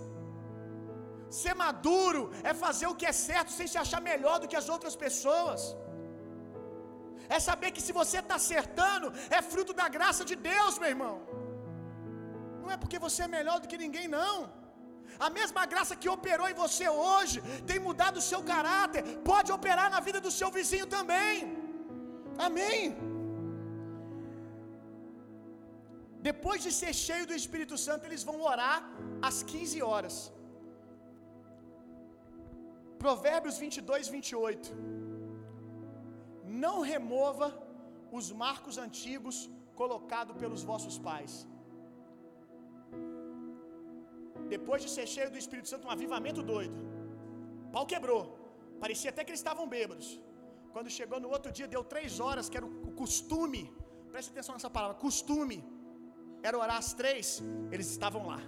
Ser 1.42 1.54
maduro 1.66 2.22
é 2.50 2.52
fazer 2.64 2.86
o 2.92 2.96
que 3.00 3.06
é 3.12 3.14
certo 3.28 3.50
sem 3.58 3.68
se 3.72 3.78
achar 3.84 4.00
melhor 4.10 4.36
do 4.40 4.48
que 4.50 4.58
as 4.62 4.68
outras 4.74 4.96
pessoas. 5.04 5.62
É 7.36 7.38
saber 7.48 7.70
que 7.74 7.84
se 7.86 7.92
você 8.00 8.18
está 8.22 8.36
acertando, 8.42 9.08
é 9.38 9.40
fruto 9.52 9.72
da 9.80 9.88
graça 9.96 10.24
de 10.30 10.36
Deus, 10.52 10.78
meu 10.82 10.90
irmão. 10.94 11.16
Não 12.62 12.70
é 12.74 12.76
porque 12.82 12.98
você 13.06 13.20
é 13.26 13.34
melhor 13.38 13.58
do 13.60 13.68
que 13.70 13.78
ninguém, 13.84 14.08
não. 14.18 14.34
A 15.26 15.28
mesma 15.38 15.62
graça 15.72 15.94
que 16.02 16.10
operou 16.16 16.46
em 16.50 16.58
você 16.64 16.86
hoje, 17.06 17.38
tem 17.70 17.78
mudado 17.88 18.18
o 18.22 18.26
seu 18.30 18.40
caráter, 18.52 19.02
pode 19.30 19.50
operar 19.58 19.88
na 19.94 20.00
vida 20.08 20.20
do 20.26 20.32
seu 20.40 20.50
vizinho 20.58 20.88
também. 20.96 21.34
Amém. 22.48 22.82
Depois 26.28 26.58
de 26.64 26.72
ser 26.80 26.92
cheio 27.06 27.26
do 27.30 27.36
Espírito 27.40 27.76
Santo, 27.86 28.06
eles 28.08 28.24
vão 28.28 28.38
orar 28.52 28.78
às 29.28 29.38
15 29.52 29.78
horas. 29.88 30.16
Provérbios 33.04 33.58
22, 33.64 34.08
28. 34.16 34.72
Não 36.64 36.76
remova 36.92 37.46
os 38.18 38.26
marcos 38.44 38.76
antigos 38.86 39.36
colocados 39.80 40.36
pelos 40.42 40.62
vossos 40.70 40.96
pais. 41.08 41.34
Depois 44.54 44.80
de 44.84 44.90
ser 44.96 45.06
cheio 45.14 45.30
do 45.34 45.38
Espírito 45.42 45.68
Santo, 45.72 45.86
um 45.88 45.94
avivamento 45.96 46.42
doido. 46.52 46.76
Pau 47.74 47.84
quebrou. 47.92 48.22
Parecia 48.84 49.10
até 49.12 49.22
que 49.24 49.30
eles 49.32 49.42
estavam 49.44 49.66
bêbados. 49.76 50.08
Quando 50.74 50.96
chegou 50.98 51.18
no 51.24 51.30
outro 51.36 51.50
dia, 51.58 51.66
deu 51.74 51.82
três 51.92 52.12
horas, 52.24 52.48
que 52.50 52.58
era 52.60 52.66
o 52.88 52.92
costume. 53.02 53.62
Preste 54.12 54.30
atenção 54.32 54.54
nessa 54.56 54.72
palavra: 54.76 54.96
costume. 55.06 55.58
Era 56.48 56.56
orar 56.64 56.78
às 56.84 56.92
três, 57.00 57.26
eles 57.74 57.88
estavam 57.96 58.22
lá. 58.32 58.40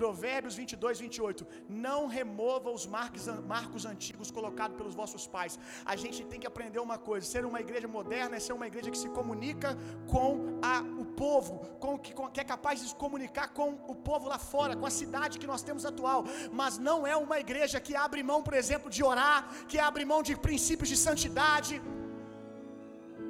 Provérbios 0.00 0.54
22, 0.60 1.00
28. 1.06 1.46
Não 1.86 2.00
remova 2.18 2.68
os 2.76 2.84
marcos, 2.96 3.26
marcos 3.54 3.84
antigos 3.92 4.30
colocados 4.36 4.76
pelos 4.78 4.94
vossos 5.00 5.24
pais. 5.34 5.58
A 5.92 5.96
gente 6.02 6.24
tem 6.30 6.40
que 6.42 6.50
aprender 6.52 6.80
uma 6.88 6.98
coisa: 7.08 7.32
ser 7.34 7.44
uma 7.50 7.60
igreja 7.66 7.88
moderna 7.96 8.36
é 8.36 8.40
ser 8.46 8.54
uma 8.58 8.68
igreja 8.70 8.90
que 8.94 9.00
se 9.04 9.10
comunica 9.18 9.70
com 10.14 10.28
a, 10.72 10.76
o 11.02 11.06
povo, 11.22 11.52
com, 11.84 11.92
que, 12.04 12.12
com, 12.18 12.28
que 12.34 12.40
é 12.44 12.46
capaz 12.54 12.80
de 12.80 12.88
se 12.90 12.96
comunicar 13.04 13.48
com 13.58 13.70
o 13.94 13.96
povo 14.10 14.28
lá 14.34 14.38
fora, 14.52 14.76
com 14.80 14.86
a 14.92 14.94
cidade 15.00 15.38
que 15.42 15.50
nós 15.52 15.62
temos 15.68 15.86
atual. 15.92 16.24
Mas 16.60 16.78
não 16.88 16.98
é 17.12 17.16
uma 17.16 17.38
igreja 17.44 17.80
que 17.86 17.96
abre 18.06 18.22
mão, 18.32 18.42
por 18.48 18.54
exemplo, 18.62 18.90
de 18.98 19.02
orar, 19.12 19.40
que 19.70 19.78
abre 19.88 20.04
mão 20.12 20.22
de 20.28 20.36
princípios 20.48 20.88
de 20.92 20.98
santidade. 21.08 21.74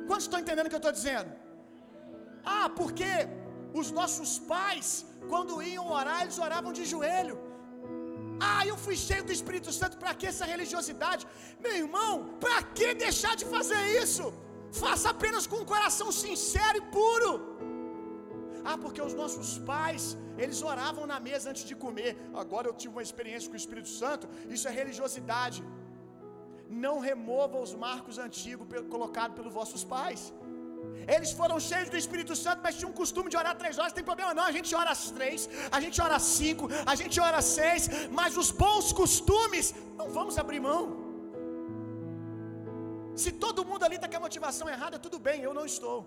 Quantos 0.09 0.27
estão 0.27 0.41
entendendo 0.45 0.67
o 0.67 0.71
que 0.73 0.79
eu 0.81 0.85
estou 0.85 0.99
dizendo? 1.01 1.31
Ah, 2.57 2.69
porque 2.81 3.11
os 3.81 3.91
nossos 3.99 4.33
pais 4.53 4.89
quando 5.33 5.63
iam 5.73 5.87
orar, 5.99 6.21
eles 6.25 6.39
oravam 6.47 6.73
de 6.79 6.85
joelho. 6.93 7.37
Ah, 8.51 8.63
eu 8.71 8.77
fui 8.85 8.97
cheio 9.07 9.25
do 9.29 9.35
Espírito 9.39 9.71
Santo, 9.81 9.97
para 10.03 10.13
que 10.19 10.27
essa 10.31 10.47
religiosidade? 10.53 11.25
Meu 11.65 11.75
irmão, 11.83 12.13
para 12.45 12.59
que 12.77 12.89
deixar 13.07 13.35
de 13.41 13.47
fazer 13.55 13.83
isso? 14.03 14.25
Faça 14.83 15.09
apenas 15.15 15.45
com 15.51 15.59
um 15.63 15.69
coração 15.75 16.09
sincero 16.25 16.79
e 16.81 16.87
puro. 16.97 17.33
Ah, 18.69 18.77
porque 18.83 19.01
os 19.09 19.15
nossos 19.21 19.49
pais, 19.71 20.05
eles 20.43 20.61
oravam 20.73 21.05
na 21.13 21.19
mesa 21.29 21.51
antes 21.51 21.65
de 21.71 21.77
comer. 21.85 22.13
Agora 22.43 22.67
eu 22.69 22.75
tive 22.83 22.93
uma 22.97 23.07
experiência 23.09 23.49
com 23.51 23.57
o 23.59 23.63
Espírito 23.65 23.91
Santo. 24.01 24.27
Isso 24.57 24.67
é 24.71 24.75
religiosidade. 24.83 25.59
Não 26.87 26.97
remova 27.11 27.57
os 27.67 27.75
marcos 27.87 28.17
antigos 28.27 28.67
colocados 28.95 29.37
pelos 29.39 29.55
vossos 29.61 29.85
pais. 29.97 30.23
Eles 31.15 31.31
foram 31.41 31.57
cheios 31.69 31.89
do 31.93 31.99
Espírito 32.03 32.35
Santo, 32.43 32.61
mas 32.65 32.77
tinham 32.79 32.91
um 32.93 32.99
costume 33.03 33.29
de 33.33 33.37
orar 33.43 33.55
três 33.63 33.79
horas. 33.79 33.97
Tem 33.99 34.07
problema, 34.11 34.33
não. 34.39 34.47
A 34.51 34.55
gente 34.57 34.73
ora 34.83 34.91
às 34.97 35.05
três, 35.17 35.49
a 35.77 35.81
gente 35.85 35.99
ora 36.07 36.17
às 36.21 36.27
cinco, 36.41 36.67
a 36.93 36.95
gente 37.01 37.19
ora 37.29 37.39
às 37.43 37.51
seis. 37.61 37.87
Mas 38.19 38.39
os 38.43 38.51
bons 38.65 38.89
costumes, 39.03 39.75
não 40.01 40.09
vamos 40.19 40.37
abrir 40.45 40.61
mão. 40.71 40.83
Se 43.23 43.31
todo 43.45 43.67
mundo 43.71 43.85
ali 43.87 43.97
está 43.99 44.09
com 44.13 44.21
a 44.21 44.27
motivação 44.29 44.69
errada, 44.75 44.99
tudo 45.07 45.19
bem, 45.29 45.41
eu 45.49 45.55
não 45.59 45.67
estou. 45.73 45.99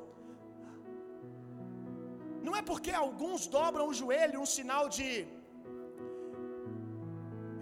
Não 2.46 2.56
é 2.60 2.62
porque 2.72 2.92
alguns 3.06 3.42
dobram 3.56 3.86
o 3.92 3.98
joelho 4.02 4.42
um 4.46 4.50
sinal 4.58 4.84
de 4.98 5.10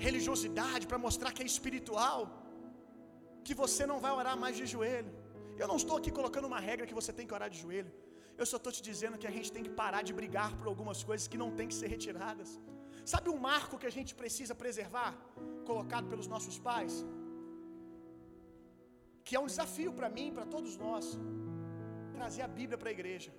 religiosidade 0.05 0.86
para 0.89 1.03
mostrar 1.05 1.32
que 1.36 1.43
é 1.43 1.51
espiritual, 1.53 2.19
que 3.45 3.55
você 3.61 3.84
não 3.91 3.99
vai 4.05 4.13
orar 4.21 4.36
mais 4.43 4.55
de 4.59 4.65
joelho. 4.73 5.13
Eu 5.62 5.68
não 5.72 5.78
estou 5.82 5.97
aqui 5.99 6.12
colocando 6.20 6.47
uma 6.51 6.62
regra 6.70 6.88
que 6.89 6.97
você 6.99 7.12
tem 7.18 7.28
que 7.28 7.36
orar 7.38 7.49
de 7.53 7.60
joelho. 7.64 7.91
Eu 8.39 8.45
só 8.51 8.58
estou 8.60 8.72
te 8.78 8.82
dizendo 8.89 9.20
que 9.22 9.28
a 9.32 9.34
gente 9.36 9.49
tem 9.56 9.64
que 9.68 9.74
parar 9.82 10.01
de 10.08 10.14
brigar 10.20 10.49
por 10.58 10.68
algumas 10.72 11.01
coisas 11.10 11.28
que 11.32 11.41
não 11.43 11.49
tem 11.58 11.68
que 11.70 11.78
ser 11.82 11.89
retiradas. 11.95 12.49
Sabe 13.14 13.30
um 13.34 13.39
marco 13.49 13.80
que 13.82 13.88
a 13.91 13.95
gente 13.97 14.12
precisa 14.22 14.53
preservar, 14.64 15.12
colocado 15.70 16.08
pelos 16.12 16.28
nossos 16.34 16.58
pais? 16.68 16.93
Que 19.24 19.36
é 19.38 19.39
um 19.43 19.49
desafio 19.53 19.91
para 19.99 20.10
mim, 20.18 20.28
para 20.38 20.45
todos 20.56 20.74
nós, 20.86 21.06
trazer 22.18 22.43
a 22.47 22.51
Bíblia 22.60 22.78
para 22.82 22.89
a 22.91 22.95
igreja. 22.97 23.32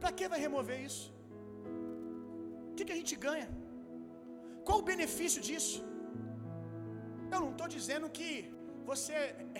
Para 0.00 0.12
que 0.18 0.28
vai 0.32 0.40
remover 0.46 0.78
isso? 0.88 1.06
O 2.70 2.74
que, 2.76 2.84
que 2.86 2.94
a 2.96 3.00
gente 3.00 3.16
ganha? 3.26 3.48
Qual 4.66 4.78
o 4.80 4.88
benefício 4.92 5.40
disso? 5.48 5.78
Eu 7.34 7.40
não 7.44 7.52
estou 7.52 7.68
dizendo 7.76 8.08
que 8.16 8.28
você 8.90 9.14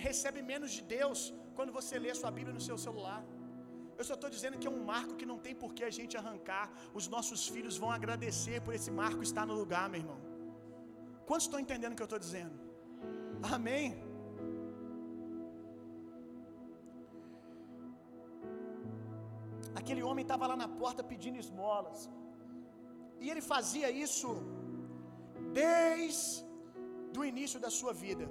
recebe 0.07 0.41
menos 0.51 0.71
de 0.77 0.81
Deus 0.97 1.19
quando 1.57 1.71
você 1.77 1.95
lê 2.03 2.11
a 2.15 2.19
sua 2.21 2.31
Bíblia 2.37 2.53
no 2.57 2.63
seu 2.67 2.77
celular. 2.85 3.21
Eu 3.99 4.05
só 4.09 4.15
estou 4.17 4.29
dizendo 4.35 4.57
que 4.61 4.67
é 4.69 4.73
um 4.77 4.83
marco 4.91 5.17
que 5.19 5.27
não 5.31 5.37
tem 5.45 5.55
por 5.63 5.71
que 5.75 5.83
a 5.89 5.93
gente 5.97 6.15
arrancar. 6.21 6.65
Os 6.99 7.07
nossos 7.15 7.41
filhos 7.55 7.75
vão 7.83 7.91
agradecer 7.97 8.57
por 8.65 8.73
esse 8.77 8.91
marco 9.01 9.21
estar 9.29 9.45
no 9.51 9.57
lugar, 9.61 9.85
meu 9.93 10.01
irmão. 10.03 10.19
Quantos 11.27 11.45
estão 11.47 11.59
entendendo 11.65 11.93
o 11.93 11.97
que 11.99 12.05
eu 12.05 12.11
estou 12.11 12.23
dizendo? 12.27 12.55
Amém. 13.55 13.87
Aquele 19.79 20.03
homem 20.07 20.23
estava 20.27 20.47
lá 20.51 20.57
na 20.63 20.67
porta 20.81 21.03
pedindo 21.11 21.37
esmolas. 21.45 22.01
E 23.23 23.29
ele 23.31 23.43
fazia 23.53 23.89
isso 24.05 24.29
desde 25.53 27.19
o 27.19 27.23
início 27.31 27.59
da 27.65 27.69
sua 27.79 27.93
vida 28.05 28.25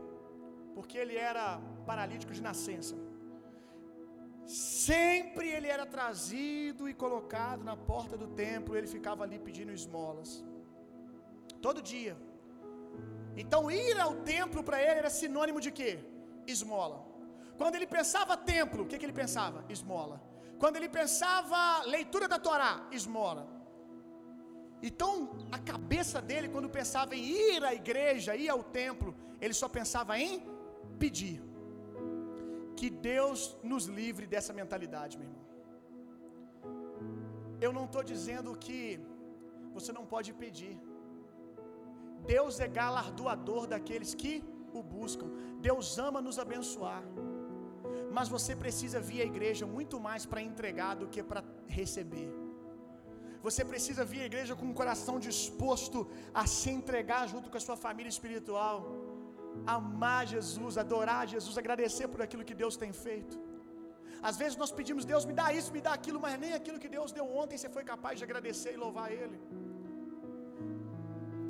porque 0.74 0.96
ele 1.02 1.16
era 1.16 1.60
paralítico 1.86 2.32
de 2.32 2.42
nascença. 2.48 2.96
Sempre 4.46 5.48
ele 5.56 5.68
era 5.68 5.86
trazido 5.86 6.88
e 6.88 6.94
colocado 6.94 7.62
na 7.70 7.76
porta 7.76 8.16
do 8.22 8.28
templo, 8.44 8.76
ele 8.76 8.86
ficava 8.86 9.22
ali 9.24 9.38
pedindo 9.38 9.72
esmolas. 9.72 10.44
Todo 11.60 11.80
dia. 11.80 12.16
Então 13.36 13.70
ir 13.70 13.98
ao 14.00 14.14
templo 14.32 14.62
para 14.68 14.80
ele 14.80 14.98
era 15.02 15.10
sinônimo 15.10 15.60
de 15.60 15.70
quê? 15.70 15.92
Esmola. 16.46 16.98
Quando 17.56 17.76
ele 17.76 17.86
pensava 17.86 18.36
templo, 18.36 18.82
o 18.82 18.86
que, 18.86 18.98
que 18.98 19.06
ele 19.06 19.12
pensava? 19.12 19.64
Esmola. 19.68 20.20
Quando 20.58 20.76
ele 20.76 20.88
pensava 20.88 21.82
leitura 21.86 22.26
da 22.28 22.38
Torá, 22.38 22.86
esmola. 22.92 23.48
Então, 24.82 25.10
a 25.50 25.58
cabeça 25.58 26.20
dele, 26.20 26.48
quando 26.48 26.68
pensava 26.68 27.14
em 27.14 27.24
ir 27.24 27.64
à 27.64 27.72
igreja, 27.72 28.34
ir 28.34 28.48
ao 28.48 28.62
templo, 28.64 29.14
ele 29.40 29.54
só 29.54 29.68
pensava 29.68 30.18
em 30.18 30.42
pedir. 31.02 31.38
Que 32.78 32.88
Deus 32.90 33.56
nos 33.62 33.84
livre 34.00 34.26
dessa 34.26 34.52
mentalidade, 34.60 35.16
meu 35.18 35.28
irmão. 35.28 35.46
Eu 37.64 37.72
não 37.76 37.84
estou 37.88 38.02
dizendo 38.12 38.56
que 38.64 38.78
você 39.76 39.92
não 39.98 40.04
pode 40.14 40.30
pedir. 40.42 40.76
Deus 42.34 42.60
é 42.60 42.68
galardoador 42.80 43.62
daqueles 43.72 44.12
que 44.22 44.32
o 44.78 44.82
buscam. 44.82 45.28
Deus 45.68 45.98
ama 46.06 46.20
nos 46.26 46.38
abençoar. 46.44 47.02
Mas 48.16 48.28
você 48.28 48.54
precisa 48.64 49.00
vir 49.08 49.20
à 49.22 49.26
igreja 49.32 49.64
muito 49.76 49.98
mais 50.06 50.24
para 50.30 50.46
entregar 50.50 50.94
do 51.00 51.08
que 51.12 51.22
para 51.30 51.42
receber. 51.78 52.30
Você 53.46 53.62
precisa 53.64 54.04
vir 54.04 54.20
à 54.22 54.26
igreja 54.30 54.54
com 54.58 54.66
um 54.66 54.78
coração 54.80 55.14
disposto 55.28 56.08
a 56.32 56.46
se 56.46 56.70
entregar 56.70 57.22
junto 57.32 57.50
com 57.50 57.56
a 57.56 57.64
sua 57.68 57.76
família 57.76 58.12
espiritual 58.16 58.76
amar 59.76 60.22
Jesus, 60.34 60.76
adorar 60.84 61.22
Jesus, 61.34 61.56
agradecer 61.62 62.06
por 62.12 62.20
aquilo 62.26 62.44
que 62.50 62.58
Deus 62.62 62.76
tem 62.82 62.92
feito. 63.06 63.36
Às 64.28 64.36
vezes 64.40 64.56
nós 64.62 64.72
pedimos, 64.78 65.04
Deus 65.12 65.24
me 65.30 65.34
dá 65.40 65.46
isso, 65.58 65.70
me 65.76 65.82
dá 65.86 65.92
aquilo, 65.98 66.20
mas 66.24 66.38
nem 66.44 66.52
aquilo 66.58 66.78
que 66.82 66.90
Deus 66.96 67.12
deu 67.18 67.26
ontem 67.42 67.58
você 67.58 67.68
foi 67.76 67.84
capaz 67.92 68.18
de 68.18 68.24
agradecer 68.28 68.72
e 68.74 68.82
louvar 68.84 69.08
Ele. 69.20 69.38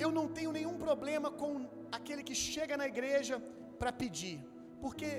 Eu 0.03 0.11
não 0.17 0.27
tenho 0.37 0.51
nenhum 0.57 0.77
problema 0.85 1.29
com 1.41 1.51
aquele 1.97 2.23
que 2.29 2.35
chega 2.35 2.75
na 2.81 2.87
igreja 2.93 3.35
para 3.81 3.91
pedir, 4.01 4.37
porque 4.83 5.09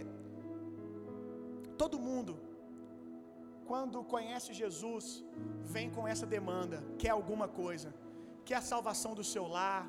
todo 1.83 2.05
mundo, 2.09 2.33
quando 3.71 4.03
conhece 4.15 4.59
Jesus, 4.63 5.05
vem 5.75 5.89
com 5.97 6.07
essa 6.13 6.27
demanda, 6.37 6.79
quer 7.03 7.13
alguma 7.19 7.47
coisa, 7.63 7.91
quer 8.45 8.57
a 8.57 8.69
salvação 8.73 9.13
do 9.21 9.25
seu 9.33 9.47
lar, 9.57 9.85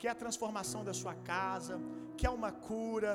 quer 0.00 0.10
a 0.12 0.20
transformação 0.22 0.82
da 0.88 0.94
sua 1.00 1.14
casa, 1.32 1.74
quer 2.20 2.32
uma 2.40 2.52
cura. 2.68 3.12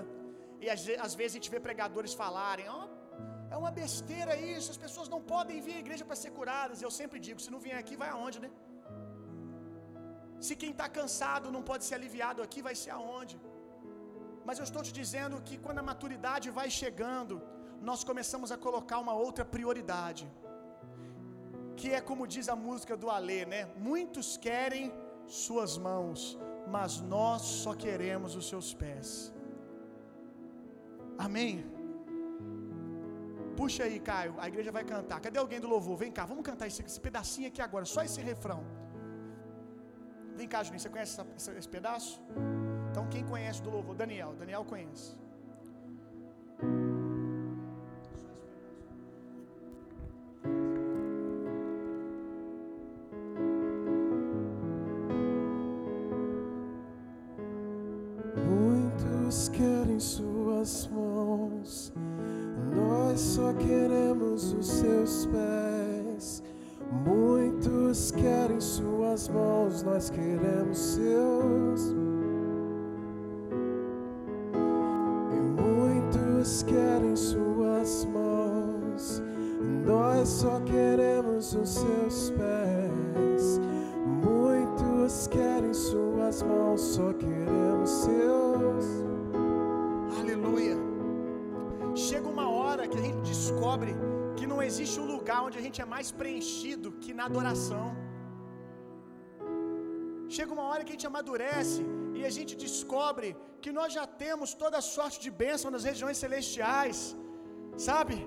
E 0.64 0.70
às, 0.76 0.82
às 1.08 1.14
vezes 1.20 1.34
a 1.34 1.38
gente 1.40 1.54
vê 1.56 1.60
pregadores 1.68 2.14
falarem: 2.24 2.68
oh, 2.78 2.86
é 3.54 3.58
uma 3.64 3.72
besteira 3.82 4.34
isso, 4.54 4.70
as 4.76 4.82
pessoas 4.86 5.10
não 5.16 5.22
podem 5.34 5.60
vir 5.66 5.76
à 5.80 5.82
igreja 5.86 6.06
para 6.10 6.22
ser 6.24 6.32
curadas. 6.38 6.82
Eu 6.88 6.94
sempre 7.00 7.20
digo: 7.28 7.42
se 7.46 7.52
não 7.56 7.62
vier 7.66 7.80
aqui, 7.84 7.96
vai 8.04 8.10
aonde, 8.16 8.40
né? 8.46 8.52
Se 10.46 10.54
quem 10.62 10.72
está 10.76 10.88
cansado 11.00 11.54
não 11.56 11.64
pode 11.70 11.84
ser 11.88 11.96
aliviado 12.00 12.42
aqui, 12.46 12.62
vai 12.70 12.76
ser 12.84 12.92
aonde? 13.00 13.36
Mas 14.48 14.58
eu 14.60 14.66
estou 14.70 14.82
te 14.88 14.94
dizendo 15.02 15.36
que 15.48 15.56
quando 15.66 15.80
a 15.84 15.88
maturidade 15.92 16.48
vai 16.58 16.70
chegando, 16.82 17.36
nós 17.90 18.02
começamos 18.10 18.50
a 18.56 18.58
colocar 18.66 18.98
uma 19.06 19.16
outra 19.28 19.46
prioridade. 19.56 20.26
Que 21.80 21.90
é 21.98 22.02
como 22.10 22.30
diz 22.36 22.48
a 22.56 22.58
música 22.68 22.96
do 23.02 23.10
Alê, 23.16 23.42
né? 23.54 23.62
Muitos 23.90 24.28
querem 24.48 24.86
suas 25.46 25.72
mãos, 25.88 26.20
mas 26.68 27.02
nós 27.02 27.42
só 27.42 27.74
queremos 27.74 28.36
os 28.36 28.48
seus 28.48 28.74
pés. 28.74 29.34
Amém? 31.18 31.66
Puxa 33.56 33.84
aí, 33.86 34.00
Caio, 34.00 34.36
a 34.38 34.48
igreja 34.48 34.72
vai 34.72 34.84
cantar. 34.84 35.20
Cadê 35.20 35.40
alguém 35.40 35.60
do 35.60 35.68
louvor? 35.68 35.96
Vem 35.98 36.12
cá, 36.12 36.26
vamos 36.26 36.44
cantar 36.44 36.68
esse, 36.68 36.82
esse 36.84 37.00
pedacinho 37.00 37.48
aqui 37.48 37.62
agora, 37.62 37.86
só 37.86 38.04
esse 38.04 38.22
refrão. 38.22 38.62
Vem 40.36 40.48
cá, 40.48 40.62
Juninho, 40.64 40.82
você 40.82 40.90
conhece 40.90 41.14
essa, 41.14 41.28
esse, 41.38 41.52
esse 41.60 41.70
pedaço? 41.70 42.22
Então, 42.92 43.08
quem 43.08 43.24
conhece 43.24 43.62
do 43.62 43.70
louvor? 43.70 43.96
Daniel, 43.96 44.34
Daniel 44.34 44.66
conhece. 44.66 45.18
Nós 70.06 70.10
queremos 70.12 70.78
seus. 70.78 71.96
E 75.32 75.62
muitos 75.62 76.64
querem 76.64 77.16
suas 77.16 78.06
mãos, 78.06 79.24
nós 79.84 80.30
só 80.30 80.60
queremos 80.60 81.56
os 81.56 81.70
seus 81.70 82.30
pés. 82.32 83.60
Muitos 84.06 85.28
querem 85.28 85.74
suas 85.74 86.44
mãos, 86.44 86.82
só 86.82 87.12
queremos 87.14 87.90
seus. 87.90 88.86
Aleluia. 90.20 90.78
Chega 91.96 92.28
uma 92.28 92.50
hora 92.50 92.88
que 92.88 92.98
a 92.98 93.02
gente 93.02 93.22
descobre 93.22 93.96
que 94.36 94.46
não 94.46 94.62
existe 94.62 95.00
um 95.00 95.08
lugar 95.08 95.44
onde 95.44 95.58
a 95.58 95.62
gente 95.62 95.82
é 95.82 95.86
mais 95.86 96.12
preenchido 96.12 96.92
que 96.92 97.12
na 97.14 97.26
adoração. 97.26 97.95
Chega 100.46 100.58
uma 100.62 100.68
hora 100.72 100.84
que 100.86 100.92
a 100.92 100.96
gente 100.96 101.10
amadurece 101.10 101.80
e 102.18 102.20
a 102.30 102.32
gente 102.36 102.52
descobre 102.64 103.30
que 103.64 103.72
nós 103.78 103.90
já 103.98 104.04
temos 104.24 104.50
toda 104.64 104.80
sorte 104.96 105.18
de 105.24 105.30
bênção 105.40 105.70
nas 105.76 105.86
regiões 105.90 106.18
celestiais, 106.24 106.98
sabe? 107.88 108.18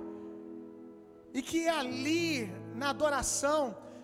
E 1.38 1.40
que 1.48 1.60
é 1.68 1.74
ali, 1.82 2.24
na 2.80 2.88
adoração, 2.94 3.62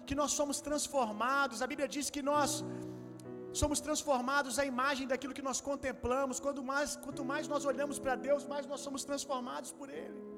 que 0.09 0.15
nós 0.21 0.31
somos 0.39 0.61
transformados. 0.69 1.61
A 1.67 1.71
Bíblia 1.73 1.89
diz 1.97 2.09
que 2.17 2.23
nós 2.31 2.51
somos 3.63 3.81
transformados 3.87 4.61
à 4.63 4.67
imagem 4.75 5.09
daquilo 5.13 5.37
que 5.39 5.47
nós 5.51 5.61
contemplamos. 5.71 6.39
Quanto 6.47 6.63
mais, 6.71 6.95
quanto 7.07 7.25
mais 7.33 7.49
nós 7.55 7.65
olhamos 7.73 7.99
para 8.05 8.15
Deus, 8.29 8.47
mais 8.55 8.65
nós 8.75 8.83
somos 8.87 9.05
transformados 9.11 9.73
por 9.81 9.91
Ele. 10.05 10.34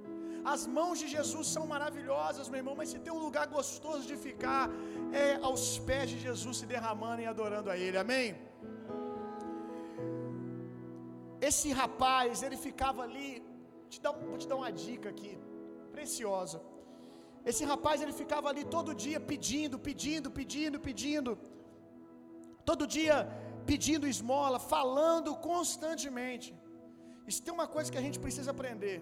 As 0.55 0.63
mãos 0.77 0.97
de 1.03 1.07
Jesus 1.15 1.47
são 1.55 1.65
maravilhosas, 1.75 2.49
meu 2.51 2.61
irmão, 2.63 2.77
mas 2.81 2.91
se 2.93 2.99
tem 3.05 3.13
um 3.19 3.23
lugar 3.27 3.47
gostoso 3.57 4.05
de 4.11 4.17
ficar, 4.27 4.65
é 5.23 5.31
aos 5.49 5.65
pés 5.89 6.07
de 6.13 6.19
Jesus 6.27 6.55
se 6.61 6.67
derramando 6.75 7.23
e 7.25 7.27
adorando 7.33 7.71
a 7.75 7.77
Ele, 7.85 7.99
amém? 8.05 8.29
Esse 11.49 11.71
rapaz, 11.81 12.43
ele 12.45 12.59
ficava 12.67 13.01
ali, 13.07 13.29
te 13.91 13.99
dar, 14.05 14.13
vou 14.31 14.39
te 14.43 14.49
dar 14.51 14.57
uma 14.63 14.71
dica 14.85 15.09
aqui, 15.15 15.33
preciosa. 15.97 16.59
Esse 17.51 17.65
rapaz, 17.73 17.97
ele 18.05 18.15
ficava 18.23 18.47
ali 18.53 18.65
todo 18.77 18.97
dia 19.05 19.21
pedindo, 19.33 19.79
pedindo, 19.89 20.31
pedindo, 20.39 20.79
pedindo. 20.89 21.33
Todo 22.71 22.91
dia 22.97 23.17
pedindo 23.71 24.13
esmola, 24.15 24.59
falando 24.75 25.31
constantemente. 25.51 26.49
Isso 27.31 27.43
tem 27.45 27.55
uma 27.59 27.69
coisa 27.75 27.91
que 27.93 28.01
a 28.03 28.07
gente 28.07 28.19
precisa 28.25 28.51
aprender. 28.57 28.97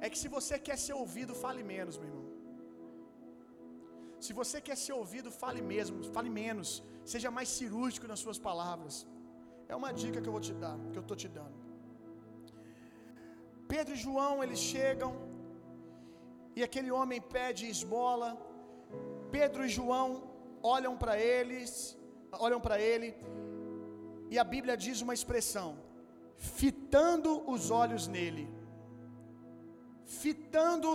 É 0.00 0.08
que 0.10 0.18
se 0.22 0.28
você 0.36 0.58
quer 0.58 0.78
ser 0.86 0.94
ouvido, 1.02 1.34
fale 1.44 1.62
menos, 1.62 1.96
meu 1.98 2.08
irmão. 2.08 2.24
Se 4.24 4.32
você 4.40 4.58
quer 4.66 4.76
ser 4.84 4.94
ouvido, 5.02 5.30
fale 5.42 5.62
mesmo, 5.74 5.96
fale 6.16 6.30
menos. 6.42 6.70
Seja 7.12 7.30
mais 7.30 7.48
cirúrgico 7.58 8.06
nas 8.12 8.20
suas 8.24 8.38
palavras. 8.38 9.06
É 9.68 9.76
uma 9.82 9.92
dica 9.92 10.20
que 10.20 10.28
eu 10.28 10.36
vou 10.36 10.44
te 10.48 10.54
dar, 10.64 10.76
que 10.92 10.98
eu 11.00 11.04
estou 11.06 11.16
te 11.22 11.28
dando. 11.28 11.58
Pedro 13.72 13.94
e 13.94 14.02
João, 14.04 14.34
eles 14.44 14.58
chegam 14.72 15.12
e 16.56 16.62
aquele 16.62 16.90
homem 16.98 17.20
pede 17.36 17.68
esmola. 17.74 18.30
Pedro 19.30 19.64
e 19.66 19.68
João 19.68 20.08
olham 20.62 20.96
para 21.02 21.14
eles, 21.18 21.98
olham 22.46 22.60
para 22.66 22.76
ele, 22.90 23.08
e 24.32 24.38
a 24.38 24.44
Bíblia 24.44 24.76
diz 24.76 25.00
uma 25.06 25.14
expressão: 25.18 25.68
fitando 26.36 27.30
os 27.54 27.70
olhos 27.82 28.06
nele. 28.16 28.46
Fitando 30.04 30.90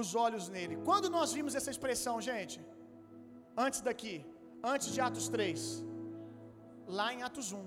os 0.00 0.14
olhos 0.14 0.48
nele. 0.48 0.76
Quando 0.88 1.08
nós 1.16 1.32
vimos 1.32 1.54
essa 1.54 1.70
expressão, 1.74 2.14
gente? 2.30 2.58
Antes 3.56 3.80
daqui, 3.88 4.14
antes 4.72 4.88
de 4.94 5.00
Atos 5.00 5.28
3, 5.28 5.84
lá 6.86 7.12
em 7.12 7.22
Atos 7.22 7.52
1. 7.52 7.66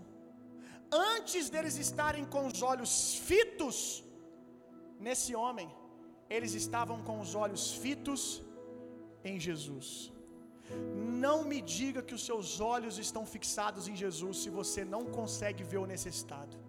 Antes 0.91 1.49
deles 1.53 1.77
estarem 1.77 2.25
com 2.33 2.43
os 2.47 2.61
olhos 2.71 3.15
fitos 3.27 4.03
nesse 4.99 5.31
homem, 5.35 5.69
eles 6.29 6.53
estavam 6.53 6.97
com 7.07 7.19
os 7.19 7.33
olhos 7.35 7.63
fitos 7.83 8.21
em 9.23 9.39
Jesus. 9.47 9.87
Não 11.25 11.43
me 11.43 11.61
diga 11.61 12.01
que 12.01 12.15
os 12.17 12.25
seus 12.25 12.59
olhos 12.59 12.97
estão 12.97 13.23
fixados 13.33 13.87
em 13.87 13.95
Jesus 13.95 14.37
se 14.43 14.49
você 14.49 14.83
não 14.83 15.03
consegue 15.05 15.63
ver 15.63 15.77
o 15.77 15.85
necessitado. 15.85 16.64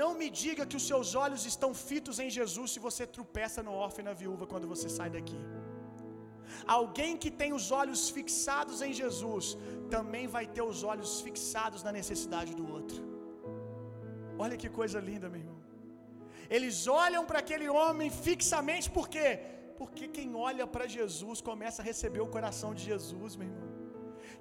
Não 0.00 0.10
me 0.20 0.28
diga 0.42 0.68
que 0.70 0.78
os 0.80 0.86
seus 0.90 1.08
olhos 1.24 1.42
estão 1.52 1.70
fitos 1.88 2.18
em 2.24 2.30
Jesus 2.38 2.68
se 2.74 2.80
você 2.86 3.04
tropeça 3.16 3.62
no 3.66 3.74
órfão 3.84 4.02
e 4.02 4.08
na 4.08 4.14
viúva 4.22 4.46
quando 4.52 4.70
você 4.72 4.88
sai 4.98 5.10
daqui. 5.16 5.40
Alguém 6.78 7.12
que 7.22 7.30
tem 7.40 7.52
os 7.58 7.66
olhos 7.80 8.02
fixados 8.16 8.78
em 8.86 8.92
Jesus 9.00 9.56
também 9.94 10.26
vai 10.36 10.44
ter 10.56 10.64
os 10.72 10.80
olhos 10.92 11.12
fixados 11.26 11.82
na 11.86 11.92
necessidade 11.98 12.52
do 12.60 12.66
outro. 12.76 13.00
Olha 14.44 14.56
que 14.62 14.68
coisa 14.80 15.00
linda, 15.10 15.28
meu 15.28 15.42
irmão. 15.44 15.60
Eles 16.56 16.78
olham 17.02 17.24
para 17.28 17.38
aquele 17.44 17.68
homem 17.68 18.10
fixamente, 18.26 18.88
por 18.98 19.06
quê? 19.14 19.28
Porque 19.78 20.06
quem 20.16 20.34
olha 20.48 20.66
para 20.74 20.86
Jesus 20.96 21.40
começa 21.50 21.80
a 21.82 21.88
receber 21.92 22.20
o 22.20 22.32
coração 22.36 22.72
de 22.78 22.84
Jesus, 22.90 23.36
meu 23.36 23.48
irmão. 23.48 23.73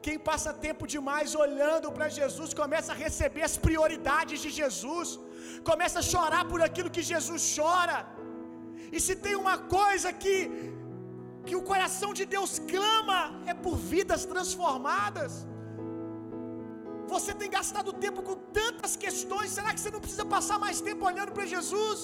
Quem 0.05 0.17
passa 0.29 0.59
tempo 0.65 0.83
demais 0.95 1.29
olhando 1.43 1.89
para 1.95 2.07
Jesus 2.19 2.51
começa 2.61 2.91
a 2.93 2.99
receber 3.05 3.43
as 3.49 3.55
prioridades 3.65 4.39
de 4.45 4.51
Jesus, 4.59 5.09
começa 5.71 5.97
a 6.01 6.07
chorar 6.13 6.43
por 6.51 6.61
aquilo 6.67 6.93
que 6.95 7.09
Jesus 7.13 7.41
chora. 7.55 7.99
E 8.95 8.99
se 9.05 9.15
tem 9.25 9.35
uma 9.43 9.57
coisa 9.77 10.09
que 10.23 10.37
que 11.47 11.55
o 11.59 11.63
coração 11.71 12.09
de 12.19 12.25
Deus 12.35 12.51
clama 12.73 13.19
é 13.51 13.53
por 13.63 13.75
vidas 13.93 14.21
transformadas. 14.33 15.33
Você 17.13 17.31
tem 17.39 17.49
gastado 17.57 17.91
tempo 18.05 18.19
com 18.27 18.35
tantas 18.59 18.93
questões, 19.05 19.55
será 19.57 19.69
que 19.73 19.81
você 19.81 19.91
não 19.95 20.03
precisa 20.05 20.25
passar 20.35 20.57
mais 20.65 20.77
tempo 20.89 21.09
olhando 21.11 21.33
para 21.37 21.47
Jesus? 21.55 22.01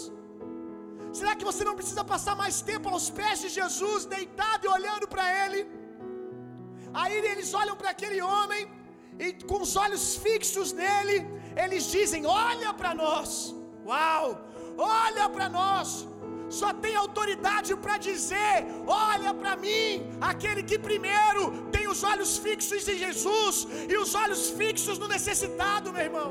Será 1.20 1.32
que 1.38 1.47
você 1.50 1.64
não 1.70 1.76
precisa 1.80 2.04
passar 2.14 2.36
mais 2.43 2.58
tempo 2.72 2.88
aos 2.95 3.08
pés 3.20 3.38
de 3.43 3.50
Jesus, 3.60 4.02
deitado 4.16 4.66
e 4.66 4.74
olhando 4.78 5.08
para 5.14 5.26
Ele? 5.43 5.62
Aí 6.93 7.13
eles 7.31 7.53
olham 7.53 7.75
para 7.75 7.89
aquele 7.89 8.21
homem 8.21 8.67
e 9.19 9.33
com 9.49 9.61
os 9.61 9.75
olhos 9.75 10.15
fixos 10.15 10.71
nele, 10.71 11.17
eles 11.63 11.85
dizem: 11.91 12.25
Olha 12.25 12.73
para 12.73 12.93
nós, 12.93 13.53
uau, 13.85 14.39
olha 14.77 15.27
para 15.29 15.49
nós. 15.49 16.07
Só 16.49 16.73
tem 16.73 16.95
autoridade 16.95 17.75
para 17.75 17.97
dizer: 17.97 18.55
Olha 18.87 19.33
para 19.33 19.55
mim, 19.55 20.09
aquele 20.19 20.63
que 20.63 20.79
primeiro 20.79 21.43
tem 21.71 21.87
os 21.87 22.01
olhos 22.03 22.37
fixos 22.37 22.87
em 22.87 22.97
Jesus 22.97 23.67
e 23.87 23.95
os 23.97 24.15
olhos 24.15 24.49
fixos 24.49 24.97
no 24.97 25.07
necessitado, 25.07 25.93
meu 25.93 26.05
irmão. 26.09 26.29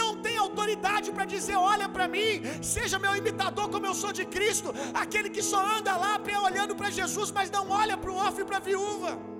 Não 0.00 0.10
tem 0.16 0.36
autoridade 0.36 1.12
para 1.12 1.24
dizer: 1.24 1.56
Olha 1.56 1.88
para 1.88 2.08
mim, 2.08 2.42
seja 2.62 2.98
meu 2.98 3.14
imitador 3.14 3.68
como 3.68 3.86
eu 3.86 3.94
sou 3.94 4.12
de 4.12 4.24
Cristo. 4.24 4.74
Aquele 4.94 5.30
que 5.30 5.42
só 5.42 5.60
anda 5.78 5.96
lá 5.96 6.12
olhando 6.48 6.74
para 6.74 6.90
Jesus, 6.90 7.30
mas 7.30 7.50
não 7.50 7.70
olha 7.70 7.96
para 7.96 8.10
o 8.10 8.16
órfão 8.16 8.42
e 8.42 8.44
para 8.44 8.56
a 8.56 8.60
viúva. 8.60 9.31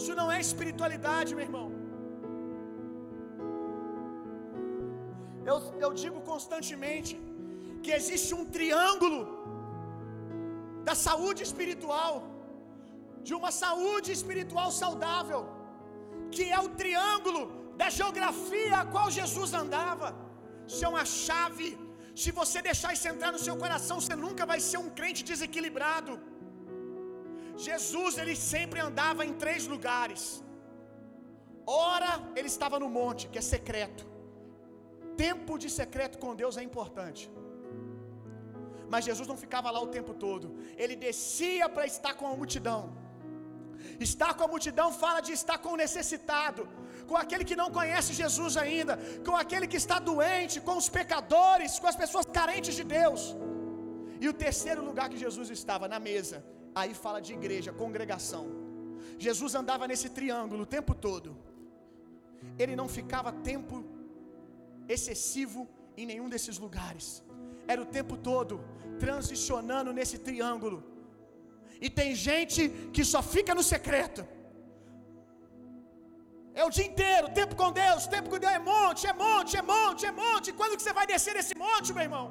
Isso 0.00 0.14
não 0.20 0.28
é 0.34 0.38
espiritualidade, 0.48 1.34
meu 1.38 1.44
irmão. 1.48 1.66
Eu, 5.50 5.56
eu 5.84 5.90
digo 6.02 6.18
constantemente 6.32 7.14
que 7.84 7.92
existe 7.98 8.32
um 8.40 8.44
triângulo 8.56 9.20
da 10.88 10.94
saúde 11.06 11.42
espiritual, 11.48 12.12
de 13.26 13.34
uma 13.38 13.52
saúde 13.62 14.10
espiritual 14.18 14.68
saudável, 14.82 15.40
que 16.34 16.44
é 16.56 16.60
o 16.66 16.70
triângulo 16.82 17.42
da 17.80 17.88
geografia 17.98 18.76
a 18.80 18.86
qual 18.94 19.08
Jesus 19.20 19.50
andava. 19.62 20.08
Isso 20.70 20.84
é 20.86 20.90
uma 20.94 21.06
chave. 21.22 21.68
Se 22.22 22.30
você 22.40 22.58
deixar 22.70 22.90
isso 22.96 23.08
entrar 23.12 23.32
no 23.36 23.42
seu 23.46 23.56
coração, 23.62 23.96
você 24.00 24.16
nunca 24.26 24.44
vai 24.52 24.60
ser 24.68 24.78
um 24.84 24.90
crente 24.98 25.22
desequilibrado. 25.30 26.12
Jesus 27.56 28.18
ele 28.18 28.34
sempre 28.36 28.80
andava 28.80 29.24
em 29.24 29.34
três 29.44 29.66
lugares. 29.66 30.22
Ora, 31.66 32.12
ele 32.36 32.48
estava 32.54 32.78
no 32.78 32.88
monte, 32.88 33.28
que 33.28 33.38
é 33.38 33.46
secreto. 33.54 34.04
Tempo 35.16 35.58
de 35.62 35.68
secreto 35.70 36.18
com 36.18 36.34
Deus 36.34 36.56
é 36.56 36.62
importante. 36.62 37.30
Mas 38.92 39.04
Jesus 39.04 39.28
não 39.28 39.36
ficava 39.44 39.70
lá 39.70 39.80
o 39.80 39.92
tempo 39.96 40.12
todo. 40.24 40.46
Ele 40.76 40.96
descia 40.96 41.68
para 41.68 41.86
estar 41.86 42.14
com 42.14 42.26
a 42.26 42.36
multidão. 42.40 42.80
Estar 44.08 44.32
com 44.34 44.44
a 44.44 44.52
multidão 44.54 44.88
fala 45.02 45.20
de 45.26 45.32
estar 45.32 45.58
com 45.64 45.70
o 45.74 45.80
necessitado, 45.84 46.62
com 47.08 47.16
aquele 47.22 47.44
que 47.50 47.56
não 47.60 47.68
conhece 47.78 48.12
Jesus 48.22 48.56
ainda, 48.64 48.94
com 49.26 49.36
aquele 49.42 49.66
que 49.72 49.80
está 49.82 49.98
doente, 50.10 50.60
com 50.60 50.76
os 50.82 50.88
pecadores, 50.98 51.78
com 51.78 51.88
as 51.92 51.96
pessoas 52.02 52.26
carentes 52.38 52.74
de 52.80 52.84
Deus. 52.84 53.22
E 54.20 54.28
o 54.28 54.34
terceiro 54.44 54.84
lugar 54.88 55.08
que 55.12 55.22
Jesus 55.26 55.50
estava, 55.50 55.88
na 55.94 55.98
mesa. 55.98 56.38
Aí 56.80 56.92
fala 57.04 57.20
de 57.20 57.32
igreja, 57.38 57.72
congregação. 57.84 58.44
Jesus 59.18 59.54
andava 59.54 59.86
nesse 59.90 60.08
triângulo 60.18 60.62
o 60.62 60.70
tempo 60.76 60.94
todo. 60.94 61.30
Ele 62.62 62.74
não 62.80 62.88
ficava 62.98 63.30
tempo 63.50 63.84
excessivo 64.88 65.68
em 65.96 66.06
nenhum 66.10 66.28
desses 66.34 66.58
lugares. 66.64 67.06
Era 67.72 67.80
o 67.82 67.90
tempo 67.98 68.16
todo 68.16 68.54
transicionando 69.04 69.92
nesse 69.98 70.18
triângulo. 70.26 70.78
E 71.80 71.88
tem 71.98 72.10
gente 72.28 72.62
que 72.94 73.04
só 73.12 73.20
fica 73.34 73.54
no 73.58 73.64
secreto. 73.74 74.22
É 76.60 76.62
o 76.64 76.70
dia 76.76 76.86
inteiro, 76.90 77.26
tempo 77.40 77.54
com 77.60 77.70
Deus, 77.72 78.06
tempo 78.14 78.28
com 78.32 78.38
Deus, 78.38 78.52
é 78.52 78.62
monte, 78.72 79.06
é 79.12 79.14
monte, 79.24 79.56
é 79.56 79.62
monte, 79.62 80.04
é 80.10 80.12
monte. 80.12 80.52
Quando 80.52 80.76
que 80.76 80.82
você 80.82 80.92
vai 80.92 81.06
descer 81.12 81.34
nesse 81.34 81.54
monte, 81.64 81.92
meu 81.92 82.04
irmão? 82.08 82.26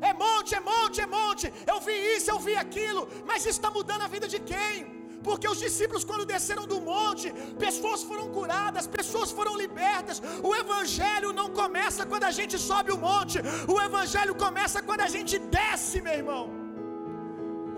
É 0.00 0.12
monte, 0.12 0.54
é 0.54 0.60
monte, 0.60 1.00
é 1.00 1.06
monte. 1.06 1.52
Eu 1.66 1.80
vi 1.80 1.96
isso, 2.16 2.30
eu 2.30 2.38
vi 2.38 2.54
aquilo. 2.54 3.08
Mas 3.26 3.40
isso 3.42 3.58
está 3.60 3.70
mudando 3.70 4.02
a 4.02 4.08
vida 4.08 4.28
de 4.28 4.38
quem? 4.52 4.98
Porque 5.22 5.48
os 5.48 5.58
discípulos, 5.58 6.04
quando 6.04 6.24
desceram 6.24 6.66
do 6.72 6.80
monte, 6.80 7.32
pessoas 7.66 8.02
foram 8.02 8.26
curadas, 8.36 8.86
pessoas 8.86 9.30
foram 9.38 9.56
libertas. 9.56 10.22
O 10.42 10.54
Evangelho 10.54 11.32
não 11.32 11.48
começa 11.50 12.06
quando 12.06 12.24
a 12.24 12.30
gente 12.30 12.56
sobe 12.58 12.92
o 12.92 12.98
monte, 13.08 13.38
o 13.66 13.80
Evangelho 13.88 14.34
começa 14.34 14.80
quando 14.82 15.02
a 15.08 15.08
gente 15.16 15.36
desce, 15.38 16.00
meu 16.00 16.14
irmão. 16.22 16.44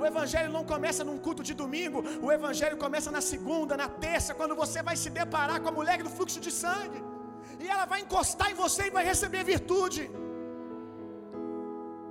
O 0.00 0.06
evangelho 0.06 0.50
não 0.50 0.64
começa 0.64 1.04
num 1.04 1.18
culto 1.24 1.42
de 1.48 1.54
domingo, 1.62 1.98
o 2.26 2.32
evangelho 2.32 2.76
começa 2.84 3.10
na 3.16 3.20
segunda, 3.20 3.76
na 3.76 3.86
terça, 4.04 4.36
quando 4.38 4.54
você 4.60 4.82
vai 4.82 4.96
se 4.96 5.10
deparar 5.10 5.60
com 5.60 5.68
a 5.68 5.76
mulher 5.78 6.02
do 6.02 6.08
fluxo 6.08 6.40
de 6.46 6.50
sangue. 6.50 7.00
E 7.62 7.68
ela 7.68 7.84
vai 7.84 8.00
encostar 8.00 8.50
em 8.50 8.54
você 8.54 8.84
e 8.86 8.94
vai 8.96 9.04
receber 9.04 9.44
virtude. 9.44 10.02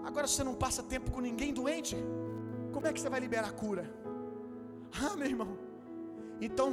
Agora 0.09 0.27
você 0.29 0.43
não 0.47 0.55
passa 0.63 0.81
tempo 0.93 1.07
com 1.15 1.21
ninguém 1.29 1.51
doente, 1.59 1.95
como 2.73 2.85
é 2.87 2.91
que 2.93 2.99
você 3.01 3.09
vai 3.13 3.19
liberar 3.25 3.51
cura? 3.61 3.83
Ah, 5.05 5.15
meu 5.19 5.27
irmão. 5.33 5.51
Então, 6.47 6.69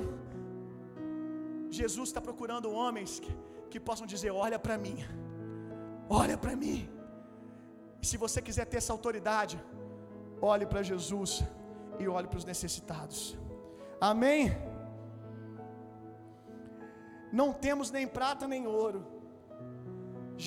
Jesus 1.78 2.08
está 2.08 2.20
procurando 2.28 2.72
homens 2.82 3.12
que, 3.24 3.32
que 3.70 3.80
possam 3.88 4.06
dizer: 4.12 4.30
Olha 4.44 4.58
para 4.66 4.76
mim, 4.84 4.96
olha 6.08 6.36
para 6.44 6.54
mim. 6.62 6.78
E 8.02 8.06
se 8.10 8.16
você 8.24 8.40
quiser 8.46 8.66
ter 8.72 8.78
essa 8.78 8.94
autoridade, 8.96 9.56
olhe 10.52 10.66
para 10.72 10.82
Jesus 10.90 11.32
e 11.98 12.08
olhe 12.16 12.28
para 12.28 12.40
os 12.42 12.48
necessitados. 12.52 13.18
Amém? 14.12 14.44
Não 17.40 17.50
temos 17.66 17.90
nem 17.98 18.06
prata 18.18 18.46
nem 18.54 18.64
ouro. 18.66 19.02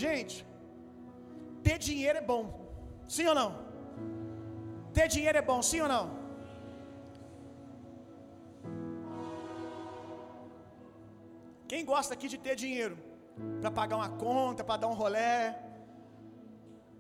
Gente, 0.03 0.37
ter 1.67 1.77
dinheiro 1.89 2.19
é 2.23 2.25
bom. 2.33 2.68
Sim 3.16 3.28
ou 3.32 3.36
não? 3.39 3.49
Ter 4.97 5.07
dinheiro 5.16 5.38
é 5.41 5.45
bom, 5.49 5.60
sim 5.70 5.82
ou 5.86 5.89
não? 5.93 6.05
Quem 11.72 11.84
gosta 11.91 12.14
aqui 12.16 12.28
de 12.34 12.38
ter 12.45 12.55
dinheiro 12.64 12.95
para 13.62 13.72
pagar 13.80 13.97
uma 14.01 14.12
conta, 14.26 14.64
para 14.64 14.82
dar 14.82 14.88
um 14.93 14.97
rolé, 15.01 15.36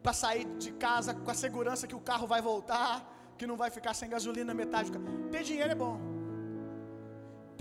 para 0.03 0.13
sair 0.23 0.45
de 0.63 0.71
casa 0.85 1.13
com 1.13 1.31
a 1.35 1.39
segurança 1.45 1.89
que 1.89 1.97
o 1.99 2.05
carro 2.09 2.27
vai 2.33 2.41
voltar, 2.49 2.93
que 3.37 3.47
não 3.51 3.57
vai 3.63 3.69
ficar 3.77 3.93
sem 3.93 4.09
gasolina 4.15 4.49
na 4.51 4.59
metade. 4.61 4.91
Ter 5.33 5.43
dinheiro 5.49 5.71
é 5.75 5.79
bom. 5.83 5.95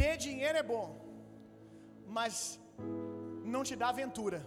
Ter 0.01 0.15
dinheiro 0.27 0.59
é 0.63 0.63
bom. 0.75 0.87
Mas 2.19 2.35
não 3.55 3.63
te 3.69 3.77
dá 3.83 3.89
aventura. 3.91 4.41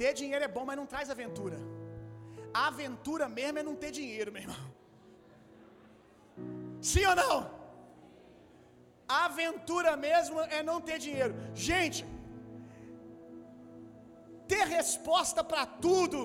Ter 0.00 0.12
dinheiro 0.20 0.44
é 0.44 0.48
bom, 0.56 0.64
mas 0.68 0.76
não 0.80 0.86
traz 0.92 1.08
aventura. 1.08 1.58
A 2.60 2.68
aventura 2.68 3.26
mesmo 3.38 3.58
é 3.60 3.64
não 3.68 3.76
ter 3.82 3.90
dinheiro, 4.00 4.32
meu 4.34 4.42
irmão. 4.42 4.64
Sim 6.90 7.04
ou 7.10 7.16
não? 7.22 7.36
A 9.16 9.20
aventura 9.30 9.92
mesmo 10.08 10.40
é 10.58 10.62
não 10.62 10.78
ter 10.88 10.98
dinheiro. 11.06 11.34
Gente, 11.68 12.00
ter 14.52 14.64
resposta 14.78 15.42
para 15.50 15.64
tudo 15.86 16.18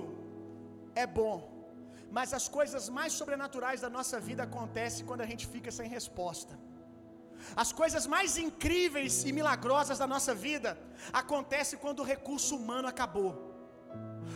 é 1.04 1.08
bom. 1.20 1.38
Mas 2.18 2.34
as 2.40 2.48
coisas 2.58 2.84
mais 2.98 3.12
sobrenaturais 3.20 3.82
da 3.82 3.90
nossa 3.98 4.20
vida 4.20 4.44
acontecem 4.44 5.06
quando 5.06 5.22
a 5.26 5.30
gente 5.32 5.46
fica 5.54 5.72
sem 5.72 5.88
resposta. 5.98 6.54
As 7.64 7.72
coisas 7.82 8.06
mais 8.16 8.38
incríveis 8.38 9.24
e 9.28 9.32
milagrosas 9.32 9.98
da 9.98 10.08
nossa 10.14 10.34
vida 10.48 10.78
acontecem 11.22 11.80
quando 11.84 12.02
o 12.02 12.10
recurso 12.14 12.56
humano 12.60 12.88
acabou. 12.88 13.32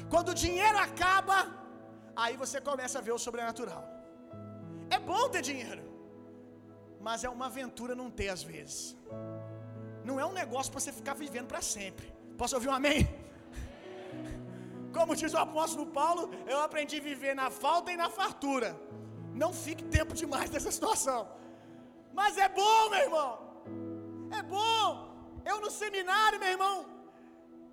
Quando 0.10 0.30
o 0.30 0.40
dinheiro 0.46 0.78
acaba, 0.78 1.38
aí 2.16 2.36
você 2.38 2.60
começa 2.62 3.00
a 3.00 3.02
ver 3.02 3.14
o 3.14 3.18
sobrenatural. 3.18 3.84
É 4.90 5.00
bom 5.00 5.24
ter 5.30 5.42
dinheiro, 5.42 5.84
mas 7.00 7.24
é 7.24 7.30
uma 7.30 7.48
aventura 7.48 7.96
não 7.96 8.10
ter 8.10 8.30
às 8.30 8.44
vezes. 8.44 8.96
Não 10.04 10.20
é 10.20 10.26
um 10.26 10.36
negócio 10.42 10.72
para 10.72 10.82
você 10.82 10.92
ficar 10.92 11.14
vivendo 11.14 11.48
para 11.48 11.62
sempre. 11.62 12.08
Posso 12.38 12.56
ouvir 12.56 12.70
um 12.70 12.78
amém? 12.82 13.02
Como 14.98 15.16
diz 15.16 15.34
o 15.34 15.38
apóstolo 15.48 15.86
Paulo, 16.00 16.24
eu 16.54 16.60
aprendi 16.62 16.98
a 17.00 17.08
viver 17.12 17.34
na 17.36 17.50
falta 17.50 17.92
e 17.92 17.98
na 17.98 18.10
fartura. 18.10 18.70
Não 19.44 19.52
fique 19.52 19.84
tempo 19.98 20.14
demais 20.14 20.50
nessa 20.50 20.72
situação. 20.72 21.22
Mas 22.20 22.38
é 22.38 22.48
bom, 22.48 22.90
meu 22.90 23.00
irmão. 23.08 23.32
É 24.40 24.42
bom. 24.44 24.88
Eu 25.52 25.60
no 25.64 25.72
seminário, 25.72 26.40
meu 26.40 26.52
irmão, 26.56 26.86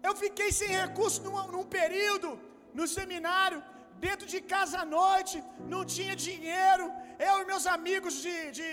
eu 0.03 0.15
fiquei 0.23 0.51
sem 0.61 0.69
recurso 0.69 1.23
num, 1.23 1.37
num 1.55 1.67
período 1.79 2.31
no 2.79 2.87
seminário, 2.87 3.63
dentro 4.07 4.27
de 4.33 4.41
casa 4.55 4.77
à 4.83 4.87
noite, 4.99 5.37
não 5.73 5.83
tinha 5.95 6.15
dinheiro. 6.29 6.85
Eu 7.29 7.35
e 7.43 7.49
meus 7.53 7.67
amigos 7.77 8.15
de, 8.25 8.37
de, 8.59 8.71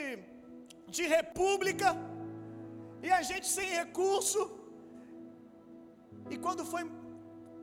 de 0.97 1.03
república, 1.17 1.89
e 3.05 3.11
a 3.19 3.21
gente 3.29 3.47
sem 3.57 3.69
recurso. 3.81 4.41
E 6.33 6.37
quando 6.45 6.63
foi 6.73 6.83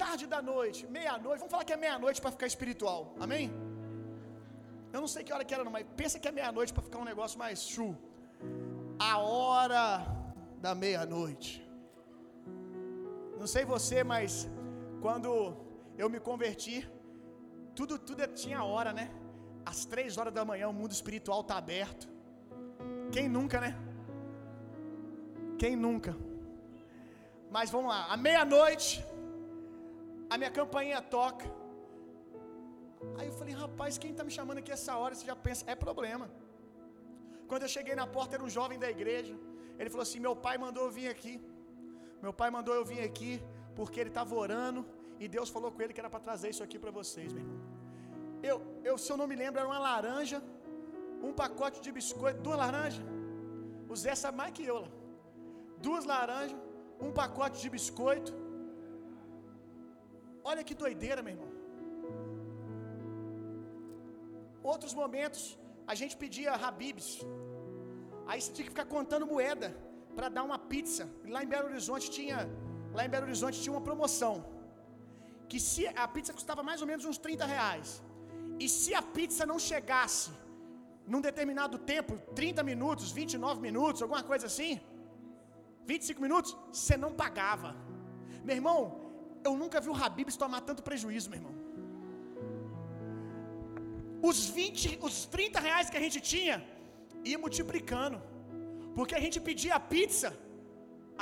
tarde 0.04 0.24
da 0.34 0.40
noite, 0.54 0.80
meia-noite, 0.98 1.40
vamos 1.40 1.54
falar 1.54 1.66
que 1.68 1.76
é 1.76 1.80
meia-noite 1.86 2.20
para 2.22 2.34
ficar 2.36 2.48
espiritual, 2.54 3.00
amém? 3.26 3.44
Eu 4.94 5.00
não 5.04 5.10
sei 5.12 5.22
que 5.24 5.32
hora 5.34 5.44
que 5.46 5.54
era, 5.56 5.64
não, 5.66 5.74
mas 5.76 5.86
pensa 6.00 6.20
que 6.22 6.28
é 6.30 6.34
meia-noite 6.40 6.72
para 6.74 6.86
ficar 6.88 7.00
um 7.04 7.10
negócio 7.12 7.38
mais 7.44 7.60
chu. 7.72 7.88
A 9.12 9.14
hora 9.18 9.86
da 10.64 10.72
meia-noite. 10.84 11.50
Não 13.40 13.48
sei 13.54 13.64
você, 13.74 13.98
mas 14.12 14.48
quando 15.04 15.30
eu 16.02 16.08
me 16.14 16.20
converti, 16.28 16.76
tudo, 17.78 17.98
tudo 17.98 18.20
é, 18.22 18.28
tinha 18.42 18.62
hora, 18.72 18.92
né? 18.92 19.06
Às 19.70 19.84
três 19.92 20.18
horas 20.18 20.32
da 20.38 20.44
manhã 20.50 20.68
o 20.68 20.76
mundo 20.80 20.92
espiritual 20.98 21.40
está 21.42 21.56
aberto. 21.56 22.06
Quem 23.14 23.28
nunca, 23.36 23.60
né? 23.64 23.72
Quem 25.58 25.74
nunca? 25.86 26.12
Mas 27.50 27.70
vamos 27.74 27.88
lá, 27.94 28.00
à 28.14 28.16
meia-noite, 28.16 29.04
a 30.28 30.36
minha 30.38 30.50
campainha 30.50 31.00
toca. 31.16 31.46
Aí 33.18 33.26
eu 33.30 33.36
falei, 33.40 33.54
rapaz, 33.54 33.98
quem 34.02 34.10
está 34.12 34.24
me 34.28 34.30
chamando 34.38 34.58
aqui 34.58 34.72
essa 34.72 34.96
hora? 34.96 35.14
Você 35.14 35.26
já 35.32 35.36
pensa, 35.36 35.64
é 35.72 35.74
problema. 35.86 36.26
Quando 37.48 37.62
eu 37.62 37.68
cheguei 37.76 37.94
na 37.94 38.06
porta, 38.06 38.36
era 38.36 38.44
um 38.44 38.52
jovem 38.58 38.78
da 38.84 38.90
igreja. 38.96 39.34
Ele 39.78 39.90
falou 39.90 40.02
assim: 40.02 40.20
Meu 40.26 40.34
pai 40.34 40.56
mandou 40.64 40.84
eu 40.86 40.92
vir 40.98 41.08
aqui. 41.08 41.34
Meu 42.22 42.32
pai 42.32 42.50
mandou 42.50 42.74
eu 42.74 42.84
vir 42.84 43.00
aqui 43.08 43.32
porque 43.76 43.98
ele 44.00 44.08
estava 44.14 44.34
orando 44.34 44.80
e 45.22 45.28
Deus 45.36 45.48
falou 45.48 45.70
com 45.72 45.80
ele 45.82 45.94
que 45.94 46.02
era 46.04 46.10
para 46.14 46.20
trazer 46.28 46.50
isso 46.50 46.62
aqui 46.66 46.78
para 46.78 46.90
vocês, 46.90 47.32
meu 47.32 47.42
irmão. 47.42 47.60
Eu, 48.50 48.56
eu, 48.88 48.96
se 49.02 49.10
eu 49.12 49.16
não 49.20 49.26
me 49.32 49.36
lembro, 49.42 49.58
era 49.60 49.68
uma 49.68 49.78
laranja, 49.78 50.38
um 51.28 51.32
pacote 51.32 51.80
de 51.84 51.90
biscoito, 51.98 52.40
duas 52.46 52.58
laranjas. 52.58 53.04
O 53.92 53.96
Zé 54.02 54.14
sabe 54.14 54.36
mais 54.40 54.52
que 54.56 54.64
eu 54.72 54.78
lá. 54.84 54.90
Duas 55.86 56.04
laranjas, 56.12 56.58
um 57.06 57.12
pacote 57.20 57.56
de 57.62 57.70
biscoito. 57.76 58.32
Olha 60.50 60.62
que 60.68 60.74
doideira, 60.82 61.22
meu 61.22 61.34
irmão. 61.34 61.50
Outros 64.72 64.94
momentos, 65.02 65.42
a 65.92 65.94
gente 66.00 66.14
pedia 66.22 66.52
Habibs. 66.52 67.08
Aí 68.26 68.40
você 68.40 68.50
tinha 68.52 68.64
que 68.66 68.74
ficar 68.76 68.86
contando 68.96 69.26
moeda 69.26 69.68
para 70.16 70.28
dar 70.36 70.42
uma 70.42 70.58
pizza. 70.58 71.04
Lá 71.34 71.42
em 71.44 71.50
Belo 71.54 71.68
Horizonte 71.70 72.10
tinha, 72.10 72.38
lá 72.96 73.04
em 73.06 73.10
Belo 73.14 73.26
Horizonte 73.28 73.60
tinha 73.62 73.74
uma 73.76 73.86
promoção. 73.90 74.34
Que 75.51 75.59
se 75.70 75.84
a 76.05 76.07
pizza 76.14 76.32
custava 76.38 76.62
mais 76.68 76.80
ou 76.82 76.88
menos 76.90 77.05
uns 77.11 77.18
30 77.26 77.47
reais. 77.55 77.88
E 78.64 78.68
se 78.78 78.92
a 79.01 79.03
pizza 79.16 79.45
não 79.51 79.59
chegasse 79.70 80.30
num 81.12 81.22
determinado 81.28 81.76
tempo, 81.92 82.12
30 82.40 82.62
minutos, 82.70 83.11
29 83.20 83.61
minutos, 83.68 84.03
alguma 84.05 84.22
coisa 84.30 84.47
assim, 84.51 84.72
25 85.92 86.20
minutos, 86.26 86.57
você 86.72 86.97
não 87.05 87.12
pagava. 87.22 87.70
Meu 88.47 88.57
irmão, 88.61 88.78
eu 89.49 89.55
nunca 89.62 89.80
vi 89.84 89.90
o 89.95 89.99
Habibs 90.03 90.36
tomar 90.45 90.61
tanto 90.68 90.82
prejuízo, 90.88 91.28
meu 91.30 91.40
irmão. 91.40 91.55
Os 94.30 94.38
20, 94.59 94.99
os 95.09 95.16
30 95.34 95.61
reais 95.66 95.90
que 95.90 95.99
a 96.01 96.05
gente 96.05 96.18
tinha, 96.32 96.57
ia 97.30 97.38
multiplicando. 97.45 98.18
Porque 98.97 99.14
a 99.18 99.22
gente 99.24 99.38
pedia 99.49 99.74
a 99.78 99.82
pizza, 99.95 100.28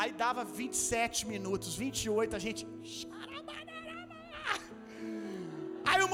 aí 0.01 0.11
dava 0.25 0.43
27 0.45 1.21
minutos, 1.33 1.77
28, 1.85 2.37
a 2.39 2.43
gente. 2.47 2.63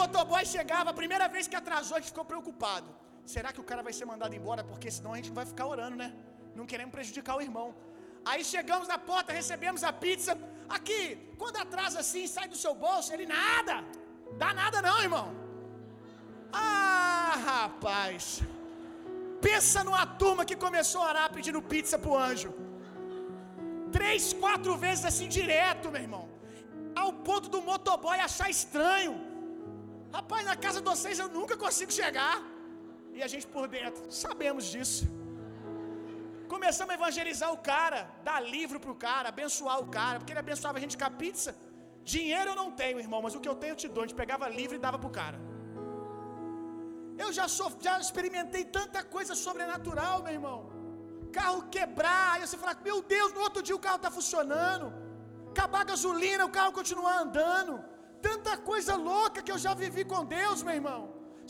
Motoboy 0.00 0.44
chegava, 0.54 0.88
a 0.90 0.98
primeira 1.02 1.26
vez 1.34 1.44
que 1.50 1.58
atrasou, 1.62 1.96
a 1.96 2.00
gente 2.00 2.12
ficou 2.14 2.26
preocupado. 2.32 2.88
Será 3.34 3.48
que 3.54 3.62
o 3.62 3.68
cara 3.70 3.82
vai 3.86 3.94
ser 3.98 4.06
mandado 4.12 4.34
embora? 4.40 4.62
Porque 4.70 4.90
senão 4.96 5.12
a 5.14 5.18
gente 5.18 5.32
vai 5.38 5.46
ficar 5.52 5.66
orando, 5.74 5.96
né? 6.02 6.08
Não 6.58 6.66
queremos 6.70 6.94
prejudicar 6.96 7.36
o 7.38 7.42
irmão. 7.48 7.68
Aí 8.30 8.42
chegamos 8.52 8.86
na 8.92 8.98
porta, 9.10 9.38
recebemos 9.40 9.82
a 9.90 9.92
pizza. 10.04 10.32
Aqui, 10.76 11.02
quando 11.40 11.58
atrasa 11.64 11.98
assim, 12.04 12.24
sai 12.36 12.46
do 12.52 12.58
seu 12.64 12.74
bolso, 12.86 13.12
ele 13.14 13.26
nada. 13.40 13.76
Dá 14.42 14.50
nada 14.62 14.80
não, 14.88 14.96
irmão. 15.08 15.26
Ah, 16.52 17.34
rapaz. 17.50 18.42
Pensa 19.48 19.84
numa 19.88 20.06
turma 20.22 20.44
que 20.50 20.56
começou 20.66 21.02
a 21.02 21.08
orar 21.10 21.28
pedindo 21.36 21.62
pizza 21.74 21.98
pro 22.04 22.16
anjo. 22.28 22.50
Três, 23.96 24.32
quatro 24.42 24.72
vezes 24.84 25.04
assim 25.10 25.28
direto, 25.38 25.92
meu 25.94 26.02
irmão. 26.06 26.24
Ao 27.02 27.10
ponto 27.28 27.48
do 27.54 27.60
motoboy 27.70 28.18
achar 28.18 28.50
estranho. 28.50 29.14
Rapaz, 30.16 30.42
na 30.50 30.56
casa 30.64 30.80
de 30.80 30.88
vocês 30.92 31.18
eu 31.24 31.28
nunca 31.38 31.56
consigo 31.64 31.92
chegar. 32.00 32.36
E 33.16 33.22
a 33.26 33.28
gente 33.32 33.46
por 33.54 33.66
dentro, 33.76 34.02
sabemos 34.24 34.64
disso. 34.74 35.04
Começamos 36.54 36.92
a 36.92 36.98
evangelizar 37.00 37.50
o 37.56 37.60
cara, 37.72 38.00
dar 38.28 38.40
livro 38.54 38.78
pro 38.84 38.94
cara, 39.06 39.26
abençoar 39.34 39.78
o 39.84 39.88
cara, 39.96 40.16
porque 40.18 40.32
ele 40.34 40.44
abençoava 40.46 40.78
a 40.78 40.82
gente 40.84 40.96
com 41.00 41.08
a 41.10 41.14
pizza. 41.22 41.50
Dinheiro 42.12 42.50
eu 42.52 42.58
não 42.62 42.70
tenho, 42.80 43.02
irmão, 43.06 43.20
mas 43.24 43.34
o 43.36 43.40
que 43.42 43.50
eu 43.52 43.56
tenho 43.62 43.72
eu 43.74 43.80
te 43.82 43.88
dou. 43.94 44.02
A 44.02 44.06
gente 44.06 44.20
pegava 44.22 44.48
livro 44.60 44.74
e 44.76 44.84
dava 44.86 44.98
pro 45.02 45.10
cara. 45.20 45.38
Eu 47.22 47.28
já, 47.38 47.46
sou, 47.56 47.68
já 47.86 47.94
experimentei 48.06 48.64
tanta 48.78 49.00
coisa 49.16 49.34
sobrenatural, 49.44 50.16
meu 50.26 50.34
irmão. 50.38 50.58
Carro 51.38 51.60
quebrar, 51.76 52.28
aí 52.34 52.40
você 52.46 52.56
fala, 52.62 52.74
meu 52.88 52.98
Deus, 53.14 53.30
no 53.36 53.40
outro 53.46 53.62
dia 53.66 53.76
o 53.78 53.84
carro 53.86 54.00
está 54.00 54.10
funcionando. 54.18 54.86
Acabar 55.52 55.80
a 55.82 55.90
gasolina, 55.92 56.46
o 56.46 56.54
carro 56.58 56.72
continuar 56.80 57.16
andando. 57.24 57.74
Tanta 58.28 58.52
coisa 58.70 58.94
louca 59.10 59.42
que 59.42 59.52
eu 59.54 59.60
já 59.66 59.72
vivi 59.82 60.04
com 60.12 60.22
Deus, 60.38 60.62
meu 60.66 60.74
irmão. 60.80 61.00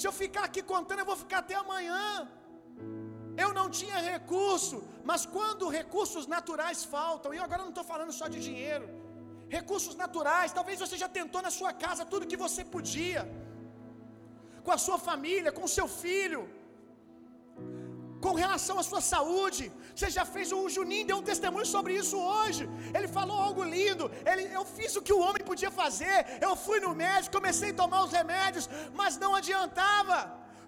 Se 0.01 0.07
eu 0.09 0.13
ficar 0.23 0.45
aqui 0.49 0.63
contando, 0.73 1.01
eu 1.03 1.11
vou 1.11 1.19
ficar 1.25 1.39
até 1.45 1.55
amanhã. 1.65 2.03
Eu 3.45 3.51
não 3.59 3.67
tinha 3.79 3.99
recurso, 4.13 4.77
mas 5.11 5.23
quando 5.35 5.73
recursos 5.81 6.25
naturais 6.35 6.81
faltam, 6.95 7.33
e 7.35 7.39
agora 7.45 7.63
não 7.67 7.75
estou 7.75 7.87
falando 7.93 8.13
só 8.21 8.27
de 8.35 8.41
dinheiro, 8.49 8.87
recursos 9.57 9.95
naturais, 10.03 10.57
talvez 10.59 10.79
você 10.85 10.97
já 11.03 11.09
tentou 11.19 11.41
na 11.47 11.53
sua 11.59 11.73
casa 11.85 12.11
tudo 12.13 12.31
que 12.33 12.41
você 12.47 12.63
podia, 12.77 13.23
com 14.65 14.73
a 14.77 14.81
sua 14.87 14.99
família, 15.09 15.51
com 15.59 15.65
o 15.69 15.75
seu 15.77 15.89
filho, 16.03 16.43
com 18.25 18.33
relação 18.45 18.77
à 18.79 18.85
sua 18.91 19.01
saúde. 19.13 19.65
Você 19.95 20.09
já 20.17 20.25
fez 20.35 20.53
o 20.53 20.69
Juninho 20.77 21.07
deu 21.11 21.19
um 21.19 21.29
testemunho 21.31 21.69
sobre 21.75 21.93
isso 22.01 22.17
hoje. 22.17 22.69
Ele 22.97 23.09
falou 23.19 23.39
algo 23.49 23.63
lindo. 23.77 24.11
Ele, 24.31 24.45
eu 24.59 24.65
fiz 24.77 24.97
o 24.97 25.03
que 25.07 25.13
o 25.17 25.23
homem 25.27 25.43
podia 25.51 25.71
fazer. 25.83 26.17
Eu 26.47 26.55
fui 26.67 26.79
no 26.87 26.95
médico, 27.05 27.37
comecei 27.39 27.71
a 27.71 27.81
tomar 27.83 28.01
os 28.05 28.13
remédios, 28.21 28.69
mas 29.01 29.19
não 29.25 29.35
adiantava. 29.41 30.19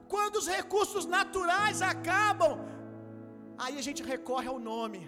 Quando 0.09 0.37
os 0.41 0.49
recursos 0.59 1.07
naturais 1.17 1.81
acabam, 1.83 2.53
aí 3.59 3.77
a 3.79 3.87
gente 3.89 4.03
recorre 4.03 4.49
ao 4.49 4.59
nome. 4.73 5.01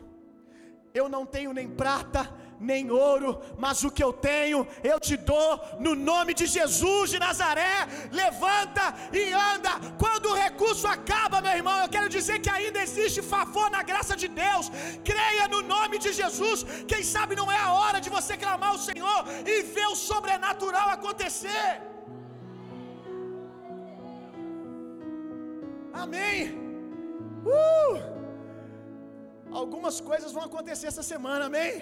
Eu 1.01 1.09
não 1.09 1.25
tenho 1.35 1.53
nem 1.59 1.69
prata, 1.83 2.23
nem 2.71 2.91
ouro, 2.91 3.31
mas 3.65 3.83
o 3.87 3.91
que 3.97 4.05
eu 4.07 4.13
tenho 4.31 4.61
eu 4.93 4.99
te 5.07 5.17
dou 5.33 5.51
no 5.87 5.93
nome 6.11 6.33
de 6.41 6.47
Jesus 6.57 7.11
de 7.13 7.19
Nazaré. 7.27 7.77
Levanta 8.21 8.85
e 9.21 9.25
anda. 9.53 9.73
Quando 10.03 10.27
o 10.31 10.39
recurso 10.45 10.87
acaba, 10.97 11.45
meu 11.47 11.55
irmão, 11.61 11.77
eu 11.81 11.91
quero 11.97 12.09
dizer 12.17 12.39
que 12.45 12.53
ainda 12.57 12.81
existe 12.87 13.21
favor 13.35 13.69
na 13.77 13.83
graça 13.91 14.17
de 14.23 14.29
Deus. 14.45 14.67
Creia 15.11 15.47
no 15.55 15.61
nome 15.75 15.99
de 16.05 16.13
Jesus. 16.21 16.61
Quem 16.93 17.03
sabe 17.15 17.41
não 17.41 17.49
é 17.57 17.61
a 17.69 17.73
hora 17.79 18.01
de 18.05 18.11
você 18.17 18.37
clamar 18.45 18.71
ao 18.73 18.83
Senhor 18.89 19.21
e 19.53 19.55
ver 19.77 19.89
o 19.95 20.01
sobrenatural 20.11 20.89
acontecer. 20.99 21.71
Amém. 26.03 26.37
Uh! 27.45 27.97
Algumas 29.61 29.97
coisas 30.11 30.31
vão 30.37 30.45
acontecer 30.51 30.87
essa 30.91 31.05
semana, 31.13 31.45
amém? 31.51 31.73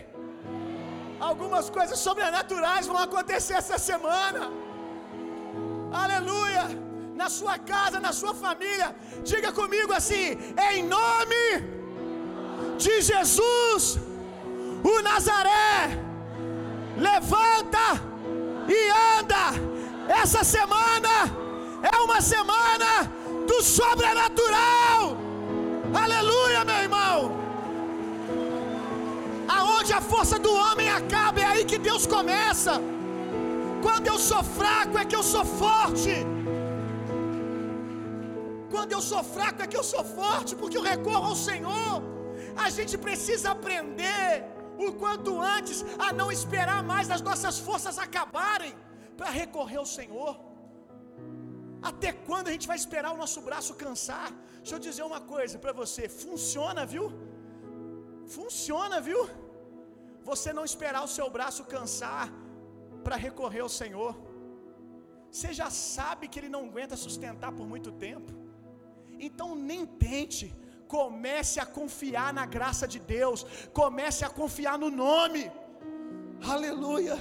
Algumas 1.20 1.68
coisas 1.68 1.98
sobrenaturais 1.98 2.86
vão 2.86 2.96
acontecer 2.96 3.54
essa 3.54 3.78
semana. 3.78 4.50
Aleluia! 5.92 6.64
Na 7.14 7.28
sua 7.28 7.58
casa, 7.58 8.00
na 8.00 8.12
sua 8.12 8.34
família. 8.34 8.94
Diga 9.22 9.52
comigo 9.52 9.92
assim: 9.92 10.38
em 10.70 10.82
nome 10.82 11.44
de 12.78 13.02
Jesus, 13.02 13.98
o 14.92 15.02
Nazaré, 15.02 15.98
levanta 16.96 17.86
e 18.66 18.80
anda. 19.18 19.44
Essa 20.22 20.42
semana 20.42 21.14
é 21.92 21.96
uma 22.06 22.20
semana 22.20 22.90
do 23.46 23.62
sobrenatural. 23.62 25.16
Aleluia, 26.02 26.64
meu 26.64 26.76
irmão. 26.76 27.39
Aonde 29.56 29.92
a 29.98 30.02
força 30.12 30.36
do 30.46 30.52
homem 30.64 30.88
acaba, 31.00 31.40
é 31.44 31.46
aí 31.52 31.64
que 31.70 31.78
Deus 31.88 32.04
começa. 32.16 32.74
Quando 33.86 34.06
eu 34.12 34.18
sou 34.30 34.42
fraco, 34.58 34.96
é 35.02 35.04
que 35.10 35.16
eu 35.20 35.24
sou 35.34 35.44
forte. 35.62 36.14
Quando 38.74 38.92
eu 38.96 39.02
sou 39.10 39.22
fraco, 39.36 39.62
é 39.62 39.66
que 39.72 39.78
eu 39.80 39.86
sou 39.92 40.04
forte, 40.20 40.52
porque 40.60 40.78
eu 40.80 40.86
recorro 40.92 41.26
ao 41.30 41.38
Senhor. 41.48 41.94
A 42.64 42.68
gente 42.76 42.94
precisa 43.06 43.48
aprender 43.56 44.28
o 44.86 44.92
quanto 45.00 45.30
antes 45.56 45.78
a 46.06 46.12
não 46.20 46.28
esperar 46.36 46.80
mais 46.92 47.10
as 47.16 47.22
nossas 47.28 47.58
forças 47.68 47.98
acabarem 48.06 48.72
para 49.18 49.30
recorrer 49.42 49.80
ao 49.82 49.88
Senhor. 49.98 50.32
Até 51.90 52.10
quando 52.28 52.48
a 52.48 52.52
gente 52.54 52.68
vai 52.70 52.78
esperar 52.82 53.10
o 53.12 53.20
nosso 53.22 53.40
braço 53.48 53.74
cansar? 53.82 54.30
Deixa 54.62 54.74
eu 54.76 54.82
dizer 54.88 55.04
uma 55.10 55.20
coisa 55.34 55.58
para 55.64 55.72
você: 55.82 56.02
funciona, 56.24 56.84
viu? 56.94 57.06
Funciona, 58.36 58.98
viu? 59.08 59.20
Você 60.30 60.50
não 60.56 60.64
esperar 60.70 61.02
o 61.04 61.12
seu 61.16 61.28
braço 61.36 61.68
cansar 61.74 62.26
para 63.04 63.16
recorrer 63.26 63.62
ao 63.66 63.72
Senhor. 63.80 64.12
Você 65.30 65.50
já 65.60 65.68
sabe 65.70 66.28
que 66.28 66.38
Ele 66.40 66.52
não 66.56 66.64
aguenta 66.68 67.02
sustentar 67.06 67.52
por 67.58 67.66
muito 67.72 67.90
tempo. 68.06 68.32
Então 69.28 69.48
nem 69.70 69.84
tente. 70.06 70.46
Comece 70.96 71.58
a 71.64 71.66
confiar 71.78 72.28
na 72.38 72.46
graça 72.56 72.86
de 72.94 73.00
Deus. 73.16 73.40
Comece 73.80 74.22
a 74.24 74.30
confiar 74.40 74.76
no 74.84 74.90
nome. 74.90 75.44
Aleluia. 76.54 77.16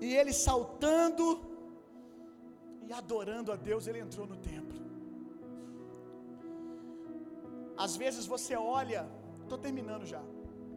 E 0.00 0.14
ele 0.20 0.32
saltando 0.46 1.26
e 2.86 2.92
adorando 2.92 3.50
a 3.50 3.56
Deus, 3.56 3.86
ele 3.86 4.00
entrou 4.06 4.26
no 4.26 4.36
templo. 4.36 4.83
Às 7.76 7.96
vezes 7.96 8.26
você 8.26 8.54
olha, 8.56 9.08
estou 9.42 9.58
terminando 9.58 10.06
já. 10.06 10.22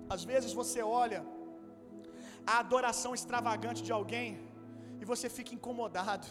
Às 0.10 0.24
vezes 0.24 0.52
você 0.54 0.82
olha 0.82 1.22
a 2.46 2.60
adoração 2.60 3.14
extravagante 3.14 3.84
de 3.84 3.92
alguém 3.92 4.30
e 5.02 5.06
você 5.06 5.28
fica 5.38 5.54
incomodado. 5.54 6.28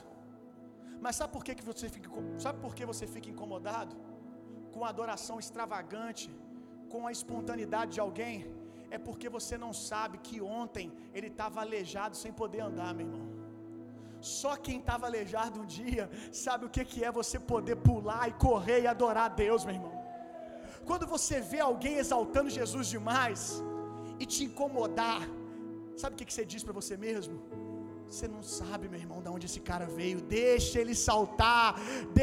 Mas 1.00 1.16
sabe 1.16 1.32
por 1.32 1.44
que, 1.44 1.54
que 1.54 1.66
você 1.70 1.88
fica 1.88 2.10
sabe 2.38 2.58
por 2.64 2.74
que 2.74 2.84
você 2.92 3.06
fica 3.06 3.28
incomodado 3.34 3.94
com 4.72 4.84
a 4.84 4.88
adoração 4.88 5.38
extravagante, 5.38 6.28
com 6.92 7.06
a 7.06 7.12
espontaneidade 7.12 7.92
de 7.96 8.00
alguém? 8.00 8.36
É 8.90 8.98
porque 9.06 9.28
você 9.36 9.56
não 9.58 9.72
sabe 9.72 10.18
que 10.26 10.40
ontem 10.40 10.92
ele 11.12 11.28
estava 11.34 11.60
aleijado 11.60 12.16
sem 12.16 12.32
poder 12.32 12.60
andar, 12.60 12.94
meu 12.94 13.06
irmão. 13.06 13.26
Só 14.20 14.56
quem 14.56 14.78
estava 14.78 15.06
aleijado 15.06 15.60
um 15.60 15.66
dia 15.66 16.08
sabe 16.32 16.64
o 16.66 16.70
que, 16.74 16.84
que 16.84 17.04
é 17.04 17.10
você 17.12 17.38
poder 17.38 17.76
pular 17.76 18.28
e 18.28 18.32
correr 18.32 18.80
e 18.82 18.86
adorar 18.86 19.26
a 19.26 19.34
Deus, 19.44 19.64
meu 19.64 19.74
irmão. 19.74 19.95
Quando 20.88 21.06
você 21.14 21.36
vê 21.52 21.60
alguém 21.70 21.94
exaltando 22.02 22.56
Jesus 22.58 22.86
demais 22.94 23.40
e 24.22 24.26
te 24.32 24.40
incomodar, 24.48 25.22
sabe 26.00 26.14
o 26.14 26.18
que, 26.18 26.32
você 26.32 26.44
diz 26.52 26.62
para 26.66 26.76
você 26.80 26.96
mesmo? 27.06 27.36
Você 28.08 28.26
não 28.34 28.42
sabe, 28.58 28.84
meu 28.92 29.00
irmão, 29.04 29.20
de 29.24 29.30
onde 29.34 29.46
esse 29.48 29.60
cara 29.70 29.86
veio. 29.98 30.18
Deixa 30.20 30.76
ele 30.82 30.94
saltar, 31.08 31.70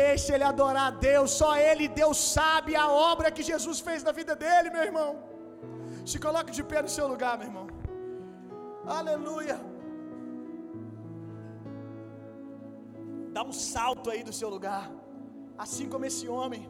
deixa 0.02 0.30
ele 0.36 0.46
adorar 0.52 0.88
a 0.92 0.96
Deus. 1.10 1.32
Só 1.42 1.52
ele, 1.70 1.88
Deus, 2.02 2.18
sabe 2.38 2.74
a 2.84 2.88
obra 3.12 3.34
que 3.36 3.44
Jesus 3.52 3.80
fez 3.88 4.02
na 4.08 4.14
vida 4.20 4.34
dele, 4.44 4.70
meu 4.76 4.84
irmão. 4.90 5.12
Se 6.12 6.18
coloque 6.26 6.54
de 6.58 6.64
pé 6.72 6.82
no 6.88 6.94
seu 6.98 7.08
lugar, 7.14 7.34
meu 7.38 7.48
irmão. 7.52 7.68
Aleluia. 9.00 9.58
Dá 13.36 13.44
um 13.44 13.56
salto 13.74 14.08
aí 14.14 14.24
do 14.30 14.34
seu 14.40 14.50
lugar, 14.56 14.86
assim 15.66 15.88
como 15.94 16.06
esse 16.12 16.28
homem. 16.38 16.64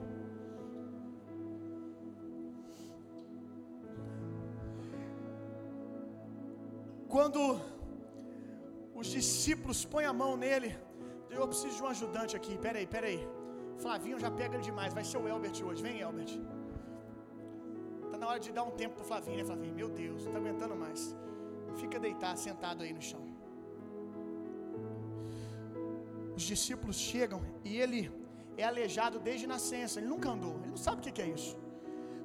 Quando 7.14 7.40
os 9.00 9.08
discípulos 9.16 9.80
põem 9.94 10.06
a 10.12 10.14
mão 10.22 10.32
nele, 10.44 10.70
eu 11.30 11.48
preciso 11.52 11.76
de 11.78 11.84
um 11.84 11.90
ajudante 11.96 12.34
aqui. 12.40 12.54
Pera 12.66 12.78
aí, 12.80 12.88
pera 12.94 13.08
aí. 13.12 13.20
Flavinho 13.84 14.18
já 14.24 14.32
pega 14.40 14.56
ele 14.56 14.64
demais. 14.70 14.96
Vai 15.00 15.04
ser 15.10 15.20
o 15.20 15.28
Elbert 15.32 15.58
hoje. 15.68 15.84
Vem, 15.88 16.00
Elbert. 16.06 16.32
Tá 18.12 18.18
na 18.22 18.28
hora 18.30 18.40
de 18.46 18.52
dar 18.58 18.64
um 18.70 18.74
tempo 18.82 18.96
pro 18.96 19.06
Flavinho, 19.12 19.38
né, 19.38 19.46
Flavinho? 19.52 19.76
Meu 19.82 19.90
Deus, 19.90 20.26
não 20.26 20.32
tá 20.32 20.40
aguentando 20.40 20.76
mais. 20.76 21.02
Fica 21.82 22.00
deitado, 22.08 22.40
sentado 22.48 22.82
aí 22.82 22.94
no 22.98 23.04
chão. 23.10 23.24
Os 26.36 26.44
discípulos 26.54 26.98
chegam 27.12 27.42
e 27.64 27.78
ele 27.84 28.02
é 28.58 28.66
aleijado 28.72 29.20
desde 29.20 29.46
nascença. 29.46 30.00
Ele 30.00 30.10
nunca 30.16 30.30
andou. 30.36 30.56
Ele 30.62 30.72
não 30.76 30.82
sabe 30.88 30.98
o 31.00 31.14
que 31.14 31.22
é 31.22 31.30
isso. 31.38 31.56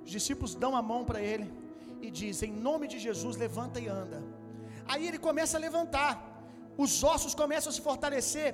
Os 0.03 0.11
discípulos 0.19 0.55
dão 0.55 0.75
a 0.75 0.83
mão 0.93 1.05
para 1.05 1.21
ele 1.21 1.47
e 2.01 2.11
dizem: 2.11 2.53
Em 2.53 2.61
nome 2.71 2.89
de 2.89 2.99
Jesus, 2.99 3.37
levanta 3.37 3.79
e 3.79 3.89
anda. 4.03 4.38
Aí 4.89 5.07
ele 5.09 5.19
começa 5.29 5.57
a 5.57 5.61
levantar, 5.61 6.11
os 6.85 6.93
ossos 7.13 7.35
começam 7.43 7.71
a 7.71 7.75
se 7.77 7.83
fortalecer, 7.89 8.49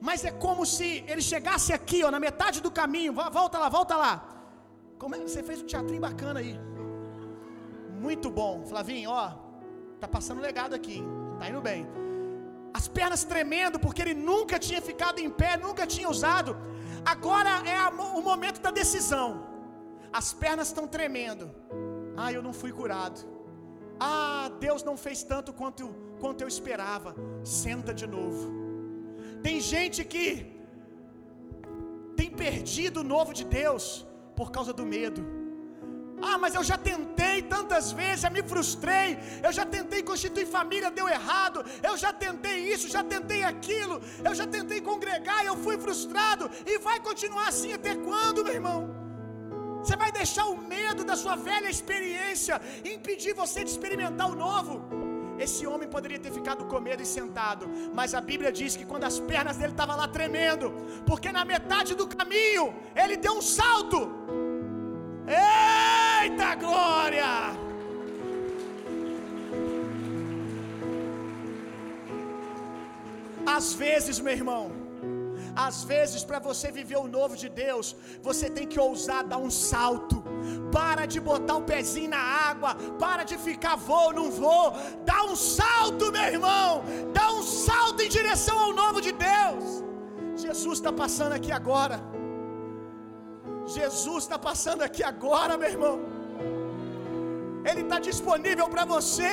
mas 0.00 0.24
é 0.24 0.32
como 0.44 0.64
se 0.74 0.88
ele 1.10 1.22
chegasse 1.32 1.72
aqui, 1.72 2.04
ó, 2.04 2.10
na 2.10 2.20
metade 2.20 2.60
do 2.66 2.70
caminho. 2.70 3.12
Volta 3.12 3.58
lá, 3.58 3.68
volta 3.68 3.96
lá. 3.96 4.12
Como 4.98 5.14
é, 5.14 5.18
você 5.18 5.42
fez 5.42 5.60
um 5.62 5.66
teatrinho 5.66 6.00
bacana 6.00 6.40
aí. 6.40 6.54
Muito 8.06 8.28
bom, 8.30 8.64
Flavinho, 8.70 9.10
ó. 9.10 9.32
Tá 10.00 10.06
passando 10.06 10.40
legado 10.40 10.74
aqui, 10.74 11.02
tá 11.38 11.48
indo 11.48 11.60
bem. 11.60 11.86
As 12.78 12.86
pernas 12.88 13.24
tremendo, 13.24 13.78
porque 13.78 14.02
ele 14.02 14.14
nunca 14.14 14.58
tinha 14.58 14.82
ficado 14.82 15.18
em 15.20 15.30
pé, 15.30 15.56
nunca 15.56 15.86
tinha 15.86 16.08
usado. 16.08 16.56
Agora 17.04 17.50
é 17.74 17.76
a, 17.76 17.88
o 17.88 18.22
momento 18.22 18.60
da 18.60 18.70
decisão. 18.70 19.28
As 20.12 20.32
pernas 20.32 20.68
estão 20.68 20.86
tremendo. 20.86 21.50
Ah, 22.16 22.32
eu 22.32 22.42
não 22.42 22.52
fui 22.52 22.72
curado. 22.72 23.33
Ah, 24.06 24.50
Deus 24.66 24.82
não 24.88 24.96
fez 25.04 25.22
tanto 25.32 25.52
quanto, 25.60 25.84
quanto 26.22 26.42
eu 26.42 26.48
esperava. 26.56 27.10
Senta 27.60 27.92
de 28.00 28.06
novo. 28.16 28.44
Tem 29.46 29.56
gente 29.72 30.02
que 30.14 30.24
perdido 32.34 33.00
o 33.00 33.08
novo 33.14 33.32
de 33.32 33.44
Deus 33.44 34.04
por 34.36 34.50
causa 34.50 34.72
do 34.72 34.84
medo. 34.84 35.22
Ah, 36.22 36.38
mas 36.38 36.54
eu 36.54 36.64
já 36.64 36.78
tentei 36.78 37.42
tantas 37.42 37.92
vezes, 37.92 38.20
já 38.20 38.30
me 38.30 38.42
frustrei. 38.42 39.18
Eu 39.42 39.52
já 39.52 39.64
tentei 39.66 40.02
constituir 40.02 40.46
família, 40.46 40.90
deu 40.90 41.08
errado. 41.08 41.64
Eu 41.82 41.96
já 41.96 42.12
tentei 42.12 42.72
isso, 42.72 42.88
já 42.88 43.02
tentei 43.02 43.42
aquilo. 43.42 44.00
Eu 44.24 44.34
já 44.34 44.46
tentei 44.46 44.80
congregar 44.80 45.44
eu 45.44 45.56
fui 45.56 45.76
frustrado. 45.76 46.50
E 46.66 46.78
vai 46.78 46.98
continuar 47.00 47.48
assim 47.48 47.72
até 47.72 47.94
quando, 47.94 48.44
meu 48.44 48.54
irmão? 48.54 48.93
Você 49.84 49.96
vai 50.02 50.10
deixar 50.10 50.46
o 50.52 50.56
medo 50.74 51.02
da 51.08 51.14
sua 51.22 51.34
velha 51.48 51.68
experiência 51.76 52.54
impedir 52.92 53.32
você 53.40 53.62
de 53.64 53.70
experimentar 53.74 54.28
o 54.30 54.36
novo? 54.44 54.74
Esse 55.44 55.66
homem 55.70 55.88
poderia 55.94 56.18
ter 56.24 56.32
ficado 56.36 56.62
com 56.70 56.80
medo 56.80 57.02
e 57.02 57.08
sentado, 57.16 57.64
mas 57.98 58.14
a 58.18 58.20
Bíblia 58.30 58.50
diz 58.60 58.76
que 58.78 58.86
quando 58.90 59.04
as 59.04 59.18
pernas 59.30 59.58
dele 59.58 59.72
estavam 59.72 59.96
lá 60.02 60.06
tremendo, 60.08 60.72
porque 61.08 61.30
na 61.38 61.44
metade 61.44 61.94
do 62.00 62.06
caminho 62.06 62.66
ele 63.02 63.16
deu 63.18 63.34
um 63.40 63.42
salto. 63.42 64.00
Eita 65.26 66.54
glória! 66.54 67.32
Às 73.56 73.74
vezes, 73.74 74.18
meu 74.18 74.32
irmão, 74.32 74.62
às 75.56 75.84
vezes, 75.84 76.24
para 76.24 76.38
você 76.38 76.70
viver 76.70 76.96
o 76.96 77.06
novo 77.06 77.36
de 77.36 77.48
Deus, 77.48 77.94
você 78.22 78.50
tem 78.50 78.66
que 78.66 78.80
ousar 78.80 79.22
dar 79.24 79.38
um 79.38 79.50
salto. 79.50 80.22
Para 80.72 81.06
de 81.06 81.20
botar 81.20 81.56
o 81.56 81.62
pezinho 81.62 82.10
na 82.10 82.22
água, 82.50 82.74
para 82.98 83.22
de 83.22 83.36
ficar 83.38 83.76
vou, 83.76 84.12
não 84.12 84.30
vou. 84.30 84.72
Dá 85.04 85.24
um 85.24 85.36
salto, 85.36 86.10
meu 86.10 86.26
irmão. 86.34 86.82
Dá 87.12 87.26
um 87.32 87.42
salto 87.42 88.02
em 88.02 88.08
direção 88.08 88.58
ao 88.58 88.72
novo 88.72 89.00
de 89.00 89.12
Deus. 89.12 89.84
Jesus 90.36 90.78
está 90.78 90.92
passando 90.92 91.32
aqui 91.32 91.52
agora. 91.52 91.98
Jesus 93.76 94.24
está 94.24 94.38
passando 94.38 94.82
aqui 94.82 95.02
agora, 95.02 95.56
meu 95.56 95.70
irmão. 95.70 95.96
Ele 97.70 97.82
está 97.82 97.98
disponível 97.98 98.68
para 98.68 98.84
você. 98.84 99.32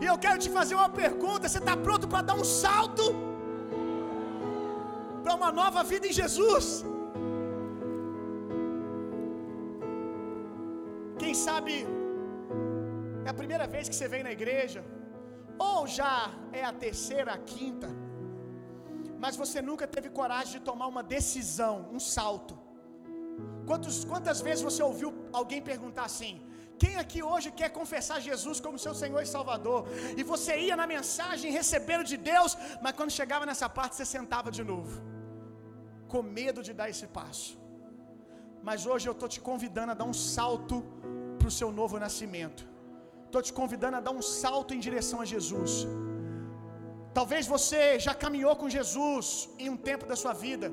E 0.00 0.04
eu 0.04 0.18
quero 0.18 0.38
te 0.38 0.50
fazer 0.50 0.74
uma 0.74 0.88
pergunta: 0.88 1.48
você 1.48 1.58
está 1.58 1.76
pronto 1.76 2.06
para 2.08 2.22
dar 2.22 2.34
um 2.34 2.44
salto? 2.44 3.29
Para 5.24 5.34
uma 5.40 5.50
nova 5.60 5.82
vida 5.92 6.06
em 6.10 6.14
Jesus? 6.20 6.66
Quem 11.22 11.34
sabe 11.46 11.74
é 13.26 13.30
a 13.32 13.38
primeira 13.40 13.66
vez 13.74 13.88
que 13.90 13.96
você 13.96 14.08
vem 14.14 14.22
na 14.28 14.32
igreja, 14.38 14.82
ou 15.70 15.86
já 15.98 16.14
é 16.60 16.62
a 16.70 16.72
terceira, 16.84 17.30
a 17.34 17.40
quinta, 17.52 17.90
mas 19.22 19.36
você 19.42 19.58
nunca 19.70 19.86
teve 19.94 20.08
coragem 20.20 20.52
de 20.58 20.60
tomar 20.70 20.86
uma 20.94 21.02
decisão, 21.16 21.74
um 21.96 22.00
salto. 22.14 22.54
Quantos, 23.68 23.96
quantas 24.12 24.38
vezes 24.46 24.62
você 24.68 24.82
ouviu 24.90 25.10
alguém 25.40 25.60
perguntar 25.72 26.06
assim: 26.10 26.32
quem 26.82 26.94
aqui 27.02 27.20
hoje 27.30 27.48
quer 27.60 27.70
confessar 27.78 28.18
Jesus 28.28 28.58
como 28.64 28.82
seu 28.84 28.94
Senhor 29.02 29.20
e 29.22 29.32
Salvador? 29.36 29.80
E 30.20 30.22
você 30.32 30.52
ia 30.66 30.76
na 30.82 30.86
mensagem 30.96 31.56
recebendo 31.60 32.04
de 32.12 32.16
Deus, 32.32 32.56
mas 32.82 32.96
quando 32.98 33.18
chegava 33.20 33.44
nessa 33.50 33.68
parte 33.78 33.96
você 33.96 34.06
sentava 34.16 34.50
de 34.58 34.64
novo, 34.72 34.94
com 36.12 36.22
medo 36.40 36.60
de 36.66 36.72
dar 36.80 36.88
esse 36.92 37.06
passo. 37.18 37.50
Mas 38.68 38.86
hoje 38.90 39.06
eu 39.10 39.14
estou 39.16 39.28
te 39.34 39.40
convidando 39.48 39.92
a 39.92 39.98
dar 40.00 40.08
um 40.12 40.18
salto 40.36 40.76
para 41.38 41.48
o 41.50 41.56
seu 41.58 41.70
novo 41.80 41.98
nascimento. 42.06 42.62
Estou 43.26 43.42
te 43.48 43.52
convidando 43.60 43.96
a 43.98 44.04
dar 44.06 44.14
um 44.20 44.24
salto 44.42 44.74
em 44.76 44.80
direção 44.86 45.18
a 45.24 45.26
Jesus. 45.34 45.72
Talvez 47.18 47.44
você 47.54 47.82
já 48.06 48.14
caminhou 48.24 48.54
com 48.60 48.74
Jesus 48.78 49.26
em 49.64 49.68
um 49.74 49.78
tempo 49.88 50.04
da 50.10 50.16
sua 50.22 50.34
vida. 50.46 50.68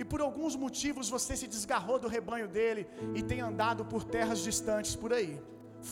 E 0.00 0.04
por 0.10 0.20
alguns 0.26 0.54
motivos 0.64 1.08
você 1.16 1.32
se 1.40 1.46
desgarrou 1.54 1.98
do 2.04 2.08
rebanho 2.16 2.48
dele 2.56 2.82
e 3.18 3.22
tem 3.30 3.40
andado 3.48 3.84
por 3.92 4.02
terras 4.16 4.40
distantes 4.48 4.94
por 5.02 5.12
aí, 5.18 5.32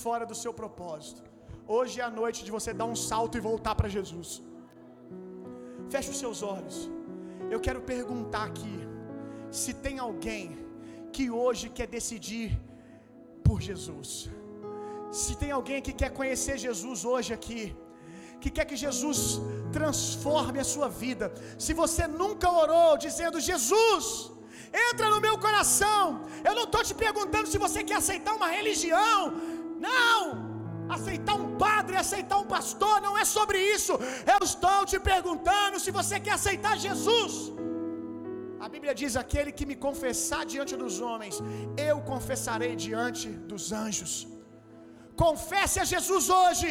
fora 0.03 0.25
do 0.31 0.37
seu 0.43 0.53
propósito. 0.61 1.23
Hoje 1.77 2.01
é 2.01 2.05
a 2.05 2.15
noite 2.21 2.43
de 2.47 2.51
você 2.57 2.73
dar 2.81 2.87
um 2.87 2.99
salto 3.11 3.37
e 3.37 3.47
voltar 3.49 3.75
para 3.75 3.95
Jesus. 3.97 4.31
Feche 5.93 6.11
os 6.15 6.21
seus 6.25 6.43
olhos. 6.55 6.77
Eu 7.55 7.61
quero 7.67 7.81
perguntar 7.95 8.45
aqui 8.51 8.79
se 9.61 9.73
tem 9.85 9.99
alguém 9.99 10.45
que 11.15 11.25
hoje 11.43 11.67
quer 11.77 11.89
decidir 11.99 12.49
por 13.47 13.61
Jesus. 13.69 14.11
Se 15.11 15.35
tem 15.43 15.51
alguém 15.59 15.81
que 15.87 15.95
quer 16.01 16.11
conhecer 16.21 16.57
Jesus 16.67 17.05
hoje 17.13 17.33
aqui, 17.39 17.63
que 18.43 18.51
quer 18.57 18.67
que 18.71 18.79
Jesus 18.87 19.21
transforme 19.79 20.59
a 20.65 20.71
sua 20.73 20.89
vida. 21.05 21.33
Se 21.67 21.73
você 21.83 22.07
nunca 22.07 22.51
orou 22.63 22.91
dizendo: 23.07 23.47
Jesus, 23.51 24.31
entra 24.89 25.09
no 25.15 25.21
meu 25.27 25.37
coração. 25.47 26.03
Eu 26.49 26.55
não 26.59 26.65
estou 26.65 26.85
te 26.89 26.95
perguntando 27.07 27.49
se 27.49 27.59
você 27.67 27.83
quer 27.83 27.99
aceitar 28.03 28.35
uma 28.35 28.51
religião. 28.59 29.33
Não! 29.89 30.48
Aceitar 30.97 31.37
um 31.45 31.49
padre, 31.65 31.97
aceitar 32.05 32.39
um 32.45 32.49
pastor, 32.57 32.97
não 33.07 33.15
é 33.23 33.25
sobre 33.37 33.59
isso. 33.77 33.95
Eu 34.35 34.41
estou 34.51 34.79
te 34.91 34.99
perguntando 35.13 35.81
se 35.85 35.91
você 35.99 36.17
quer 36.27 36.35
aceitar 36.39 36.75
Jesus. 36.87 37.35
A 38.65 38.69
Bíblia 38.75 38.95
diz: 39.01 39.15
aquele 39.25 39.53
que 39.59 39.69
me 39.71 39.77
confessar 39.87 40.43
diante 40.55 40.75
dos 40.83 40.97
homens, 41.09 41.37
eu 41.91 41.97
confessarei 42.13 42.73
diante 42.87 43.29
dos 43.53 43.65
anjos. 43.85 44.13
Confesse 45.25 45.79
a 45.85 45.87
Jesus 45.93 46.25
hoje, 46.41 46.69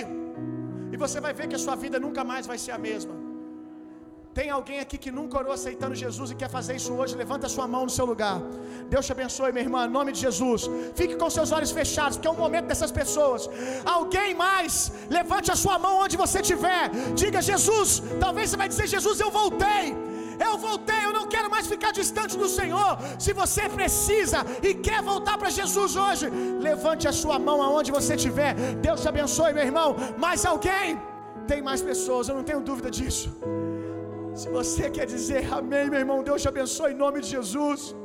e 0.93 0.97
você 1.03 1.20
vai 1.26 1.34
ver 1.39 1.47
que 1.49 1.57
a 1.59 1.63
sua 1.65 1.76
vida 1.86 1.99
nunca 2.05 2.24
mais 2.32 2.45
vai 2.51 2.59
ser 2.65 2.74
a 2.78 2.82
mesma. 2.89 3.26
Tem 4.38 4.49
alguém 4.55 4.79
aqui 4.83 4.97
que 5.03 5.11
nunca 5.17 5.35
orou 5.39 5.51
aceitando 5.57 5.95
Jesus 6.01 6.27
e 6.31 6.35
quer 6.41 6.49
fazer 6.55 6.73
isso 6.79 6.91
hoje? 6.97 7.13
Levanta 7.21 7.45
a 7.47 7.51
sua 7.53 7.65
mão 7.73 7.83
no 7.88 7.93
seu 7.95 8.05
lugar. 8.11 8.35
Deus 8.91 9.07
te 9.07 9.11
abençoe, 9.15 9.49
minha 9.55 9.65
irmã, 9.67 9.79
em 9.88 9.93
nome 9.95 10.11
de 10.15 10.19
Jesus. 10.25 10.61
Fique 10.99 11.15
com 11.21 11.27
seus 11.38 11.51
olhos 11.57 11.71
fechados, 11.79 12.17
porque 12.17 12.29
é 12.31 12.33
o 12.35 12.41
momento 12.43 12.67
dessas 12.71 12.91
pessoas. 12.99 13.49
Alguém 13.95 14.35
mais, 14.43 14.73
levante 15.17 15.49
a 15.55 15.57
sua 15.63 15.77
mão 15.85 15.93
onde 16.03 16.15
você 16.23 16.38
estiver. 16.45 16.83
Diga, 17.21 17.41
Jesus. 17.49 17.89
Talvez 18.25 18.45
você 18.51 18.57
vai 18.63 18.69
dizer, 18.73 18.85
Jesus, 18.95 19.19
eu 19.25 19.31
voltei. 19.39 19.85
Eu 20.47 20.53
voltei, 20.67 21.01
eu 21.07 21.13
não 21.17 21.25
quero 21.33 21.49
mais 21.55 21.65
ficar 21.73 21.91
distante 22.01 22.38
do 22.43 22.49
Senhor. 22.59 22.91
Se 23.25 23.33
você 23.41 23.63
precisa 23.79 24.41
e 24.69 24.73
quer 24.88 25.01
voltar 25.11 25.35
para 25.39 25.49
Jesus 25.59 25.95
hoje, 26.05 26.27
levante 26.69 27.07
a 27.11 27.17
sua 27.23 27.39
mão 27.47 27.59
aonde 27.67 27.95
você 27.99 28.13
estiver. 28.19 28.53
Deus 28.88 29.01
te 29.01 29.09
abençoe, 29.13 29.51
meu 29.59 29.67
irmão. 29.71 29.89
Mais 30.25 30.45
alguém? 30.53 31.01
Tem 31.51 31.61
mais 31.69 31.81
pessoas, 31.91 32.29
eu 32.29 32.35
não 32.39 32.47
tenho 32.51 32.61
dúvida 32.71 32.91
disso. 32.99 33.29
Se 34.41 34.47
você 34.49 34.88
quer 34.95 35.07
dizer 35.13 35.51
amém, 35.51 35.89
meu 35.91 35.99
irmão, 36.03 36.23
Deus 36.27 36.43
te 36.43 36.47
abençoe 36.47 36.91
em 36.91 36.99
nome 37.03 37.21
de 37.21 37.29
Jesus. 37.35 37.95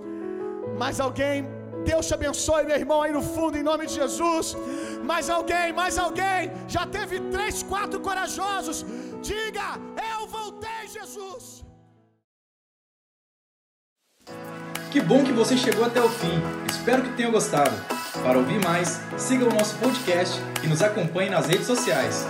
Mais 0.78 0.98
alguém? 1.06 1.46
Deus 1.84 2.06
te 2.06 2.14
abençoe, 2.14 2.64
meu 2.64 2.76
irmão, 2.82 3.02
aí 3.02 3.12
no 3.12 3.22
fundo, 3.34 3.58
em 3.58 3.62
nome 3.62 3.84
de 3.86 3.94
Jesus. 4.00 4.56
Mais 5.04 5.28
alguém, 5.28 5.74
mais 5.74 5.98
alguém. 5.98 6.50
Já 6.66 6.86
teve 6.86 7.20
três, 7.34 7.62
quatro 7.62 8.00
corajosos. 8.00 8.78
Diga, 9.20 9.68
eu 10.12 10.26
voltei, 10.26 10.82
Jesus. 10.88 11.66
Que 14.90 15.00
bom 15.00 15.22
que 15.24 15.32
você 15.32 15.54
chegou 15.56 15.84
até 15.84 16.00
o 16.00 16.08
fim. 16.08 16.36
Espero 16.70 17.02
que 17.02 17.12
tenha 17.14 17.30
gostado. 17.30 17.76
Para 18.22 18.38
ouvir 18.38 18.62
mais, 18.64 19.00
siga 19.18 19.44
o 19.44 19.52
nosso 19.52 19.76
podcast 19.76 20.40
e 20.62 20.66
nos 20.66 20.80
acompanhe 20.80 21.28
nas 21.28 21.46
redes 21.46 21.66
sociais. 21.66 22.26